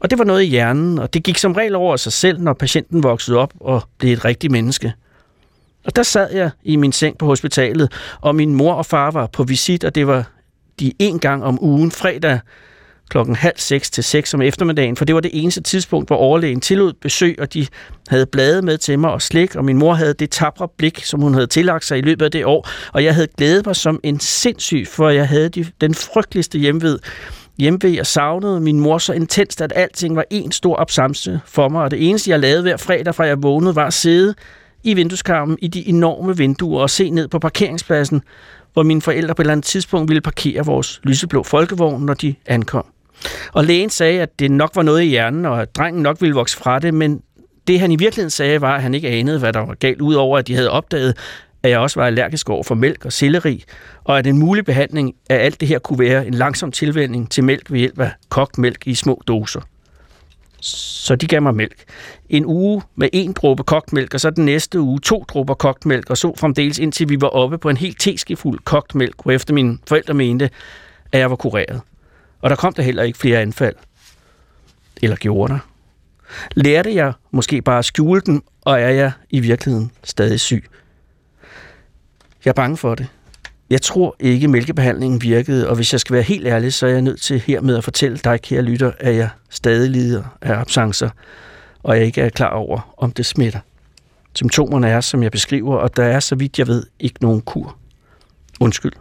Og 0.00 0.10
det 0.10 0.18
var 0.18 0.24
noget 0.24 0.42
i 0.42 0.46
hjernen, 0.46 0.98
og 0.98 1.14
det 1.14 1.22
gik 1.22 1.38
som 1.38 1.52
regel 1.52 1.74
over 1.74 1.92
af 1.92 2.00
sig 2.00 2.12
selv, 2.12 2.40
når 2.40 2.52
patienten 2.52 3.02
voksede 3.02 3.38
op 3.38 3.52
og 3.60 3.82
blev 3.98 4.12
et 4.12 4.24
rigtigt 4.24 4.50
menneske. 4.50 4.92
Og 5.84 5.96
der 5.96 6.02
sad 6.02 6.32
jeg 6.32 6.50
i 6.62 6.76
min 6.76 6.92
seng 6.92 7.18
på 7.18 7.26
hospitalet, 7.26 7.92
og 8.20 8.34
min 8.34 8.54
mor 8.54 8.74
og 8.74 8.86
far 8.86 9.10
var 9.10 9.26
på 9.26 9.44
visit, 9.44 9.84
og 9.84 9.94
det 9.94 10.06
var 10.06 10.24
de 10.80 10.92
en 10.98 11.18
gang 11.18 11.44
om 11.44 11.64
ugen, 11.64 11.90
fredag 11.90 12.40
klokken 13.08 13.36
halv 13.36 13.54
seks 13.56 13.90
til 13.90 14.04
seks 14.04 14.34
om 14.34 14.42
eftermiddagen, 14.42 14.96
for 14.96 15.04
det 15.04 15.14
var 15.14 15.20
det 15.20 15.30
eneste 15.34 15.60
tidspunkt, 15.60 16.08
hvor 16.08 16.16
overlægen 16.16 16.60
tillod 16.60 16.92
besøg, 16.92 17.36
og 17.40 17.54
de 17.54 17.66
havde 18.08 18.26
blade 18.26 18.62
med 18.62 18.78
til 18.78 18.98
mig 18.98 19.10
og 19.10 19.22
slik, 19.22 19.56
og 19.56 19.64
min 19.64 19.78
mor 19.78 19.94
havde 19.94 20.14
det 20.14 20.30
tabre 20.30 20.68
blik, 20.78 21.04
som 21.04 21.20
hun 21.20 21.34
havde 21.34 21.46
tillagt 21.46 21.84
sig 21.84 21.98
i 21.98 22.02
løbet 22.02 22.24
af 22.24 22.30
det 22.30 22.44
år, 22.44 22.68
og 22.92 23.04
jeg 23.04 23.14
havde 23.14 23.28
glædet 23.36 23.66
mig 23.66 23.76
som 23.76 24.00
en 24.02 24.20
sindssyg, 24.20 24.86
for 24.88 25.08
jeg 25.08 25.28
havde 25.28 25.48
de, 25.48 25.66
den 25.80 25.94
frygteligste 25.94 26.58
hjemved 26.58 26.98
Hjemved, 27.58 28.00
og 28.00 28.06
savnede 28.06 28.60
min 28.60 28.80
mor 28.80 28.98
så 28.98 29.12
intenst, 29.12 29.60
at 29.60 29.72
alting 29.76 30.16
var 30.16 30.24
en 30.30 30.52
stor 30.52 30.76
opsamse 30.76 31.40
for 31.46 31.68
mig, 31.68 31.82
og 31.82 31.90
det 31.90 32.08
eneste, 32.08 32.30
jeg 32.30 32.40
lavede 32.40 32.62
hver 32.62 32.76
fredag, 32.76 33.14
fra 33.14 33.24
jeg 33.24 33.42
vågnede, 33.42 33.76
var 33.76 33.86
at 33.86 33.94
sidde 33.94 34.34
i 34.84 34.94
vindueskarmen 34.94 35.58
i 35.62 35.68
de 35.68 35.88
enorme 35.88 36.36
vinduer 36.36 36.82
og 36.82 36.90
se 36.90 37.10
ned 37.10 37.28
på 37.28 37.38
parkeringspladsen, 37.38 38.22
hvor 38.72 38.82
mine 38.82 39.02
forældre 39.02 39.34
på 39.34 39.42
et 39.42 39.44
eller 39.44 39.52
andet 39.52 39.64
tidspunkt 39.64 40.08
ville 40.08 40.20
parkere 40.20 40.64
vores 40.64 41.00
lyseblå 41.04 41.42
folkevogn, 41.42 42.02
når 42.02 42.14
de 42.14 42.34
ankom. 42.46 42.93
Og 43.52 43.64
lægen 43.64 43.90
sagde, 43.90 44.22
at 44.22 44.38
det 44.38 44.50
nok 44.50 44.70
var 44.74 44.82
noget 44.82 45.02
i 45.02 45.06
hjernen, 45.06 45.44
og 45.44 45.62
at 45.62 45.76
drengen 45.76 46.02
nok 46.02 46.20
ville 46.20 46.34
vokse 46.34 46.56
fra 46.56 46.78
det, 46.78 46.94
men 46.94 47.22
det 47.66 47.80
han 47.80 47.92
i 47.92 47.96
virkeligheden 47.96 48.30
sagde, 48.30 48.60
var, 48.60 48.74
at 48.74 48.82
han 48.82 48.94
ikke 48.94 49.08
anede, 49.08 49.38
hvad 49.38 49.52
der 49.52 49.60
var 49.60 49.74
galt, 49.74 50.00
udover 50.00 50.38
at 50.38 50.46
de 50.46 50.54
havde 50.54 50.70
opdaget, 50.70 51.16
at 51.62 51.70
jeg 51.70 51.78
også 51.78 52.00
var 52.00 52.06
allergisk 52.06 52.50
over 52.50 52.62
for 52.62 52.74
mælk 52.74 53.04
og 53.04 53.12
selleri, 53.12 53.64
og 54.04 54.18
at 54.18 54.26
en 54.26 54.38
mulig 54.38 54.64
behandling 54.64 55.14
af 55.30 55.44
alt 55.44 55.60
det 55.60 55.68
her 55.68 55.78
kunne 55.78 55.98
være 55.98 56.26
en 56.26 56.34
langsom 56.34 56.72
tilvænding 56.72 57.30
til 57.30 57.44
mælk 57.44 57.70
ved 57.70 57.78
hjælp 57.78 58.00
af 58.00 58.10
kogt 58.28 58.58
mælk 58.58 58.86
i 58.86 58.94
små 58.94 59.22
doser. 59.26 59.60
Så 60.60 61.16
de 61.16 61.26
gav 61.26 61.42
mig 61.42 61.54
mælk. 61.54 61.84
En 62.28 62.46
uge 62.46 62.82
med 62.96 63.08
en 63.12 63.32
dråbe 63.32 63.62
kogt 63.62 63.92
mælk, 63.92 64.14
og 64.14 64.20
så 64.20 64.30
den 64.30 64.44
næste 64.44 64.80
uge 64.80 65.00
to 65.00 65.24
dråber 65.28 65.54
kogt 65.54 65.86
mælk, 65.86 66.10
og 66.10 66.16
så 66.16 66.34
fremdeles 66.36 66.78
indtil 66.78 67.08
vi 67.08 67.20
var 67.20 67.28
oppe 67.28 67.58
på 67.58 67.68
en 67.68 67.76
helt 67.76 68.00
teskefuld 68.00 68.58
kogt 68.64 68.94
mælk, 68.94 69.14
hvor 69.22 69.32
efter 69.32 69.54
mine 69.54 69.78
forældre 69.88 70.14
mente, 70.14 70.50
at 71.12 71.20
jeg 71.20 71.30
var 71.30 71.36
kureret. 71.36 71.80
Og 72.44 72.50
der 72.50 72.56
kom 72.56 72.72
der 72.72 72.82
heller 72.82 73.02
ikke 73.02 73.18
flere 73.18 73.40
anfald. 73.40 73.76
Eller 75.02 75.16
gjorde 75.16 75.52
der? 75.52 75.58
Lærte 76.54 76.94
jeg 76.94 77.12
måske 77.30 77.62
bare 77.62 77.78
at 77.78 77.84
skjule 77.84 78.20
den, 78.20 78.42
og 78.62 78.80
er 78.80 78.88
jeg 78.88 79.12
i 79.30 79.40
virkeligheden 79.40 79.90
stadig 80.02 80.40
syg? 80.40 80.64
Jeg 82.44 82.50
er 82.50 82.54
bange 82.54 82.76
for 82.76 82.94
det. 82.94 83.06
Jeg 83.70 83.82
tror 83.82 84.16
ikke, 84.20 84.48
mælkebehandlingen 84.48 85.22
virkede, 85.22 85.68
og 85.68 85.76
hvis 85.76 85.92
jeg 85.92 86.00
skal 86.00 86.14
være 86.14 86.22
helt 86.22 86.46
ærlig, 86.46 86.72
så 86.72 86.86
er 86.86 86.90
jeg 86.90 87.02
nødt 87.02 87.20
til 87.20 87.40
hermed 87.40 87.76
at 87.76 87.84
fortælle 87.84 88.18
dig, 88.18 88.42
kære 88.42 88.62
lytter, 88.62 88.92
at 88.98 89.16
jeg 89.16 89.28
stadig 89.50 89.90
lider 89.90 90.22
af 90.42 90.54
absencer, 90.54 91.10
og 91.82 91.96
jeg 91.96 92.04
ikke 92.06 92.20
er 92.20 92.28
klar 92.28 92.50
over, 92.50 92.94
om 92.96 93.12
det 93.12 93.26
smitter. 93.26 93.60
Symptomerne 94.34 94.88
er, 94.88 95.00
som 95.00 95.22
jeg 95.22 95.32
beskriver, 95.32 95.76
og 95.76 95.96
der 95.96 96.04
er, 96.04 96.20
så 96.20 96.34
vidt 96.34 96.58
jeg 96.58 96.66
ved, 96.66 96.86
ikke 97.00 97.22
nogen 97.22 97.40
kur. 97.40 97.76
Undskyld. 98.60 98.92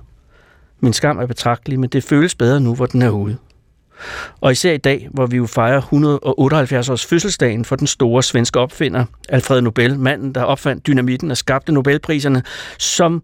Min 0.83 0.93
skam 0.93 1.17
er 1.17 1.25
betragtelig, 1.25 1.79
men 1.79 1.89
det 1.89 2.03
føles 2.03 2.35
bedre 2.35 2.59
nu, 2.59 2.75
hvor 2.75 2.85
den 2.85 3.01
er 3.01 3.09
ude. 3.09 3.37
Og 4.41 4.51
især 4.51 4.73
i 4.73 4.77
dag, 4.77 5.07
hvor 5.11 5.25
vi 5.25 5.37
jo 5.37 5.45
fejrer 5.45 5.77
178 5.77 6.89
års 6.89 7.05
fødselsdagen 7.05 7.65
for 7.65 7.75
den 7.75 7.87
store 7.87 8.23
svenske 8.23 8.59
opfinder, 8.59 9.05
Alfred 9.29 9.61
Nobel, 9.61 9.99
manden, 9.99 10.35
der 10.35 10.43
opfandt 10.43 10.87
dynamitten 10.87 11.31
og 11.31 11.37
skabte 11.37 11.71
Nobelpriserne, 11.71 12.43
som 12.79 13.23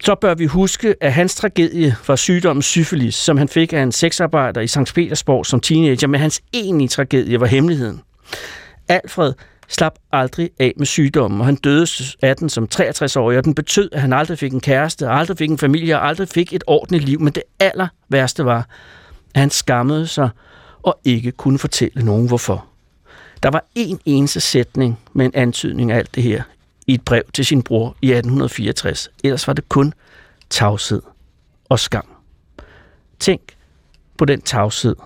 så 0.00 0.14
bør 0.14 0.34
vi 0.34 0.46
huske, 0.46 0.94
at 1.00 1.12
hans 1.12 1.34
tragedie 1.34 1.96
var 2.06 2.16
sygdommen 2.16 2.62
syfilis, 2.62 3.14
som 3.14 3.36
han 3.36 3.48
fik 3.48 3.72
af 3.72 3.82
en 3.82 3.92
sexarbejder 3.92 4.60
i 4.60 4.66
St. 4.66 4.94
Petersborg 4.94 5.46
som 5.46 5.60
teenager, 5.60 6.06
men 6.06 6.20
hans 6.20 6.40
egentlige 6.52 6.88
tragedie 6.88 7.40
var 7.40 7.46
hemmeligheden. 7.46 8.00
Alfred 8.88 9.32
slap 9.68 9.98
aldrig 10.12 10.50
af 10.58 10.72
med 10.76 10.86
sygdommen, 10.86 11.40
og 11.40 11.46
han 11.46 11.56
døde 11.56 11.86
af 12.22 12.36
den 12.36 12.48
som 12.48 12.68
63-årig, 12.74 13.38
og 13.38 13.44
den 13.44 13.54
betød, 13.54 13.88
at 13.92 14.00
han 14.00 14.12
aldrig 14.12 14.38
fik 14.38 14.52
en 14.52 14.60
kæreste, 14.60 15.08
aldrig 15.08 15.38
fik 15.38 15.50
en 15.50 15.58
familie, 15.58 15.96
og 15.96 16.08
aldrig 16.08 16.28
fik 16.28 16.52
et 16.52 16.64
ordentligt 16.66 17.04
liv. 17.04 17.20
Men 17.20 17.32
det 17.32 17.42
aller 17.60 17.88
værste 18.08 18.44
var, 18.44 18.68
at 19.34 19.40
han 19.40 19.50
skammede 19.50 20.06
sig 20.06 20.30
og 20.82 21.00
ikke 21.04 21.32
kunne 21.32 21.58
fortælle 21.58 22.02
nogen 22.02 22.28
hvorfor. 22.28 22.66
Der 23.42 23.50
var 23.50 23.64
en 23.74 24.00
eneste 24.04 24.40
sætning 24.40 24.98
med 25.12 25.26
en 25.26 25.32
antydning 25.34 25.92
af 25.92 25.96
alt 25.96 26.14
det 26.14 26.22
her 26.22 26.42
i 26.86 26.94
et 26.94 27.04
brev 27.04 27.22
til 27.34 27.46
sin 27.46 27.62
bror 27.62 27.96
i 28.02 28.06
1864. 28.12 29.10
Ellers 29.24 29.46
var 29.46 29.52
det 29.52 29.68
kun 29.68 29.94
tavshed 30.50 31.02
og 31.68 31.78
skam. 31.78 32.06
Tænk 33.18 33.40
på 34.18 34.24
den 34.24 34.40
tavshed, 34.40 34.96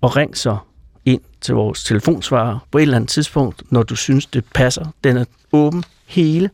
og 0.00 0.16
ring 0.16 0.36
så 0.36 0.56
til 1.46 1.54
vores 1.54 1.84
telefonsvarer 1.84 2.58
på 2.70 2.78
et 2.78 2.82
eller 2.82 2.96
andet 2.96 3.10
tidspunkt, 3.10 3.62
når 3.72 3.82
du 3.82 3.96
synes, 3.96 4.26
det 4.26 4.44
passer. 4.54 4.84
Den 5.04 5.16
er 5.16 5.24
åben 5.52 5.84
hele 6.06 6.50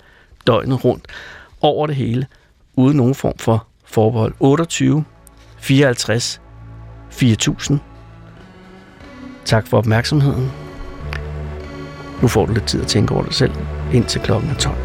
døgnet 0.47 0.85
rundt, 0.85 1.07
over 1.61 1.87
det 1.87 1.97
hele, 1.97 2.27
uden 2.77 2.97
nogen 2.97 3.15
form 3.15 3.39
for 3.39 3.67
forbehold. 3.85 4.35
28 4.41 5.05
54 5.57 6.41
4000. 7.11 7.81
Tak 9.45 9.67
for 9.67 9.79
opmærksomheden. 9.79 10.53
Nu 12.23 12.29
får 12.29 12.47
du 12.47 12.53
lidt 12.53 12.67
tid 12.67 12.81
at 12.81 12.87
tænke 12.87 13.15
over 13.15 13.25
det 13.25 13.35
selv, 13.35 13.53
indtil 13.93 14.21
klokken 14.21 14.51
er 14.51 14.55
12. 14.55 14.77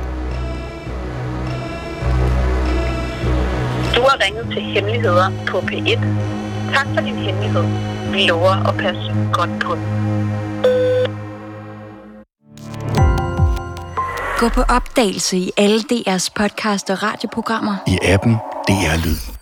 Du 3.96 4.02
har 4.02 4.26
ringet 4.26 4.48
til 4.54 4.62
Hemmeligheder 4.62 5.32
på 5.48 5.58
P1. 5.58 6.00
Tak 6.74 6.88
for 6.94 7.02
din 7.02 7.16
hemmelighed. 7.16 7.64
Vi 8.12 8.28
lover 8.28 8.68
at 8.70 8.76
passe 8.78 9.16
godt 9.34 9.50
på 9.64 9.76
den. 9.76 9.84
Gå 14.40 14.50
på 14.50 14.62
opdagelse 14.62 15.38
i 15.38 15.52
alle 15.58 15.80
DR's 15.80 16.30
podcast 16.36 16.90
og 16.90 17.04
radioprogrammer. 17.04 17.76
I 17.88 17.98
appen 18.04 18.34
DR 18.68 19.06
Lyd. 19.06 19.37